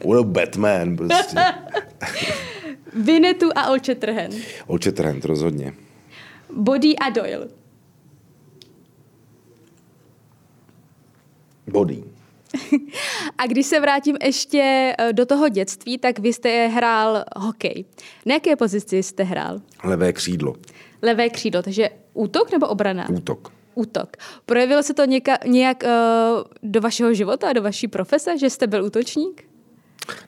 Budu 0.03 0.23
Batman 0.23 0.97
prostě. 0.97 1.37
Vinetu 2.93 3.49
a. 3.55 3.69
Old 4.67 4.83
Shatterhand, 4.83 5.25
rozhodně. 5.25 5.73
Body 6.53 6.95
a 6.95 7.09
Doyle. 7.09 7.47
Body. 11.67 12.03
A 13.37 13.47
když 13.47 13.65
se 13.65 13.79
vrátím 13.79 14.17
ještě 14.23 14.93
eh, 14.97 15.13
do 15.13 15.25
toho 15.25 15.49
dětství, 15.49 15.97
tak 15.97 16.19
vy 16.19 16.33
jste 16.33 16.67
hrál 16.67 17.23
hokej. 17.35 17.85
Na 18.25 18.33
jaké 18.33 18.55
pozici 18.55 19.03
jste 19.03 19.23
hrál? 19.23 19.61
Levé 19.83 20.13
křídlo. 20.13 20.55
Levé 21.01 21.29
křídlo, 21.29 21.61
takže 21.61 21.89
útok 22.13 22.51
nebo 22.51 22.67
obrana? 22.67 23.09
Útok. 23.09 23.53
Útok. 23.75 24.17
Projevilo 24.45 24.83
se 24.83 24.93
to 24.93 25.05
něka, 25.05 25.37
nějak 25.45 25.83
uh, 25.83 25.89
do 26.63 26.81
vašeho 26.81 27.13
života, 27.13 27.53
do 27.53 27.61
vaší 27.61 27.87
profese, 27.87 28.37
že 28.37 28.49
jste 28.49 28.67
byl 28.67 28.85
útočník? 28.85 29.48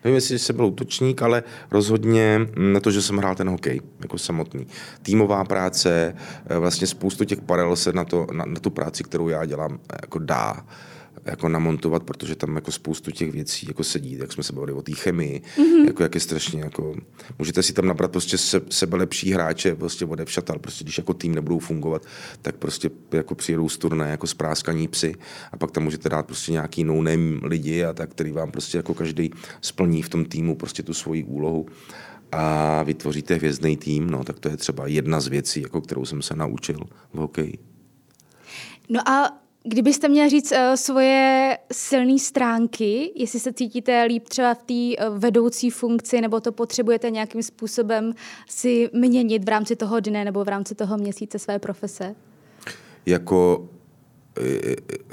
Nevím, 0.04 0.16
jestli 0.16 0.40
jsem 0.40 0.56
byl 0.56 0.66
útočník, 0.66 1.22
ale 1.22 1.44
rozhodně 1.72 2.48
na 2.56 2.80
to, 2.80 2.92
že 2.92 3.02
jsem 3.02 3.18
hrál 3.18 3.36
ten 3.36 3.50
hokej 3.50 3.82
jako 4.02 4.18
samotný. 4.18 4.68
Týmová 5.02 5.44
práce, 5.44 6.16
eh, 6.46 6.58
vlastně 6.58 6.88
spoustu 6.88 7.26
těch 7.26 7.42
paralel 7.42 7.76
se 7.76 7.94
na, 7.94 8.04
to, 8.06 8.28
na, 8.34 8.46
na 8.46 8.60
tu 8.60 8.70
práci, 8.70 9.04
kterou 9.04 9.30
já 9.30 9.46
dělám, 9.46 9.80
jako 10.02 10.20
dá 10.20 10.66
jako 11.26 11.50
namontovat, 11.50 12.04
protože 12.04 12.36
tam 12.36 12.56
jako 12.56 12.72
spoustu 12.72 13.12
těch 13.12 13.32
věcí 13.32 13.68
jako 13.68 13.84
sedí, 13.84 14.18
jak 14.18 14.32
jsme 14.32 14.44
se 14.44 14.54
bavili 14.54 14.74
o 14.74 14.82
té 14.82 14.92
chemii, 14.92 15.42
mm-hmm. 15.58 15.88
jako 15.88 16.04
jak 16.04 16.16
je 16.16 16.22
strašně 16.22 16.62
jako, 16.62 16.96
můžete 17.40 17.64
si 17.64 17.74
tam 17.74 17.86
nabrat 17.86 18.12
prostě 18.12 18.38
se, 18.38 18.62
sebe 18.70 18.98
lepší 18.98 19.32
hráče, 19.32 19.76
prostě 19.76 20.06
odevšat, 20.06 20.50
ale 20.50 20.60
prostě 20.60 20.84
když 20.84 20.98
jako 20.98 21.14
tým 21.14 21.36
nebudou 21.36 21.60
fungovat, 21.60 22.06
tak 22.42 22.56
prostě 22.56 22.90
jako 23.12 23.36
přijedou 23.36 23.70
z 23.70 23.78
turné 23.78 24.12
jako 24.12 24.28
spráskaní 24.28 24.88
psy 24.88 25.16
a 25.52 25.58
pak 25.58 25.72
tam 25.72 25.84
můžete 25.84 26.10
dát 26.10 26.26
prostě 26.26 26.52
nějaký 26.52 26.84
no 26.84 27.04
lidi 27.44 27.84
a 27.84 27.94
tak, 27.94 28.12
který 28.12 28.32
vám 28.32 28.52
prostě 28.52 28.78
jako 28.78 28.94
každý 28.94 29.32
splní 29.62 30.02
v 30.02 30.10
tom 30.10 30.26
týmu 30.26 30.56
prostě 30.56 30.84
tu 30.84 30.94
svoji 30.94 31.24
úlohu 31.24 31.66
a 32.32 32.84
vytvoříte 32.84 33.36
hvězdný 33.36 33.78
tým, 33.78 34.10
no, 34.10 34.24
tak 34.24 34.40
to 34.40 34.50
je 34.50 34.58
třeba 34.58 34.88
jedna 34.88 35.22
z 35.22 35.28
věcí, 35.28 35.62
jako 35.62 35.82
kterou 35.82 36.06
jsem 36.06 36.22
se 36.22 36.36
naučil 36.36 36.80
v 37.14 37.18
hokeji. 37.18 37.58
No 38.90 39.10
a 39.10 39.42
Kdybyste 39.64 40.08
měl 40.08 40.30
říct 40.30 40.52
uh, 40.52 40.58
svoje 40.76 41.58
silné 41.72 42.20
stránky, 42.20 43.12
jestli 43.16 43.40
se 43.40 43.54
cítíte 43.54 44.04
líp 44.04 44.30
třeba 44.30 44.54
v 44.54 44.64
té 44.64 45.08
uh, 45.08 45.18
vedoucí 45.18 45.70
funkci, 45.70 46.22
nebo 46.22 46.40
to 46.40 46.52
potřebujete 46.52 47.10
nějakým 47.10 47.44
způsobem 47.44 48.14
si 48.50 48.90
měnit 48.94 49.46
v 49.46 49.50
rámci 49.50 49.76
toho 49.76 50.00
dne 50.00 50.26
nebo 50.26 50.44
v 50.44 50.48
rámci 50.48 50.76
toho 50.76 50.98
měsíce 50.98 51.40
své 51.40 51.60
profese? 51.60 52.16
Jako 53.06 53.58
uh, 53.58 54.46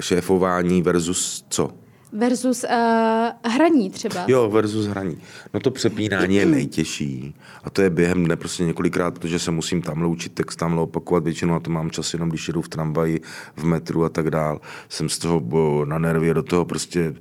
šéfování 0.01 0.81
versus 0.81 1.45
co? 1.49 1.71
Versus 2.11 2.63
uh, 2.63 3.51
hraní 3.51 3.89
třeba. 3.89 4.25
Jo, 4.27 4.49
versus 4.49 4.85
hraní. 4.85 5.17
No 5.53 5.59
to 5.59 5.71
přepínání 5.71 6.35
je 6.35 6.45
nejtěžší. 6.45 7.35
A 7.63 7.69
to 7.69 7.81
je 7.81 7.89
během 7.89 8.25
dne 8.25 8.35
prostě 8.35 8.63
několikrát, 8.63 9.19
protože 9.19 9.39
se 9.39 9.51
musím 9.51 9.81
tamhle 9.81 10.07
učit 10.07 10.33
text, 10.33 10.55
tamhle 10.55 10.81
opakovat. 10.81 11.23
Většinou 11.23 11.53
na 11.53 11.59
to 11.59 11.69
mám 11.71 11.91
čas 11.91 12.13
jenom, 12.13 12.29
když 12.29 12.47
jedu 12.47 12.61
v 12.61 12.69
tramvaji, 12.69 13.21
v 13.55 13.63
metru 13.63 14.03
a 14.03 14.09
tak 14.09 14.31
dál. 14.31 14.61
Jsem 14.89 15.09
z 15.09 15.17
toho 15.17 15.85
na 15.85 15.99
nervy 15.99 16.33
do 16.33 16.43
toho 16.43 16.65
prostě 16.65 17.13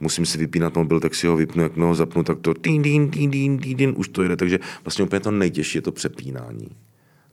musím 0.00 0.26
si 0.26 0.38
vypínat 0.38 0.74
mobil, 0.74 1.00
tak 1.00 1.14
si 1.14 1.26
ho 1.26 1.36
vypnu, 1.36 1.62
jak 1.62 1.76
ho 1.76 1.94
zapnu, 1.94 2.22
tak 2.22 2.38
to 2.40 2.54
tín, 2.54 2.82
tín, 2.82 3.10
tín, 3.10 3.30
tín, 3.30 3.58
tín, 3.58 3.76
tín, 3.76 3.94
už 3.96 4.08
to 4.08 4.22
jde. 4.22 4.36
Takže 4.36 4.58
vlastně 4.84 5.04
úplně 5.04 5.20
to 5.20 5.30
nejtěžší 5.30 5.78
je 5.78 5.82
to 5.82 5.92
přepínání. 5.92 6.68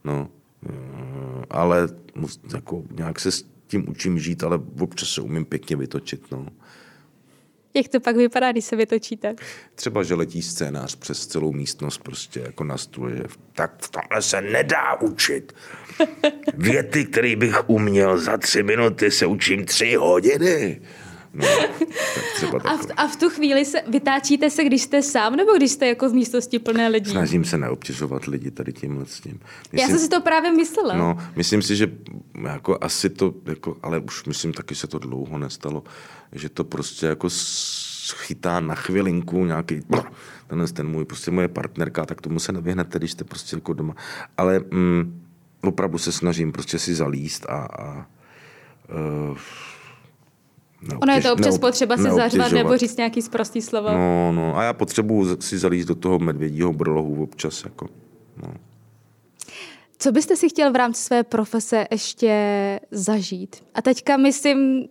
No, 0.04 0.28
eh, 0.68 1.44
ale 1.50 1.88
jako 2.54 2.82
nějak 2.96 3.20
se 3.20 3.32
s 3.32 3.44
tím 3.66 3.88
učím 3.88 4.18
žít, 4.18 4.44
ale 4.44 4.60
občas 4.78 5.08
se 5.08 5.20
umím 5.20 5.44
pěkně 5.44 5.76
vytočit. 5.76 6.22
No. 6.32 6.46
Jak 7.74 7.88
to 7.88 8.00
pak 8.00 8.16
vypadá, 8.16 8.52
když 8.52 8.64
se 8.64 8.76
vytočíte? 8.76 9.34
Třeba, 9.74 10.02
že 10.02 10.14
letí 10.14 10.42
scénář 10.42 10.96
přes 10.96 11.26
celou 11.26 11.52
místnost 11.52 11.98
prostě 11.98 12.40
jako 12.40 12.64
na 12.64 12.78
stůl, 12.78 13.10
že 13.10 13.22
tak 13.52 13.82
v 13.82 13.88
tomhle 13.88 14.22
se 14.22 14.40
nedá 14.40 15.00
učit. 15.00 15.52
Věty, 16.54 17.04
které 17.04 17.36
bych 17.36 17.70
uměl 17.70 18.18
za 18.18 18.36
tři 18.36 18.62
minuty, 18.62 19.10
se 19.10 19.26
učím 19.26 19.64
tři 19.64 19.94
hodiny. 19.94 20.80
No, 21.34 21.46
tak 22.14 22.24
třeba 22.34 22.58
a, 22.64 22.76
v, 22.76 22.86
a 22.96 23.06
v 23.06 23.16
tu 23.16 23.30
chvíli 23.30 23.64
se 23.64 23.82
vytáčíte 23.88 24.50
se, 24.50 24.64
když 24.64 24.82
jste 24.82 25.02
sám, 25.02 25.36
nebo 25.36 25.52
když 25.56 25.70
jste 25.70 25.86
jako 25.86 26.08
v 26.08 26.12
místnosti 26.12 26.58
plné 26.58 26.88
lidí? 26.88 27.10
Snažím 27.10 27.44
se 27.44 27.58
neobtěžovat 27.58 28.24
lidi 28.24 28.50
tady 28.50 28.72
tímhle 28.72 29.06
s 29.06 29.20
tím. 29.20 29.40
Myslím, 29.62 29.80
Já 29.80 29.86
jsem 29.86 29.98
si 29.98 30.08
to 30.08 30.20
právě 30.20 30.52
myslela. 30.52 30.96
No, 30.96 31.18
myslím 31.36 31.62
si, 31.62 31.76
že 31.76 31.92
jako 32.42 32.78
asi 32.80 33.10
to, 33.10 33.34
jako, 33.46 33.76
ale 33.82 33.98
už 33.98 34.24
myslím 34.24 34.52
taky 34.52 34.74
se 34.74 34.86
to 34.86 34.98
dlouho 34.98 35.38
nestalo, 35.38 35.84
že 36.32 36.48
to 36.48 36.64
prostě 36.64 37.06
jako 37.06 37.28
chytá 38.14 38.60
na 38.60 38.74
chvilinku 38.74 39.44
nějaký 39.44 39.82
tenhle 40.46 40.68
ten 40.68 40.88
můj, 40.88 41.04
prostě 41.04 41.30
moje 41.30 41.48
partnerka, 41.48 42.06
tak 42.06 42.20
tomu 42.20 42.38
se 42.38 42.52
nevyhnete, 42.52 42.98
když 42.98 43.12
jste 43.12 43.24
prostě 43.24 43.56
jako 43.56 43.72
doma. 43.72 43.94
Ale 44.36 44.60
mm, 44.70 45.22
opravdu 45.62 45.98
se 45.98 46.12
snažím 46.12 46.52
prostě 46.52 46.78
si 46.78 46.94
zalíst 46.94 47.46
a, 47.48 47.56
a 47.56 48.06
uh, 49.30 49.38
Neobtěž, 50.82 50.98
ono 51.02 51.12
je 51.12 51.20
to 51.20 51.32
občas 51.32 51.58
potřeba 51.58 51.96
se 51.96 52.10
zařvat 52.10 52.52
nebo 52.52 52.76
říct 52.76 52.96
nějaký 52.96 53.22
zprostý 53.22 53.62
slovo. 53.62 53.90
No, 53.92 54.32
no, 54.32 54.56
a 54.56 54.62
já 54.62 54.72
potřebuji 54.72 55.36
si 55.40 55.58
zalíst 55.58 55.88
do 55.88 55.94
toho 55.94 56.18
medvědího 56.18 56.72
brlohu 56.72 57.22
občas. 57.22 57.64
Jako, 57.64 57.88
no. 58.42 58.54
Co 59.98 60.12
byste 60.12 60.36
si 60.36 60.48
chtěl 60.48 60.72
v 60.72 60.76
rámci 60.76 61.02
své 61.02 61.24
profese 61.24 61.86
ještě 61.90 62.80
zažít? 62.90 63.64
A 63.74 63.82
teďka 63.82 64.16
myslím 64.16 64.84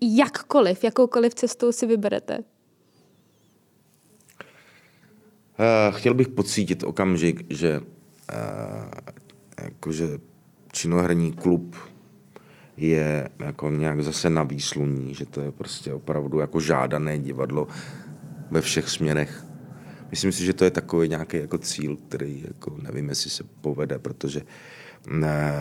jakkoliv, 0.00 0.84
jakoukoliv 0.84 1.34
cestou 1.34 1.72
si 1.72 1.86
vyberete? 1.86 2.38
Uh, 5.58 5.96
chtěl 5.96 6.14
bych 6.14 6.28
pocítit 6.28 6.84
okamžik, 6.84 7.44
že 7.50 7.80
uh, 7.80 7.86
jakože 9.62 10.08
činoherní 10.72 11.32
klub 11.32 11.76
je 12.76 13.28
jako 13.38 13.70
nějak 13.70 14.02
zase 14.02 14.30
na 14.30 14.42
výsluní, 14.42 15.14
že 15.14 15.26
to 15.26 15.40
je 15.40 15.52
prostě 15.52 15.92
opravdu 15.92 16.38
jako 16.38 16.60
žádané 16.60 17.18
divadlo 17.18 17.68
ve 18.50 18.60
všech 18.60 18.88
směrech. 18.88 19.44
Myslím 20.10 20.32
si, 20.32 20.44
že 20.44 20.52
to 20.52 20.64
je 20.64 20.70
takový 20.70 21.08
nějaký 21.08 21.36
jako 21.36 21.58
cíl, 21.58 21.96
který 22.08 22.44
jako 22.48 22.76
nevím, 22.82 23.08
jestli 23.08 23.30
se 23.30 23.44
povede, 23.60 23.98
protože 23.98 24.42
ne, 25.10 25.52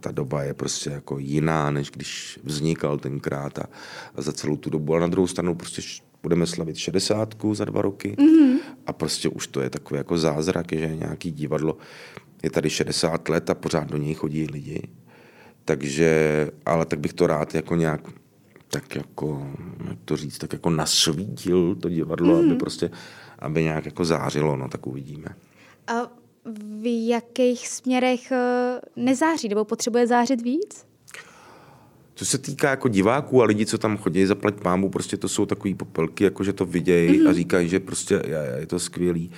ta 0.00 0.10
doba 0.12 0.42
je 0.42 0.54
prostě 0.54 0.90
jako 0.90 1.18
jiná, 1.18 1.70
než 1.70 1.90
když 1.90 2.40
vznikal 2.42 2.98
tenkrát 2.98 3.58
a, 3.58 3.66
a 4.14 4.22
za 4.22 4.32
celou 4.32 4.56
tu 4.56 4.70
dobu. 4.70 4.94
A 4.94 5.00
na 5.00 5.06
druhou 5.06 5.26
stranu 5.26 5.54
prostě 5.54 5.82
budeme 6.22 6.46
slavit 6.46 6.76
šedesátku 6.76 7.54
za 7.54 7.64
dva 7.64 7.82
roky 7.82 8.16
mm-hmm. 8.18 8.58
a 8.86 8.92
prostě 8.92 9.28
už 9.28 9.46
to 9.46 9.60
je 9.60 9.70
takový 9.70 9.98
jako 9.98 10.18
zázrak, 10.18 10.66
že 10.72 10.96
nějaký 10.96 11.30
divadlo 11.30 11.76
je 12.42 12.50
tady 12.50 12.70
60 12.70 13.28
let 13.28 13.50
a 13.50 13.54
pořád 13.54 13.90
do 13.90 13.96
něj 13.96 14.14
chodí 14.14 14.46
lidi. 14.46 14.82
Takže, 15.64 16.50
ale 16.66 16.86
tak 16.86 17.00
bych 17.00 17.12
to 17.12 17.26
rád 17.26 17.54
jako 17.54 17.76
nějak 17.76 18.00
tak 18.74 18.96
jako, 18.96 19.46
jak 19.88 19.98
to 20.04 20.16
říct, 20.16 20.38
tak 20.38 20.52
jako 20.52 20.70
nasvítil 20.70 21.74
to 21.74 21.88
divadlo, 21.88 22.34
mm-hmm. 22.34 22.38
aby 22.38 22.48
mhm. 22.48 22.58
prostě, 22.58 22.90
aby 23.38 23.62
nějak 23.62 23.84
jako 23.84 24.04
zářilo, 24.04 24.56
no 24.56 24.68
tak 24.68 24.86
uvidíme. 24.86 25.26
A 25.86 26.10
v 26.80 27.06
jakých 27.08 27.68
směrech 27.68 28.32
eh, 28.32 28.80
nezáří, 28.96 29.48
nebo 29.48 29.64
potřebuje 29.64 30.06
zářit 30.06 30.42
víc? 30.42 30.86
Co 32.14 32.24
se 32.24 32.38
týká 32.38 32.70
jako 32.70 32.88
diváků 32.88 33.42
a 33.42 33.44
lidí, 33.44 33.66
co 33.66 33.78
tam 33.78 33.96
chodí 33.96 34.26
zaplať 34.26 34.54
pámu, 34.54 34.90
prostě 34.90 35.16
to 35.16 35.28
jsou 35.28 35.46
takový 35.46 35.74
popelky, 35.74 36.24
jako 36.24 36.44
že 36.44 36.52
to 36.52 36.66
vidějí 36.66 37.10
mm-hmm. 37.10 37.26
a 37.26 37.30
mhm. 37.30 37.34
říkají, 37.34 37.68
že 37.68 37.80
prostě 37.80 38.14
je, 38.14 38.56
je 38.60 38.66
to 38.66 38.78
skvělý. 38.78 39.30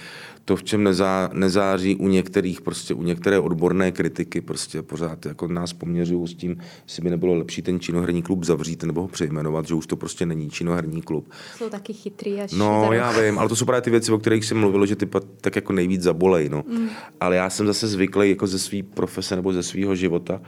To, 0.48 0.56
v 0.56 0.64
čem 0.64 0.84
nezá, 0.84 1.30
nezáří 1.32 1.96
u 1.96 2.08
některých, 2.08 2.60
prostě 2.60 2.94
u 2.94 3.02
některé 3.02 3.38
odborné 3.38 3.92
kritiky, 3.92 4.40
prostě 4.40 4.82
pořád 4.82 5.26
jako 5.26 5.48
nás 5.48 5.72
poměřují 5.72 6.28
s 6.28 6.34
tím, 6.34 6.56
jestli 6.84 7.02
by 7.02 7.10
nebylo 7.10 7.34
lepší 7.34 7.62
ten 7.62 7.80
činoherní 7.80 8.22
klub 8.22 8.44
zavřít 8.44 8.82
nebo 8.82 9.02
ho 9.02 9.08
přejmenovat, 9.08 9.66
že 9.66 9.74
už 9.74 9.86
to 9.86 9.96
prostě 9.96 10.26
není 10.26 10.50
činoherní 10.50 11.02
klub. 11.02 11.30
Jsou 11.56 11.70
taky 11.70 11.92
chytrý 11.92 12.40
až 12.40 12.52
No, 12.52 12.92
já 12.92 13.20
vím, 13.20 13.38
ale 13.38 13.48
to 13.48 13.56
jsou 13.56 13.64
právě 13.64 13.82
ty 13.82 13.90
věci, 13.90 14.12
o 14.12 14.18
kterých 14.18 14.44
jsem 14.44 14.58
mluvil, 14.58 14.86
že 14.86 14.96
ty 14.96 15.08
tak 15.40 15.56
jako 15.56 15.72
nejvíc 15.72 16.02
zabolej, 16.02 16.48
no. 16.48 16.64
Mm. 16.68 16.88
Ale 17.20 17.36
já 17.36 17.50
jsem 17.50 17.66
zase 17.66 17.88
zvyklý 17.88 18.30
jako 18.30 18.46
ze 18.46 18.58
své 18.58 18.82
profese 18.82 19.36
nebo 19.36 19.52
ze 19.52 19.62
svého 19.62 19.94
života, 19.94 20.40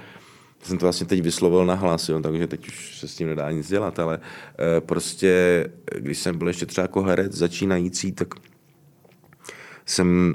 jsem 0.63 0.79
to 0.79 0.87
vlastně 0.87 1.07
teď 1.07 1.23
vyslovil 1.23 1.67
na 1.67 1.75
hlas, 1.75 2.09
jo, 2.09 2.21
takže 2.21 2.47
teď 2.47 2.69
už 2.69 2.99
se 2.99 3.09
s 3.09 3.15
tím 3.15 3.29
nedá 3.29 3.51
nic 3.51 3.69
dělat, 3.69 3.99
ale 3.99 4.21
e, 4.77 4.81
prostě, 4.81 5.65
když 5.99 6.19
jsem 6.19 6.39
byl 6.39 6.49
ještě 6.49 6.67
třeba 6.67 6.83
jako 6.83 7.03
herec 7.03 7.33
začínající, 7.33 8.13
tak 8.13 8.29
jsem 9.89 10.35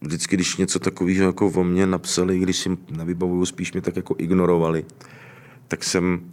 vždycky, 0.00 0.36
když 0.36 0.56
něco 0.56 0.78
takového 0.78 1.26
jako 1.26 1.46
o 1.46 1.64
mě 1.64 1.86
napsali, 1.86 2.38
když 2.38 2.56
si 2.56 2.78
nevybavuju, 2.90 3.46
spíš 3.46 3.72
mě 3.72 3.82
tak 3.82 3.96
jako 3.96 4.14
ignorovali, 4.18 4.84
tak 5.68 5.84
jsem 5.84 6.32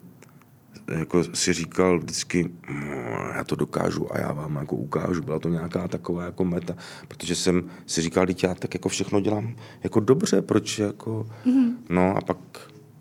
jako 0.87 1.23
si 1.33 1.53
říkal 1.53 1.99
vždycky, 1.99 2.49
no, 2.69 2.95
já 3.35 3.43
to 3.43 3.55
dokážu 3.55 4.13
a 4.13 4.19
já 4.19 4.33
vám 4.33 4.55
jako 4.55 4.75
ukážu. 4.75 5.21
Byla 5.21 5.39
to 5.39 5.49
nějaká 5.49 5.87
taková 5.87 6.23
jako 6.23 6.45
meta, 6.45 6.75
protože 7.07 7.35
jsem 7.35 7.63
si 7.85 8.01
říkal, 8.01 8.25
teď 8.25 8.43
já 8.43 8.55
tak 8.55 8.73
jako 8.73 8.89
všechno 8.89 9.19
dělám 9.19 9.55
jako 9.83 9.99
dobře, 9.99 10.41
proč 10.41 10.79
jako, 10.79 11.27
mm-hmm. 11.45 11.73
no 11.89 12.17
a 12.17 12.21
pak 12.21 12.37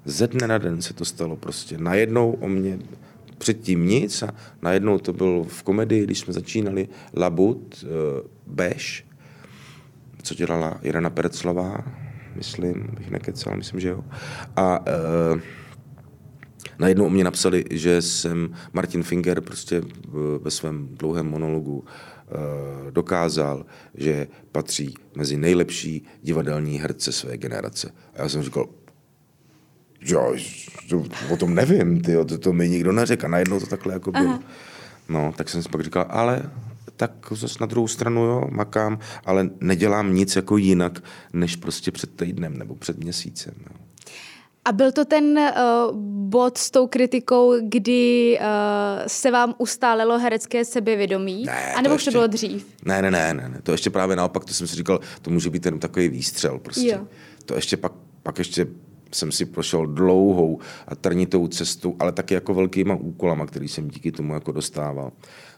ze 0.04 0.26
dne 0.26 0.46
na 0.46 0.58
den 0.58 0.82
se 0.82 0.94
to 0.94 1.04
stalo 1.04 1.36
prostě. 1.36 1.78
Najednou 1.78 2.32
o 2.32 2.48
mě 2.48 2.78
předtím 3.40 3.86
nic 3.86 4.22
a 4.22 4.34
najednou 4.62 4.98
to 4.98 5.12
bylo 5.12 5.44
v 5.44 5.62
komedii, 5.62 6.04
když 6.04 6.18
jsme 6.18 6.32
začínali 6.32 6.88
Labut, 7.16 7.84
uh, 7.84 7.90
Beš, 8.46 9.06
co 10.22 10.34
dělala 10.34 10.78
Irena 10.82 11.10
Perclová, 11.10 11.84
myslím, 12.36 12.88
bych 12.98 13.10
nekecal, 13.10 13.56
myslím, 13.56 13.80
že 13.80 13.88
jo. 13.88 14.04
A 14.56 14.80
uh, 14.80 15.40
najednou 16.78 17.08
mě 17.08 17.24
napsali, 17.24 17.64
že 17.70 18.02
jsem 18.02 18.54
Martin 18.72 19.02
Finger 19.02 19.40
prostě 19.40 19.82
ve 20.42 20.50
svém 20.50 20.88
dlouhém 20.92 21.26
monologu 21.26 21.84
eh, 21.84 22.90
dokázal, 22.90 23.66
že 23.94 24.26
patří 24.52 24.94
mezi 25.16 25.36
nejlepší 25.36 26.06
divadelní 26.22 26.78
herce 26.78 27.12
své 27.12 27.36
generace. 27.36 27.92
A 28.14 28.22
já 28.22 28.28
jsem 28.28 28.42
říkal, 28.42 28.68
jo, 30.00 30.36
o 31.30 31.36
tom 31.36 31.54
nevím, 31.54 32.00
tyjo, 32.00 32.24
to, 32.24 32.38
to 32.38 32.52
mi 32.52 32.68
nikdo 32.68 32.92
neřekl. 32.92 33.26
A 33.26 33.28
najednou 33.28 33.60
to 33.60 33.66
takhle 33.66 33.92
jako 33.92 34.12
bylo. 34.12 34.28
Aha. 34.28 34.42
No, 35.08 35.32
tak 35.36 35.48
jsem 35.48 35.62
si 35.62 35.68
pak 35.68 35.80
říkal, 35.80 36.06
ale 36.08 36.42
tak 36.96 37.12
zase 37.30 37.56
na 37.60 37.66
druhou 37.66 37.88
stranu, 37.88 38.24
jo, 38.24 38.48
makám, 38.50 38.98
ale 39.24 39.50
nedělám 39.60 40.14
nic 40.14 40.36
jako 40.36 40.56
jinak, 40.56 41.02
než 41.32 41.56
prostě 41.56 41.90
před 41.90 42.16
týdnem 42.16 42.56
nebo 42.58 42.74
před 42.74 42.98
měsícem. 42.98 43.54
Jo. 43.58 43.76
A 44.64 44.72
byl 44.72 44.92
to 44.92 45.04
ten 45.04 45.38
uh, 45.38 45.96
bod 46.28 46.58
s 46.58 46.70
tou 46.70 46.86
kritikou, 46.86 47.54
kdy 47.68 48.38
uh, 48.40 48.46
se 49.06 49.30
vám 49.30 49.54
ustálelo 49.58 50.18
herecké 50.18 50.64
sebevědomí? 50.64 51.44
Ne, 51.44 51.72
A 51.72 51.80
nebo 51.80 51.94
už 51.94 52.04
to 52.04 52.10
bylo 52.10 52.26
dřív? 52.26 52.66
Ne, 52.84 53.02
ne, 53.02 53.10
ne, 53.10 53.34
ne, 53.34 53.60
to 53.62 53.72
ještě 53.72 53.90
právě 53.90 54.16
naopak, 54.16 54.44
to 54.44 54.54
jsem 54.54 54.66
si 54.66 54.76
říkal, 54.76 55.00
to 55.22 55.30
může 55.30 55.50
být 55.50 55.62
ten 55.62 55.78
takový 55.78 56.08
výstřel 56.08 56.58
prostě. 56.58 56.88
Jo. 56.88 57.06
To 57.44 57.54
ještě 57.54 57.76
pak, 57.76 57.92
pak 58.22 58.38
ještě 58.38 58.66
jsem 59.12 59.32
si 59.32 59.44
prošel 59.44 59.86
dlouhou 59.86 60.58
a 60.88 60.94
trnitou 60.94 61.48
cestou, 61.48 61.96
ale 61.98 62.12
taky 62.12 62.34
jako 62.34 62.54
velkýma 62.54 62.94
úkolama, 62.94 63.46
který 63.46 63.68
jsem 63.68 63.88
díky 63.88 64.12
tomu 64.12 64.34
jako 64.34 64.52
dostával. 64.52 65.12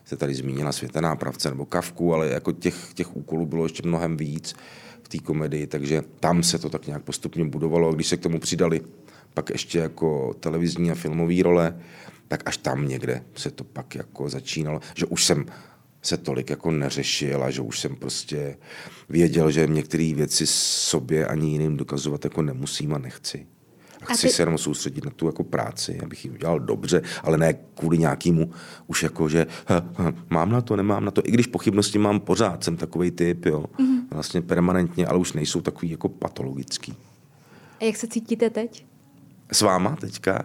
Se 0.04 0.16
tady 0.16 0.34
zmínila 0.34 0.72
světená 0.72 1.16
pravce 1.16 1.50
nebo 1.50 1.66
kavku, 1.66 2.14
ale 2.14 2.28
jako 2.28 2.52
těch, 2.52 2.94
těch 2.94 3.16
úkolů 3.16 3.46
bylo 3.46 3.64
ještě 3.64 3.82
mnohem 3.88 4.16
víc 4.16 4.54
té 5.12 5.18
komedii, 5.18 5.66
takže 5.66 6.02
tam 6.20 6.42
se 6.42 6.58
to 6.58 6.68
tak 6.68 6.86
nějak 6.86 7.02
postupně 7.02 7.44
budovalo. 7.44 7.88
A 7.88 7.92
když 7.92 8.06
se 8.06 8.16
k 8.16 8.20
tomu 8.20 8.38
přidali 8.38 8.80
pak 9.34 9.50
ještě 9.50 9.78
jako 9.78 10.34
televizní 10.40 10.90
a 10.90 10.94
filmové 10.94 11.42
role, 11.42 11.80
tak 12.28 12.42
až 12.46 12.56
tam 12.56 12.88
někde 12.88 13.24
se 13.34 13.50
to 13.50 13.64
pak 13.64 13.94
jako 13.94 14.28
začínalo, 14.28 14.80
že 14.94 15.06
už 15.06 15.24
jsem 15.24 15.46
se 16.02 16.16
tolik 16.16 16.50
jako 16.50 16.70
neřešil 16.70 17.44
a 17.44 17.50
že 17.50 17.60
už 17.60 17.80
jsem 17.80 17.96
prostě 17.96 18.56
věděl, 19.08 19.50
že 19.50 19.66
některé 19.66 20.12
věci 20.14 20.46
sobě 20.46 21.26
ani 21.26 21.50
jiným 21.50 21.76
dokazovat 21.76 22.24
jako 22.24 22.42
nemusím 22.42 22.94
a 22.94 22.98
nechci. 22.98 23.46
A 24.02 24.14
chci 24.14 24.26
a 24.26 24.30
ty... 24.30 24.34
se 24.34 24.42
jenom 24.42 24.58
soustředit 24.58 25.04
na 25.04 25.10
tu 25.10 25.26
jako 25.26 25.44
práci, 25.44 26.00
abych 26.02 26.24
ji 26.24 26.30
udělal 26.30 26.60
dobře, 26.60 27.02
ale 27.22 27.38
ne 27.38 27.54
kvůli 27.74 27.98
nějakému 27.98 28.50
už 28.86 29.02
jako, 29.02 29.28
že 29.28 29.46
ha, 29.66 29.84
ha, 29.96 30.12
mám 30.30 30.50
na 30.50 30.60
to, 30.60 30.76
nemám 30.76 31.04
na 31.04 31.10
to. 31.10 31.22
I 31.24 31.30
když 31.30 31.46
pochybnosti 31.46 31.98
mám 31.98 32.20
pořád, 32.20 32.64
jsem 32.64 32.76
takový 32.76 33.10
typ, 33.10 33.46
jo. 33.46 33.64
Mm-hmm. 33.78 34.00
Vlastně 34.10 34.42
permanentně, 34.42 35.06
ale 35.06 35.18
už 35.18 35.32
nejsou 35.32 35.60
takový 35.60 35.90
jako 35.90 36.08
patologický. 36.08 36.94
A 37.80 37.84
jak 37.84 37.96
se 37.96 38.06
cítíte 38.06 38.50
teď? 38.50 38.86
S 39.52 39.60
váma 39.60 39.96
teďka? 39.96 40.44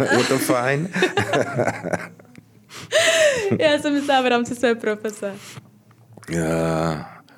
Je 0.18 0.24
to 0.24 0.38
fajn? 0.38 0.88
Já 3.60 3.78
jsem 3.78 3.94
myslela 3.94 4.22
v 4.22 4.26
rámci 4.26 4.54
své 4.54 4.74
profese. 4.74 5.34
Uh, 6.32 6.38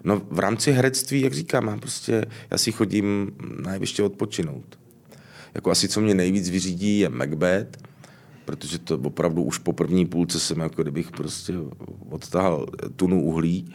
no 0.05 0.22
v 0.30 0.39
rámci 0.39 0.72
herectví, 0.72 1.20
jak 1.20 1.32
říkám, 1.32 1.66
já 1.66 1.76
prostě, 1.76 2.24
já 2.51 2.59
si 2.59 2.72
chodím 2.72 3.30
na 3.62 3.72
jeviště 3.72 4.03
odpočinout. 4.03 4.78
Jako 5.55 5.70
asi 5.70 5.89
co 5.89 6.01
mě 6.01 6.14
nejvíc 6.14 6.51
vyřídí 6.51 6.99
je 6.99 7.09
Macbeth, 7.09 7.78
protože 8.45 8.78
to 8.78 8.99
opravdu 8.99 9.43
už 9.43 9.59
po 9.59 9.72
první 9.72 10.07
půlce 10.07 10.41
jsem 10.41 10.61
jako 10.61 10.82
kdybych 10.82 11.11
prostě 11.11 11.53
odtahal 12.11 12.66
tunu 12.97 13.22
uhlí, 13.22 13.74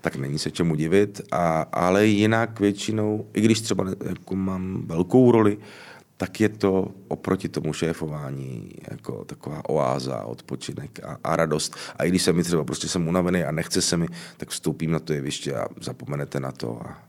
tak 0.00 0.16
není 0.16 0.38
se 0.38 0.50
čemu 0.50 0.74
divit, 0.74 1.20
a, 1.32 1.60
ale 1.60 2.06
jinak 2.06 2.60
většinou, 2.60 3.26
i 3.34 3.40
když 3.40 3.60
třeba 3.60 3.86
jako 4.08 4.36
mám 4.36 4.82
velkou 4.86 5.32
roli, 5.32 5.58
tak 6.22 6.40
je 6.40 6.48
to 6.48 6.94
oproti 7.08 7.48
tomu 7.48 7.72
šéfování 7.72 8.70
jako 8.90 9.24
taková 9.24 9.68
oáza, 9.68 10.24
odpočinek 10.24 11.04
a, 11.04 11.18
a 11.24 11.36
radost. 11.36 11.76
A 11.96 12.04
i 12.04 12.08
když 12.08 12.22
se 12.22 12.32
mi 12.32 12.42
třeba 12.42 12.64
prostě 12.64 12.88
jsem 12.88 13.08
unavený 13.08 13.44
a 13.44 13.52
nechce 13.52 13.82
se 13.82 13.96
mi, 13.96 14.06
tak 14.36 14.48
vstoupím 14.48 14.90
na 14.90 14.98
to 14.98 15.12
jeviště 15.12 15.54
a 15.54 15.68
zapomenete 15.80 16.40
na 16.40 16.52
to 16.52 16.80
a 16.86 17.04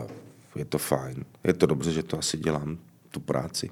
uh, 0.00 0.10
je 0.56 0.64
to 0.64 0.78
fajn. 0.78 1.24
Je 1.44 1.52
to 1.52 1.66
dobře, 1.66 1.92
že 1.92 2.02
to 2.02 2.18
asi 2.18 2.38
dělám, 2.38 2.78
tu 3.10 3.20
práci. 3.20 3.70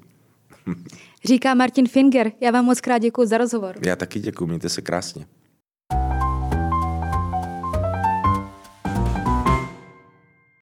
Říká 1.25 1.53
Martin 1.53 1.87
Finger. 1.87 2.31
Já 2.41 2.51
vám 2.51 2.65
moc 2.65 2.81
krát 2.81 2.97
děkuji 2.97 3.27
za 3.27 3.37
rozhovor. 3.37 3.75
Já 3.85 3.95
taky 3.95 4.19
děkuji, 4.19 4.47
mějte 4.47 4.69
se 4.69 4.81
krásně. 4.81 5.25